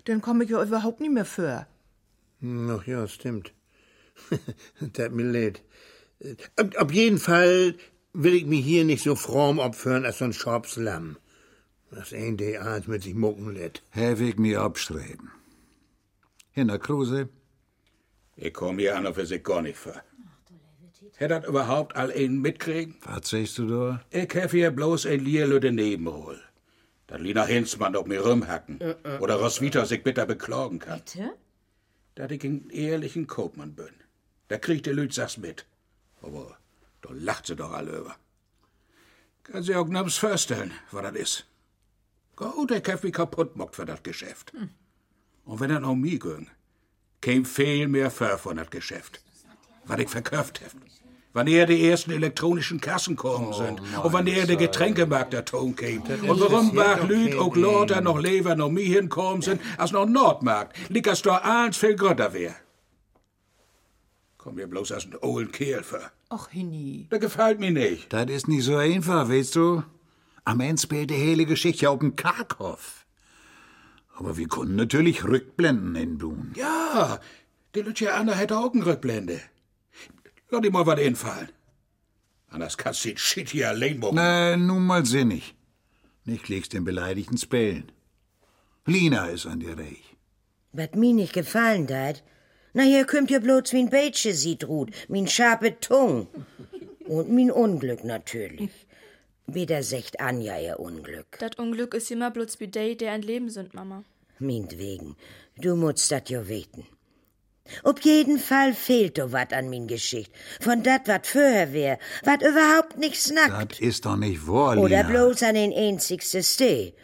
Den 0.07 0.21
komm 0.21 0.41
ich 0.41 0.51
ja 0.51 0.63
überhaupt 0.63 1.01
nicht 1.01 1.13
mehr 1.13 1.25
für. 1.25 1.67
Ach 2.43 2.87
ja, 2.87 3.09
stimmt. 3.09 3.53
Tut 4.95 5.13
mir 5.13 5.31
leid. 5.31 5.63
Ab, 6.57 6.75
ab 6.77 6.93
jeden 6.93 7.19
Fall 7.19 7.75
will 8.13 8.35
ich 8.35 8.47
mich 8.47 8.65
hier 8.65 8.85
nicht 8.85 9.03
so 9.03 9.17
fromm 9.17 9.59
opfern 9.59 10.05
als 10.05 10.19
so 10.19 10.27
ein 10.27 10.33
Schorpslamm. 10.33 11.17
Das 11.91 12.13
ein 12.13 12.37
der 12.37 12.65
eins 12.65 12.87
mit 12.87 13.03
sich 13.03 13.15
mucken 13.15 13.53
lädt. 13.53 13.83
Ich 13.95 14.37
mir 14.37 14.61
abstreben. 14.61 15.33
Hinter 16.53 16.79
Kruse. 16.79 17.29
Ich 18.43 18.55
komm 18.55 18.79
hier 18.79 18.97
an 18.97 19.07
und 19.07 19.15
für 19.15 19.27
sich 19.27 19.45
gar 19.45 19.61
nicht 19.61 19.77
für. 19.77 20.03
Hätt 21.17 21.31
dat 21.31 21.47
überhaupt 21.47 21.95
all 21.95 22.11
einen 22.11 22.41
mitkriegen? 22.41 22.97
Was 23.05 23.29
sagst 23.29 23.59
du 23.59 23.67
da? 23.67 24.03
Ich 24.11 24.35
hab 24.35 24.51
hier 24.51 24.71
bloß 24.71 25.05
ein 25.05 25.21
Lierlöde 25.21 25.71
Nebenhol. 25.71 26.41
Dat 27.07 27.21
Lina 27.21 27.45
Hinzmann 27.45 27.95
auf 27.97 28.07
mir 28.07 28.23
rumhacken. 28.23 28.81
Oder 29.21 29.35
Roswitha 29.35 29.85
sich 29.85 30.03
bitter 30.03 30.25
beklagen 30.25 30.79
kann. 30.79 31.01
Bitte? 31.01 31.35
Dat 32.15 32.33
ich 32.33 32.43
ein 32.45 32.71
ehrlichen 32.71 33.27
Kaufmann 33.27 33.75
bin. 33.75 33.93
Da 34.49 34.57
kriegt 34.57 34.87
die 34.87 34.91
Lüt 34.91 35.13
sag's 35.13 35.37
mit. 35.37 35.67
Aber 36.23 36.57
da 37.03 37.11
lacht 37.13 37.47
sie 37.47 37.57
doch 37.57 37.73
alle 37.73 37.99
über. 37.99 38.17
Kann 39.43 39.63
sie 39.63 39.75
auch 39.75 39.89
nabs 39.89 40.17
vorstellen, 40.17 40.73
was 40.93 41.03
das 41.03 41.15
ist. 41.15 41.47
Gut, 42.37 42.71
ich 42.71 42.89
hab 42.89 43.05
mich 43.05 43.13
kaputt 43.13 43.57
mockt 43.57 43.77
für 43.77 43.85
das 43.85 44.03
Geschäft. 44.03 44.55
Und 45.45 45.61
wenn 45.61 45.71
er 45.71 45.81
noch 45.81 45.95
mir 45.95 46.19
ging, 46.19 46.49
käm 47.21 47.45
viel 47.45 47.89
mehr 47.89 48.11
für 48.11 48.39
von 48.39 48.57
das 48.57 48.71
Geschäft. 48.71 49.21
Was 49.85 49.99
ich 49.99 50.09
verkauft 50.09 50.61
hab. 50.65 50.73
Wann 51.33 51.47
er 51.47 51.67
die 51.67 51.89
ersten 51.89 52.11
elektronischen 52.11 52.81
Kassen 52.81 53.15
kommen 53.15 53.53
sind. 53.53 53.81
und 53.81 54.13
wann 54.13 54.27
er 54.27 54.47
der 54.47 54.57
Getränkemarkt 54.57 55.33
der 55.33 55.45
Ton 55.45 55.77
käm. 55.77 56.03
Und 56.03 56.41
warum 56.41 56.75
war 56.75 57.07
Lüt 57.07 57.37
auch 57.37 57.55
lauter 57.55 58.01
noch 58.01 58.19
Lever 58.19 58.57
noch 58.57 58.71
mir 58.71 58.85
hinkommen 58.85 59.41
sind, 59.41 59.61
als 59.79 59.93
noch 59.93 60.07
Nordmarkt. 60.07 60.77
Liegt 60.91 61.07
das 61.07 61.23
doch 61.23 61.41
eins 61.43 61.77
viel 61.77 61.95
grötter 61.95 62.33
wär. 62.33 62.57
Komm 64.39 64.57
mir 64.57 64.67
bloß 64.67 64.91
als 64.93 65.05
ein 65.05 65.15
olden 65.21 65.53
Kerl 65.53 65.85
für. 65.85 66.11
Ach, 66.31 66.49
Hinni. 66.49 67.07
Der 67.11 67.19
gefällt 67.19 67.61
mir 67.61 67.71
nicht. 67.71 68.13
Das 68.13 68.29
ist 68.31 68.49
nicht 68.49 68.65
so 68.65 68.77
einfach, 68.77 69.29
weißt 69.29 69.55
du? 69.55 69.85
Am 70.45 70.61
Ende 70.61 70.81
spielt 70.81 71.11
die 71.11 71.15
hele 71.15 71.45
Geschichte 71.45 71.91
auf 71.91 71.99
dem 72.01 72.17
Karkhoff. 72.17 73.00
Aber 74.21 74.37
wir 74.37 74.49
konnten 74.49 74.77
natürlich 74.77 75.25
Rückblenden 75.25 75.97
entbluen. 75.97 76.53
Ja, 76.55 77.21
die 77.75 77.81
Luciana 77.81 78.35
hätte 78.35 78.59
auch 78.59 78.75
eine 78.75 78.85
Rückblende. 78.85 79.41
Lass 80.51 80.61
dir 80.61 80.71
mal 80.71 80.85
was 80.85 81.01
einfallen. 81.01 81.49
Anders 82.49 82.77
kannst 82.77 83.03
du 83.03 83.09
den 83.09 83.17
Shit 83.17 83.49
hier 83.49 83.71
allein 83.71 83.99
machen. 83.99 84.17
Na, 84.17 84.59
nun 84.59 84.85
mal 84.85 85.07
sinnig. 85.07 85.55
Nicht 86.27 86.51
legst 86.51 86.75
den 86.75 86.85
Beleidigten 86.85 87.39
spellen. 87.39 87.91
Lina 88.85 89.25
ist 89.29 89.47
an 89.47 89.61
dir 89.61 89.79
reich. 89.79 90.17
Was 90.73 90.93
mir 90.95 91.15
nicht 91.15 91.33
gefallen 91.33 91.87
dat, 91.87 92.23
na 92.75 92.83
hier 92.83 93.07
kümmt 93.07 93.31
ihr 93.31 93.41
bloß 93.41 93.73
min 93.73 93.89
Beitsche 93.89 94.35
sieht 94.35 94.69
Ruth, 94.69 94.91
min 95.09 95.29
scharfe 95.29 95.81
Tung. 95.81 96.29
Und 97.07 97.31
min 97.31 97.51
Unglück 97.51 98.05
natürlich. 98.05 98.71
Wieder 99.47 99.83
secht 99.83 100.21
Anja 100.21 100.59
ihr 100.59 100.79
Unglück. 100.79 101.39
Das 101.39 101.57
Unglück 101.57 101.95
ist 101.95 102.11
immer 102.11 102.31
bloß 102.31 102.61
wie 102.61 102.69
die, 102.69 102.99
der 102.99 103.13
ein 103.13 103.23
Leben 103.23 103.49
sind, 103.49 103.73
Mama. 103.73 104.05
Mintwegen, 104.41 105.17
du 105.57 105.77
musst 105.77 106.11
dat 106.11 106.29
jo 106.29 106.47
weten. 106.49 106.87
Ob 107.85 108.01
jeden 108.01 108.39
Fall 108.39 108.75
fehlt 108.75 109.15
do 109.19 109.31
wat 109.33 109.53
an 109.53 109.69
min 109.69 109.87
Geschicht. 109.87 110.33
Von 110.61 110.83
dat 110.83 111.07
wat 111.07 111.27
vorher 111.27 111.73
wär, 111.73 111.99
wat 112.25 112.43
überhaupt 112.43 112.99
nicht 112.99 113.21
snackt. 113.21 113.73
Das 113.73 113.81
ist 113.81 114.05
doch 114.05 114.17
nicht 114.17 114.47
wahr, 114.49 114.77
Oder 114.79 115.03
Lina. 115.05 115.09
bloß 115.09 115.43
an 115.45 115.55
den 115.55 115.73
einzigste 115.73 116.43
Steh. 116.43 116.95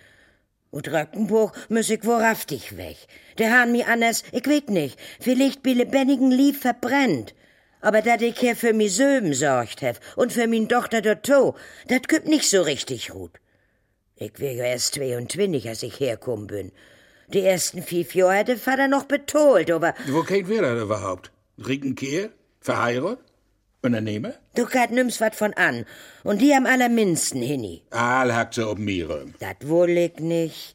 Und 0.70 0.89
Röckenbuch 0.89 1.53
muss 1.68 1.89
ich 1.91 2.05
wahrhaftig 2.05 2.76
weg. 2.76 2.97
Der 3.39 3.53
han 3.53 3.70
mi 3.72 3.84
anders, 3.84 4.24
ich 4.32 4.47
weet 4.47 4.68
nicht, 4.70 4.99
vielleicht 5.20 5.62
bi 5.62 5.72
lebendigen 5.74 6.30
Lieb 6.32 6.57
verbrennt. 6.57 7.34
Aber 7.80 8.03
dat 8.03 8.22
ich 8.22 8.39
hier 8.39 8.57
für 8.57 8.72
mi 8.72 8.89
Söben 8.89 9.34
sorgt 9.34 9.82
hef 9.82 10.01
und 10.16 10.32
für 10.32 10.49
min 10.49 10.68
Tochter 10.68 11.01
Dotto, 11.03 11.55
dat 11.87 12.09
kümmt 12.09 12.26
nicht 12.26 12.51
so 12.51 12.62
richtig 12.62 13.09
gut. 13.11 13.32
Ich 14.16 14.41
wär 14.41 14.55
ja 14.55 14.64
erst 14.64 14.95
22, 14.95 15.68
als 15.68 15.82
ich 15.84 16.01
herkommen 16.01 16.47
bin. 16.49 16.72
Die 17.33 17.43
ersten 17.43 17.83
fünf 17.83 18.14
Jahre 18.14 18.39
hat 18.39 18.49
der 18.49 18.57
Vater 18.57 18.89
noch 18.89 19.05
betolt, 19.05 19.70
aber 19.70 19.95
Wo 20.09 20.22
kennt 20.22 20.49
wir 20.49 20.62
das 20.62 20.83
überhaupt? 20.83 21.31
Riekenkehr? 21.59 22.31
Verheiratet? 22.61 23.18
Unternehmer? 23.83 24.33
du 24.55 24.64
kat 24.64 24.91
nimmst 24.91 25.20
wat 25.20 25.35
von 25.37 25.53
an. 25.55 25.85
Und 26.24 26.41
die 26.41 26.53
am 26.55 26.66
allerminsten, 26.66 27.43
Hinni. 27.43 27.83
Aal 27.91 28.35
hackt 28.35 28.55
sie 28.55 28.66
ob 28.66 28.79
mir. 28.79 29.27
Dat 29.39 29.68
wohl 29.68 29.91
ich 29.91 30.18
nicht. 30.18 30.74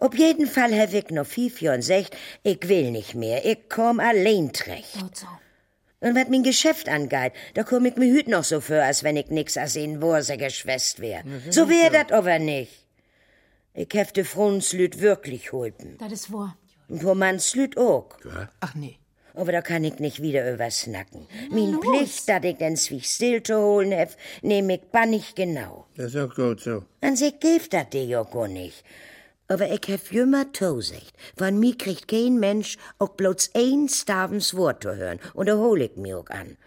Ob 0.00 0.14
jeden 0.16 0.46
Fall 0.46 0.72
hab 0.78 0.92
ich 0.92 1.10
noch 1.10 1.26
fünf 1.26 1.60
Jahren 1.60 1.82
secht, 1.82 2.16
ich 2.42 2.68
will 2.68 2.90
nicht 2.90 3.14
mehr, 3.14 3.44
ich 3.44 3.68
komm 3.68 4.00
allein 4.00 4.52
trecht. 4.52 4.98
Gut 4.98 5.16
so. 5.16 5.26
Und 6.00 6.16
wat 6.16 6.30
mein 6.30 6.42
Geschäft 6.42 6.88
angeht, 6.88 7.32
da 7.54 7.62
komm 7.62 7.84
ich 7.86 7.96
mir 7.96 8.12
hüt 8.12 8.26
noch 8.26 8.42
so 8.42 8.60
für, 8.60 8.82
als 8.82 9.04
wenn 9.04 9.16
ich 9.16 9.28
nix 9.28 9.56
als 9.56 9.76
in 9.76 10.02
Wurse 10.02 10.36
geschwäst 10.36 10.98
wär. 11.00 11.22
So 11.50 11.68
wär 11.68 11.90
dat 11.90 12.10
aber 12.10 12.38
nicht. 12.40 12.81
Ich 13.74 13.88
hefte 13.94 14.24
Frunslüt 14.24 15.00
wirklich 15.00 15.52
holpen. 15.52 15.96
Das 15.98 16.12
ist 16.12 16.32
wahr. 16.32 16.56
Und 16.88 17.04
wo 17.04 17.14
man's 17.14 17.54
Lüt 17.54 17.78
auch. 17.78 18.08
Ach 18.60 18.74
nee. 18.74 18.98
Aber 19.34 19.50
da 19.50 19.62
kann 19.62 19.82
ich 19.82 19.98
nicht 19.98 20.20
wieder 20.20 20.52
übersnacken. 20.52 21.26
Min 21.50 21.80
Pflicht, 21.80 22.28
dat 22.28 22.44
ich 22.44 22.58
den 22.58 22.76
Zwieg 22.76 23.06
still 23.06 23.42
zu 23.42 23.58
holen 23.58 23.92
hef, 23.92 24.16
nehm 24.42 24.68
ich 24.68 24.82
bannig 24.92 25.34
genau. 25.34 25.86
Das 25.96 26.14
ist 26.14 26.20
auch 26.20 26.34
gut 26.34 26.60
so. 26.60 26.84
An 27.00 27.16
sich 27.16 27.40
gibt 27.40 27.72
dat 27.72 27.94
dir 27.94 28.04
ja 28.04 28.22
gar 28.24 28.48
nicht. 28.48 28.84
Aber 29.48 29.70
ich 29.72 29.88
hef 29.88 30.12
jümmer 30.12 30.52
tosecht. 30.52 31.14
Von 31.36 31.58
mir 31.58 31.76
kriegt 31.78 32.08
kein 32.08 32.38
Mensch 32.38 32.76
auch 32.98 33.10
bloß 33.10 33.52
ein 33.54 33.88
Stavens 33.88 34.54
Wort 34.54 34.82
zu 34.82 34.94
hören. 34.94 35.18
Und 35.32 35.48
da 35.48 35.56
hol 35.56 35.80
ich 35.80 35.96
mir 35.96 36.18
auch 36.18 36.28
an. 36.28 36.58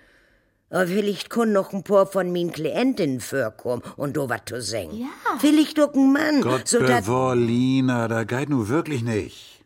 Aber 0.70 0.88
vielleicht 0.88 1.30
kun 1.30 1.52
noch 1.54 1.74
ein 1.74 1.84
paar 1.84 2.08
von 2.08 2.32
min 2.32 2.52
Klientinnen 2.52 3.20
vorkommen 3.20 3.84
und 3.98 4.18
do 4.18 4.30
wat 4.30 4.50
zu 4.50 4.62
singen. 4.62 5.02
Ja. 5.02 5.38
Vielleicht 5.40 5.80
auch 5.80 5.94
ein 5.94 6.12
Mann, 6.12 6.42
Gott 6.42 6.68
so 6.68 6.80
dat... 6.80 7.06
bewahre, 7.06 7.36
Lina, 7.36 8.08
da 8.08 8.24
geht 8.24 8.50
nu 8.50 8.68
wirklich 8.68 9.04
nicht. 9.04 9.64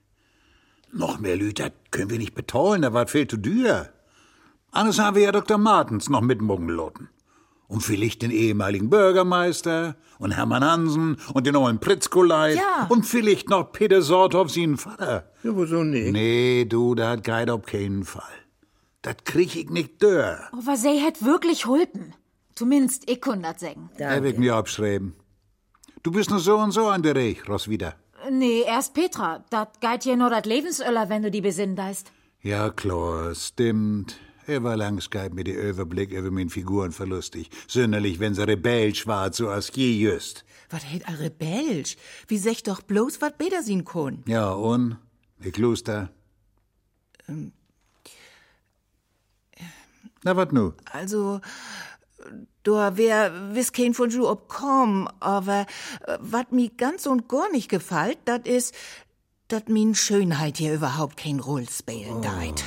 Noch 0.92 1.20
mehr 1.20 1.36
Lüt, 1.38 1.60
das 1.60 1.72
können 1.92 2.10
wir 2.10 2.18
nicht 2.18 2.36
betollen, 2.36 2.82
da 2.82 2.94
war 2.94 3.08
viel 3.08 3.28
zu 3.28 3.38
dür. 3.38 3.90
Anders 4.72 5.00
haben 5.00 5.16
wir 5.16 5.24
ja 5.24 5.32
Dr. 5.32 5.58
Martens 5.58 6.10
noch 6.10 6.22
mitmogen 6.22 6.68
loten. 6.68 7.10
Und 7.68 7.82
vielleicht 7.82 8.24
den 8.24 8.32
ehemaligen 8.32 8.90
Bürgermeister 8.90 9.96
und 10.18 10.32
Hermann 10.32 10.64
Hansen 10.66 11.18
und 11.34 11.46
den 11.46 11.54
neuen 11.54 11.80
Pritzkoleit 11.80 12.58
Ja. 12.58 12.88
und 12.90 13.06
vielleicht 13.06 13.50
noch 13.50 13.72
Peter 13.72 14.02
Sorthoff, 14.02 14.50
seinen 14.52 14.78
Vater. 14.78 15.32
Ja, 15.44 15.52
wieso 15.56 15.84
nicht? 15.84 16.12
Nee, 16.12 16.66
du, 16.66 16.96
dat 16.96 17.24
geht 17.24 17.50
auf 17.50 17.66
keinen 17.66 18.04
Fall. 18.04 18.24
Dat 19.02 19.26
krieg 19.26 19.56
ich 19.56 19.70
nicht 19.70 20.02
dör. 20.02 20.50
Aber 20.52 20.76
sie 20.76 21.02
hat 21.02 21.24
wirklich 21.24 21.66
hulpen. 21.66 22.14
Zumindest 22.56 23.10
ich 23.10 23.22
kann 23.22 23.42
das 23.42 23.62
sagen. 23.62 23.90
Er 23.98 24.24
wird 24.24 24.38
mir 24.38 24.56
abschreiben. 24.56 25.14
Du 26.04 26.12
bist 26.12 26.30
nur 26.30 26.40
so 26.40 26.58
und 26.58 26.72
so 26.72 26.88
an 26.88 27.04
der 27.04 27.16
Reich, 27.16 27.48
Roswitha. 27.48 27.96
Nee, 28.30 28.64
erst 28.66 28.94
Petra. 28.94 29.46
Dat 29.50 29.80
geht 29.80 30.06
ja 30.06 30.16
nur 30.16 30.30
dat 30.30 30.46
Lebensöller, 30.46 31.10
wenn 31.10 31.24
du 31.24 31.32
die 31.32 31.42
besinnen 31.42 31.76
deist. 31.76 32.12
Ja, 32.42 32.70
klar, 32.70 33.34
stimmt. 33.36 34.18
Er 34.46 34.64
war 34.64 34.76
langskeit 34.76 35.34
mit 35.34 35.48
der 35.48 35.62
Überblick 35.70 36.12
über 36.12 36.32
min 36.32 36.50
Figuren 36.50 36.92
verlustig. 36.92 37.50
Sünderlich, 37.68 38.20
wenn 38.20 38.34
sie 38.34 38.48
rebellisch 38.48 39.06
war, 39.08 39.32
so 39.32 39.48
als 39.50 39.72
je 39.76 39.92
just. 39.92 40.44
Was 40.70 40.84
hätt 40.84 41.08
a 41.08 41.14
rebellisch? 41.14 41.98
Wie 42.28 42.38
sech 42.38 42.64
doch 42.64 42.82
bloß, 42.82 43.22
wat 43.22 43.38
beder 43.38 43.62
sin 43.62 43.86
kun? 43.86 44.24
Ja, 44.26 44.52
und? 44.52 44.98
Die 45.44 45.52
Kloster? 45.52 46.10
Na, 50.24 50.36
wat 50.36 50.52
nu? 50.52 50.74
Also, 50.92 51.40
da 52.64 52.98
wär 52.98 53.56
wiss 53.56 53.72
kein 53.72 53.94
von 53.94 54.10
Ju 54.10 54.28
obkom, 54.28 55.08
aber 55.20 55.66
äh, 56.06 56.18
wat 56.20 56.52
mi 56.52 56.72
ganz 56.76 57.06
und 57.06 57.28
gar 57.28 57.50
nicht 57.52 57.70
gefällt, 57.70 58.18
dat 58.26 58.48
is, 58.48 58.72
dat 59.48 59.70
min 59.70 59.96
Schönheit 59.96 60.58
hier 60.58 60.74
überhaupt 60.74 61.18
kein 61.18 61.40
Roll 61.40 61.68
spielen 61.70 62.22
deit. 62.22 62.64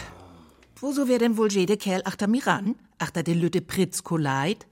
Woso 0.81 1.07
wär 1.07 1.19
denn 1.19 1.37
wohl 1.37 1.53
jede 1.53 1.77
Kerl 1.77 2.03
achter 2.05 2.27
mir 2.27 2.47
ran? 2.47 2.75
Achter 2.99 3.23
de 3.23 3.35
Lütte 3.35 3.61
Pritzkoleit? 3.61 4.67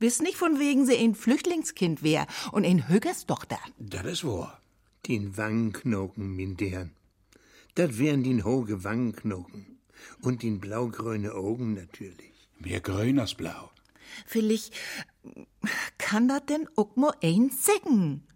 Wiss 0.00 0.20
nicht 0.20 0.36
von 0.36 0.58
wegen 0.58 0.84
sie 0.86 0.96
ein 0.96 1.14
Flüchtlingskind 1.14 2.02
wär 2.02 2.26
und 2.50 2.66
ein 2.66 2.88
Högerstochter. 2.88 3.58
Das 3.78 4.04
ist 4.04 4.24
wahr. 4.24 4.60
Den 5.06 5.36
Wangenknochen, 5.36 6.34
min 6.34 6.56
Dern. 6.56 6.90
Das 7.76 7.98
wären 7.98 8.24
den 8.24 8.44
hohe 8.44 8.82
Wangenknochen. 8.82 9.73
Und 10.22 10.42
den 10.42 10.60
blaugrüne 10.60 11.32
Augen 11.32 11.74
natürlich. 11.74 12.48
Mehr 12.58 12.80
grün 12.80 13.18
als 13.18 13.34
blau. 13.34 13.70
Vielleicht 14.26 14.72
kann 15.98 16.28
dat 16.28 16.48
denn 16.50 16.68
auch 16.76 16.96
nur 16.96 17.14
ein 17.22 17.50
sägen. 17.50 18.26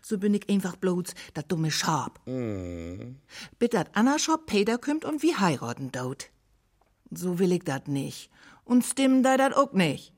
So 0.00 0.18
bin 0.18 0.34
ich 0.34 0.48
einfach 0.48 0.76
bloß 0.76 1.14
dat 1.34 1.50
dumme 1.50 1.70
Schab. 1.70 2.20
Bitte 2.24 3.76
dat 3.76 3.96
Anna 3.96 4.18
Schab 4.18 4.46
Peter 4.46 4.78
kümmt 4.78 5.04
und 5.04 5.22
wie 5.22 5.34
heiraten 5.34 5.90
dort. 5.92 6.30
So 7.10 7.38
will 7.38 7.52
ich 7.52 7.64
dat 7.64 7.88
nicht. 7.88 8.30
Und 8.64 8.84
stimmen 8.84 9.22
da 9.22 9.36
dat 9.36 9.54
auch 9.54 9.72
nicht. 9.72 10.12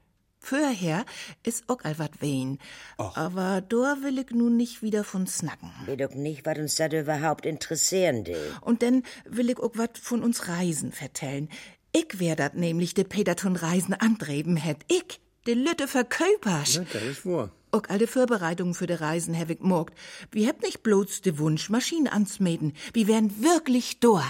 Vorher 0.44 1.06
is 1.42 1.62
auch 1.68 1.82
all 1.84 1.98
wat 1.98 2.20
wen. 2.20 2.58
Aber 2.98 3.62
da 3.62 3.96
will 4.02 4.18
ich 4.18 4.30
nun 4.30 4.58
nicht 4.58 4.82
wieder 4.82 5.02
von 5.02 5.26
snacken. 5.26 5.70
Weet 5.86 6.02
doch 6.02 6.14
nicht, 6.14 6.44
was 6.44 6.58
uns 6.58 6.74
das 6.74 6.92
überhaupt 6.92 7.46
interessieren 7.46 8.26
will. 8.26 8.52
Und 8.60 8.82
dann 8.82 9.04
will 9.24 9.48
ich 9.48 9.58
auch 9.58 9.72
wat 9.74 9.96
von 9.96 10.22
uns 10.22 10.46
Reisen 10.46 10.92
vertellen. 10.92 11.48
Ich 11.92 12.18
wär 12.18 12.36
dat 12.36 12.56
nämlich 12.56 12.92
de 12.92 13.04
Peter 13.04 13.36
tun 13.36 13.56
Reisen 13.56 13.94
antreben 13.94 14.56
hätt. 14.56 14.84
Ich, 14.88 15.18
de 15.46 15.54
Lütte 15.54 15.88
Verköpers. 15.88 16.74
Ja, 16.74 16.84
das 16.92 17.02
ist 17.02 17.24
wahr. 17.24 17.50
Auch 17.74 17.88
alle 17.88 18.06
Vorbereitungen 18.06 18.72
für 18.72 18.86
de 18.86 18.98
Reisen 18.98 19.36
hab 19.36 19.50
ich 19.50 19.58
morgt. 19.58 19.98
Wir 20.30 20.46
habt 20.46 20.62
nicht 20.62 20.84
bloß 20.84 21.22
de 21.22 21.38
Wunsch, 21.38 21.70
Maschinen 21.70 22.06
anzumeten. 22.06 22.72
Wir 22.92 23.08
wären 23.08 23.42
wirklich 23.42 23.98
da. 23.98 24.22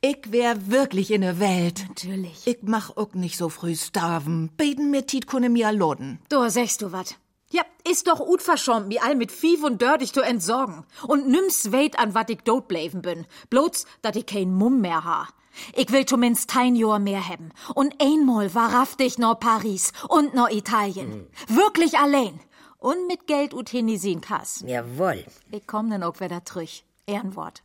Ich 0.00 0.32
wär 0.32 0.68
wirklich 0.68 1.12
in 1.12 1.20
der 1.20 1.38
Welt. 1.38 1.84
Natürlich. 1.86 2.44
Ich 2.44 2.58
mach 2.62 2.96
auch 2.96 3.14
nicht 3.14 3.36
so 3.36 3.50
früh 3.50 3.76
starven. 3.76 4.50
Beten 4.56 4.90
mir 4.90 5.06
Tiet 5.06 5.28
kunne 5.28 5.48
mir 5.48 5.70
loden. 5.70 6.18
Da 6.28 6.50
sagst 6.50 6.82
du 6.82 6.90
wat. 6.90 7.14
Ja, 7.52 7.62
ist 7.88 8.08
doch 8.08 8.18
ut 8.18 8.42
verschommt, 8.42 8.88
mi 8.88 8.98
all 8.98 9.14
mit 9.14 9.30
Vieh 9.30 9.58
und 9.62 9.80
Dördig 9.80 10.12
zu 10.12 10.22
entsorgen. 10.22 10.84
Und 11.06 11.28
nimm's 11.28 11.70
weit 11.70 12.00
an, 12.00 12.14
wat 12.14 12.30
ich 12.30 12.40
dort 12.44 12.66
bleiben 12.66 13.00
bin. 13.00 13.26
Bloß, 13.48 13.86
dat 14.02 14.16
ich 14.16 14.26
kein 14.26 14.52
Mumm 14.52 14.80
mehr 14.80 15.04
ha. 15.04 15.28
Ich 15.74 15.92
will 15.92 16.04
zumindest 16.04 16.56
ein 16.56 16.74
Jahr 16.74 16.98
mehr 16.98 17.26
haben. 17.26 17.50
Und 17.74 17.94
einmal 18.02 18.54
wahrhaftig 18.54 19.18
noch 19.18 19.38
Paris 19.38 19.92
und 20.08 20.34
noch 20.34 20.50
Italien. 20.50 21.28
Wirklich 21.48 21.96
allein. 21.98 22.40
Und 22.78 23.08
mit 23.08 23.26
Geld 23.26 23.54
ut 23.54 23.68
Hinisin 23.68 24.20
Kass. 24.20 24.62
Jawohl. 24.66 25.24
Ich 25.50 25.66
komm 25.66 25.90
dann 25.90 26.02
auch 26.04 26.20
wieder 26.20 26.44
trüch. 26.44 26.84
Ehrenwort. 27.06 27.62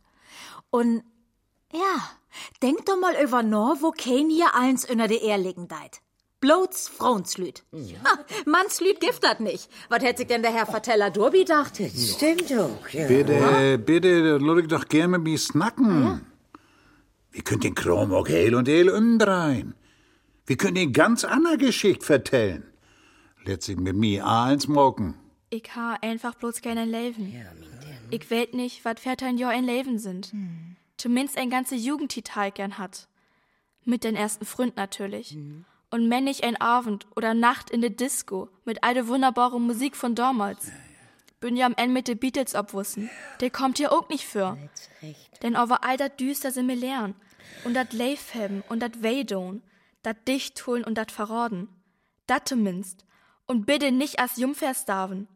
Und, 0.70 1.04
ja, 1.72 2.10
denk 2.62 2.84
doch 2.86 2.98
mal 2.98 3.14
über 3.22 3.42
no, 3.42 3.76
wo 3.80 3.92
kein 3.92 4.28
hier 4.28 4.54
eins 4.54 4.84
unter 4.84 5.06
de 5.06 5.18
Ehr 5.18 5.38
liegen 5.38 5.68
deit. 5.68 6.00
Bloß 6.40 6.88
Frauenslüd. 6.88 7.62
Ha, 7.72 8.18
Mannslüd 8.44 9.00
gift 9.00 9.24
dat 9.24 9.40
nicht. 9.40 9.70
Was 9.88 10.02
hätt 10.02 10.18
sich 10.18 10.26
denn 10.26 10.42
der 10.42 10.52
Herr 10.52 10.66
Verteller 10.66 11.10
Durbi 11.10 11.44
dacht? 11.44 11.76
Stimmt 11.76 12.50
doch, 12.50 12.88
ja. 12.90 13.06
Bitte, 13.06 13.78
bitte, 13.78 14.38
lass 14.38 14.58
ich 14.58 14.68
doch 14.68 14.86
gern 14.88 15.12
mit 15.12 15.22
mir 15.22 15.38
snacken. 15.38 16.26
Wir 17.30 17.42
können 17.42 17.60
den 17.62 17.74
Kram 17.74 18.12
auch 18.12 18.28
heil 18.28 18.54
und 18.54 18.68
heil 18.68 18.90
umdrehen. 18.90 19.74
Wir 20.44 20.56
können 20.56 20.74
den 20.74 20.92
ganz 20.92 21.24
andere 21.24 21.56
Geschichte 21.56 22.04
vertellen. 22.04 22.64
Letztlich 23.46 23.76
mit 23.76 23.94
mir 23.94 24.26
eins 24.26 24.68
morgen. 24.68 25.14
Ich 25.50 25.74
ha 25.76 25.98
einfach 26.00 26.34
bloß 26.34 26.62
keinen 26.62 26.90
Leben. 26.90 27.34
Ich 28.10 28.30
weet 28.30 28.54
nicht, 28.54 28.84
wat 28.84 29.00
Väter 29.00 29.26
ein 29.26 29.36
Jahr 29.36 29.50
ein 29.50 29.64
Leben 29.64 29.98
sind. 29.98 30.32
Zumindest 30.96 31.36
ein 31.36 31.50
ganze 31.50 31.74
Jugendtitel 31.74 32.50
gern 32.52 32.78
hat. 32.78 33.06
Mit 33.84 34.02
den 34.02 34.16
ersten 34.16 34.46
Fründ 34.46 34.76
natürlich. 34.76 35.36
Und 35.90 36.10
wenn 36.10 36.24
nicht 36.24 36.42
ein 36.42 36.58
Abend 36.60 37.06
oder 37.14 37.34
Nacht 37.34 37.68
in 37.70 37.82
der 37.82 37.90
Disco 37.90 38.48
mit 38.64 38.82
all 38.82 38.94
der 38.94 39.08
wunderbaren 39.08 39.62
Musik 39.62 39.94
von 39.94 40.14
damals. 40.14 40.72
Bin 41.38 41.56
ja 41.56 41.66
am 41.66 41.74
Ende 41.76 41.92
mit 41.92 42.08
de 42.08 42.14
Beatles 42.14 42.54
obwussen. 42.54 43.10
Der 43.40 43.50
kommt 43.50 43.76
hier 43.76 43.92
auch 43.92 44.08
nicht 44.08 44.24
für. 44.24 44.56
Denn 45.42 45.56
over 45.56 45.84
all 45.84 45.98
dat 45.98 46.18
Düster 46.18 46.50
sind 46.50 46.68
wir 46.68 46.76
lernen. 46.76 47.14
Und 47.64 47.74
dat 47.74 47.92
Leif 47.92 48.34
haben 48.34 48.62
und 48.70 48.80
dat 48.80 49.02
Weidon. 49.02 49.62
Dat 50.02 50.26
dicht 50.26 50.66
holen 50.66 50.84
und 50.84 50.96
dat 50.96 51.12
verraden. 51.12 51.68
Dat 52.26 52.48
zumindest. 52.48 53.04
Und 53.46 53.66
bitte 53.66 53.92
nicht 53.92 54.18
als 54.18 54.36
Jungferstarven. 54.36 55.28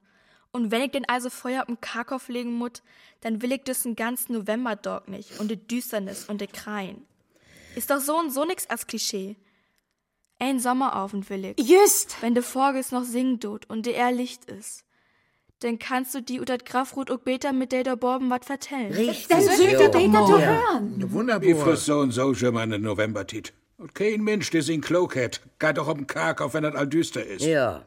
Und 0.50 0.70
wenn 0.70 0.82
ich 0.82 0.90
den 0.92 1.08
also 1.08 1.30
Feuer 1.30 1.62
auf 1.62 1.66
den 1.66 1.80
Karkow 1.80 2.26
legen 2.28 2.54
mut, 2.54 2.82
dann 3.20 3.42
will 3.42 3.52
ich 3.52 3.64
das 3.64 3.82
den 3.82 3.96
ganzen 3.96 4.32
Novemberdog 4.32 5.08
nicht 5.08 5.38
und 5.40 5.50
die 5.50 5.56
Düsternis 5.56 6.24
und 6.28 6.40
die 6.40 6.46
Kreien. 6.46 7.04
Ist 7.74 7.90
doch 7.90 8.00
so 8.00 8.18
und 8.18 8.30
so 8.32 8.44
nix 8.44 8.66
als 8.68 8.86
Klischee. 8.86 9.36
Ein 10.38 10.60
Sommerabend 10.60 11.28
will 11.30 11.44
ich, 11.44 11.68
Just! 11.68 12.16
wenn 12.22 12.34
de 12.34 12.42
Vogels 12.42 12.92
noch 12.92 13.04
singen 13.04 13.40
tut 13.40 13.68
und 13.68 13.86
de 13.86 13.92
er 13.92 14.12
Licht 14.12 14.44
ist. 14.46 14.84
Dann 15.60 15.80
kannst 15.80 16.14
du 16.14 16.22
die 16.22 16.40
utat 16.40 16.64
Grafrut 16.64 17.10
und 17.10 17.24
Beta 17.24 17.52
mit 17.52 17.72
der 17.72 17.82
da 17.82 17.96
Borben 17.96 18.30
wat 18.30 18.44
vertellen. 18.44 18.92
Richtig. 18.92 19.26
Dann 19.26 19.42
sind 19.42 19.70
wir 19.72 19.88
Peter 19.88 20.26
zu 20.26 20.40
hören. 20.40 21.00
Ja, 21.00 21.10
wunderbar. 21.10 21.56
friss 21.56 21.86
so 21.86 21.98
und 21.98 22.12
so 22.12 22.32
schon 22.34 22.54
mal 22.54 22.72
in 22.72 22.82
Novembertit. 22.82 23.52
Und 23.76 23.94
kein 23.94 24.22
Mensch, 24.22 24.50
der 24.50 24.62
sin 24.62 24.80
klug 24.80 25.16
hat, 25.16 25.40
geht 25.58 25.76
doch 25.76 25.88
um 25.88 26.06
Karkauf, 26.06 26.54
wenn 26.54 26.62
das 26.62 26.76
all 26.76 26.86
düster 26.86 27.24
ist. 27.24 27.44
Ja. 27.44 27.84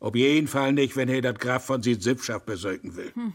Ob 0.00 0.16
jeden 0.16 0.48
Fall 0.48 0.72
nicht, 0.72 0.96
wenn 0.96 1.08
er 1.08 1.20
das 1.20 1.38
Graf 1.38 1.66
von 1.66 1.82
sin 1.82 2.00
Sippschaft 2.00 2.46
besöken 2.46 2.96
will. 2.96 3.12
Hm. 3.14 3.34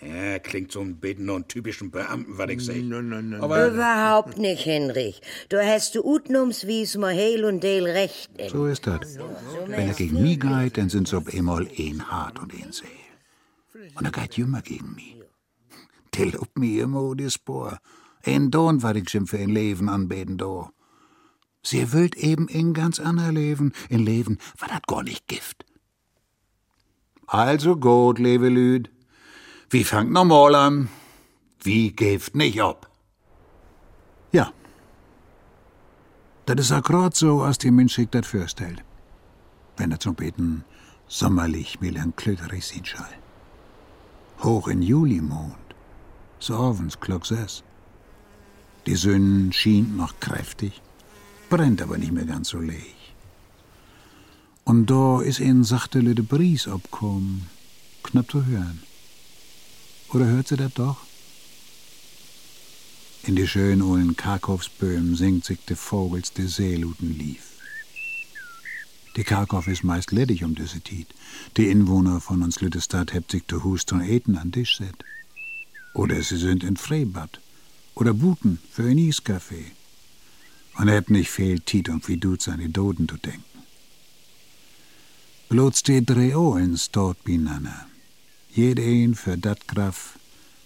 Ja, 0.00 0.38
klingt 0.38 0.72
so 0.72 0.80
ein 0.80 0.96
bisschen 0.96 1.30
und 1.30 1.48
typischen 1.48 1.90
Beamten, 1.90 2.36
was 2.36 2.50
ich 2.50 2.64
sag. 2.64 2.76
Nein, 2.76 3.08
nein, 3.08 3.30
nein. 3.30 3.40
Aber 3.40 3.68
Überhaupt 3.68 4.36
nicht, 4.36 4.66
Henrich. 4.66 5.22
Du 5.48 5.58
hast 5.58 5.94
du 5.94 6.02
utnums 6.02 6.66
wie's 6.66 6.96
ma 6.96 7.08
heil 7.08 7.44
und 7.44 7.64
deil 7.64 7.84
recht 7.84 8.30
in. 8.36 8.50
So 8.50 8.66
ist 8.66 8.86
das. 8.86 9.18
Wenn 9.66 9.88
er 9.88 9.94
gegen 9.94 10.22
mich 10.22 10.40
geht, 10.40 10.76
dann 10.76 10.90
sind's 10.90 11.14
ob 11.14 11.32
einmal 11.32 11.66
ein 11.78 12.10
hart 12.10 12.38
und 12.38 12.52
ein 12.52 12.72
seel. 12.72 12.88
Und 13.94 14.04
er 14.04 14.12
geht 14.12 14.36
immer 14.36 14.60
gegen 14.60 14.94
mich. 14.94 15.16
Der 16.16 16.26
lobt 16.26 16.58
mir 16.58 16.84
immer 16.84 17.14
die 17.14 17.30
Spur. 17.30 17.78
Ein 18.22 18.50
Don 18.50 18.82
war 18.82 18.96
ich 18.96 19.08
schon 19.08 19.26
für 19.26 19.38
ein 19.38 19.48
Leben 19.48 19.88
anbeten 19.88 20.36
do. 20.36 20.70
Sie 21.66 21.92
wollt 21.92 22.14
eben 22.14 22.48
ein 22.48 22.74
ganz 22.74 23.00
ander 23.00 23.32
Leben, 23.32 23.72
ein 23.90 23.98
Leben, 23.98 24.38
was 24.56 24.70
hat 24.70 24.86
gar 24.86 25.02
nicht 25.02 25.26
Gift. 25.26 25.66
Also 27.26 27.74
gut, 27.74 28.20
liebe 28.20 28.48
Lüd. 28.48 28.88
Wie 29.68 29.82
fangt 29.82 30.12
normal 30.12 30.54
an? 30.54 30.88
Wie 31.60 31.90
gift 31.90 32.36
nicht 32.36 32.62
ab? 32.62 32.88
Ja, 34.30 34.52
Das 36.44 36.60
ist 36.60 36.70
akkurat 36.70 37.16
so, 37.16 37.42
als 37.42 37.58
die 37.58 37.72
Mensch 37.72 37.96
sich 37.96 38.08
das 38.10 38.28
vorstellt. 38.28 38.84
Wenn 39.76 39.90
er 39.90 39.98
zum 39.98 40.14
Beten 40.14 40.64
sommerlich 41.08 41.80
melancholisch 41.80 42.66
sein 42.66 42.84
soll. 42.84 43.14
Hoch 44.44 44.68
in 44.68 44.82
Julimond, 44.82 45.56
so 46.38 46.54
abends 46.54 47.00
klock. 47.00 47.24
Die 48.86 48.94
Sonne 48.94 49.52
schien 49.52 49.96
noch 49.96 50.20
kräftig, 50.20 50.80
brennt 51.48 51.82
aber 51.82 51.98
nicht 51.98 52.12
mehr 52.12 52.24
ganz 52.24 52.48
so 52.50 52.58
leg. 52.58 52.94
Und 54.64 54.90
da 54.90 55.20
ist 55.20 55.40
ein 55.40 55.64
sachte 55.64 56.00
Lüde 56.00 56.22
Bries 56.22 56.66
abkommen, 56.66 57.46
knapp 58.02 58.30
zu 58.30 58.44
hören. 58.46 58.82
Oder 60.12 60.26
hört 60.26 60.48
sie 60.48 60.56
das 60.56 60.74
doch? 60.74 60.98
In 63.22 63.36
die 63.36 63.46
schönen 63.46 63.82
ollen 63.82 64.16
Karkowsböhmen 64.16 65.16
singt 65.16 65.44
sich 65.44 65.58
de 65.64 65.76
Vogels 65.76 66.32
de 66.32 66.46
Seeluten 66.46 67.18
lief. 67.18 67.56
Die 69.16 69.24
Karkow 69.24 69.66
ist 69.66 69.82
meist 69.82 70.12
ledig 70.12 70.44
um 70.44 70.54
diese 70.54 70.80
Tiet. 70.80 71.08
Die 71.56 71.68
Inwohner 71.68 72.20
von 72.20 72.42
uns 72.42 72.60
Lüttestadt 72.60 73.14
hebt 73.14 73.30
sich 73.30 73.44
de 73.46 73.62
Hust 73.62 73.92
und 73.92 74.02
Eten 74.02 74.36
an 74.36 74.52
Tisch 74.52 74.76
set. 74.76 75.04
Oder 75.94 76.22
sie 76.22 76.36
sind 76.36 76.62
in 76.62 76.76
Freibad. 76.76 77.40
Oder 77.94 78.12
Buten 78.12 78.58
für 78.70 78.82
ein 78.82 78.98
Eiscafé. 78.98 79.75
Und 80.78 80.88
hebt 80.88 81.10
nicht 81.10 81.30
viel 81.30 81.60
Tiet, 81.60 81.88
um 81.88 82.00
wie 82.06 82.18
die 82.18 82.72
Doden 82.72 83.08
zu 83.08 83.16
denken. 83.16 83.44
Bloß 85.48 85.82
die 85.84 86.04
drei 86.04 86.36
Ohlens 86.36 86.90
dort 86.90 87.22
binanna. 87.24 87.86
Jed 88.52 88.80
ein 88.80 89.14
für 89.14 89.38
dat 89.38 89.68
Graf, 89.68 90.18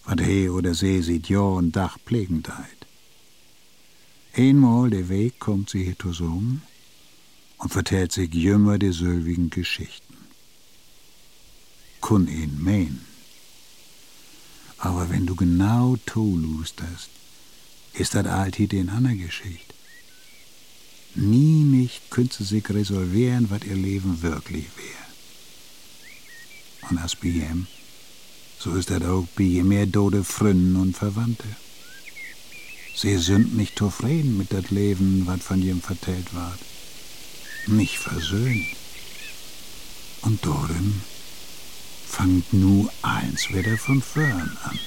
wat 0.05 0.21
he 0.21 0.49
oder 0.49 0.75
sie 0.75 1.03
sieht 1.03 1.29
Jahr 1.29 1.55
und 1.55 1.77
Dach 1.77 1.99
pflegend 1.99 2.49
heit. 2.49 2.87
Einmal 4.33 4.91
der 4.91 5.09
Weg 5.09 5.39
kommt 5.39 5.71
sie 5.71 5.85
hier 5.85 5.99
zusammen 5.99 6.63
und 7.59 7.73
vertellt 7.73 8.13
sich 8.13 8.33
jümmer 8.33 8.79
die 8.79 8.93
sölwigen 8.93 9.51
Geschichten. 9.51 10.17
Kun 12.01 12.27
ihn 12.27 12.57
mein. 12.59 13.01
Aber 14.79 15.11
wenn 15.11 15.27
du 15.27 15.37
genau 15.37 15.97
tolust 16.07 16.81
hast, 16.81 17.11
ist 17.93 18.15
das 18.15 18.27
alltid 18.27 18.73
in 18.73 18.89
einer 18.89 19.15
Geschichte. 19.15 19.75
Nie 21.15 21.65
nicht 21.65 22.11
könnt 22.11 22.33
sie 22.33 22.45
sich 22.45 22.69
resolvieren, 22.71 23.51
was 23.51 23.65
ihr 23.65 23.75
Leben 23.75 24.23
wirklich 24.23 24.67
wäre. 24.77 25.01
Und 26.91 26.99
als 26.99 27.17
ihm, 27.23 27.67
so 28.59 28.75
ist 28.75 28.91
das 28.91 29.03
auch 29.03 29.27
bei 29.37 29.45
je 29.45 29.63
mehr 29.63 29.91
Tode 29.91 30.23
Fründen 30.23 30.77
und 30.77 30.97
Verwandte. 30.97 31.49
Sie 32.95 33.17
sind 33.19 33.57
nicht 33.57 33.79
zufrieden 33.79 34.37
mit 34.37 34.53
das 34.53 34.71
Leben, 34.71 35.23
was 35.27 35.43
von 35.43 35.63
ihm 35.63 35.81
vertellt 35.81 36.35
ward. 36.35 36.59
Nicht 37.67 37.97
versöhnt. 37.97 38.67
Und 40.23 40.45
darum 40.45 41.01
fangt 42.07 42.53
nu 42.53 42.89
eins 43.03 43.49
wieder 43.51 43.79
von 43.79 44.03
vorn 44.03 44.57
an. 44.65 44.79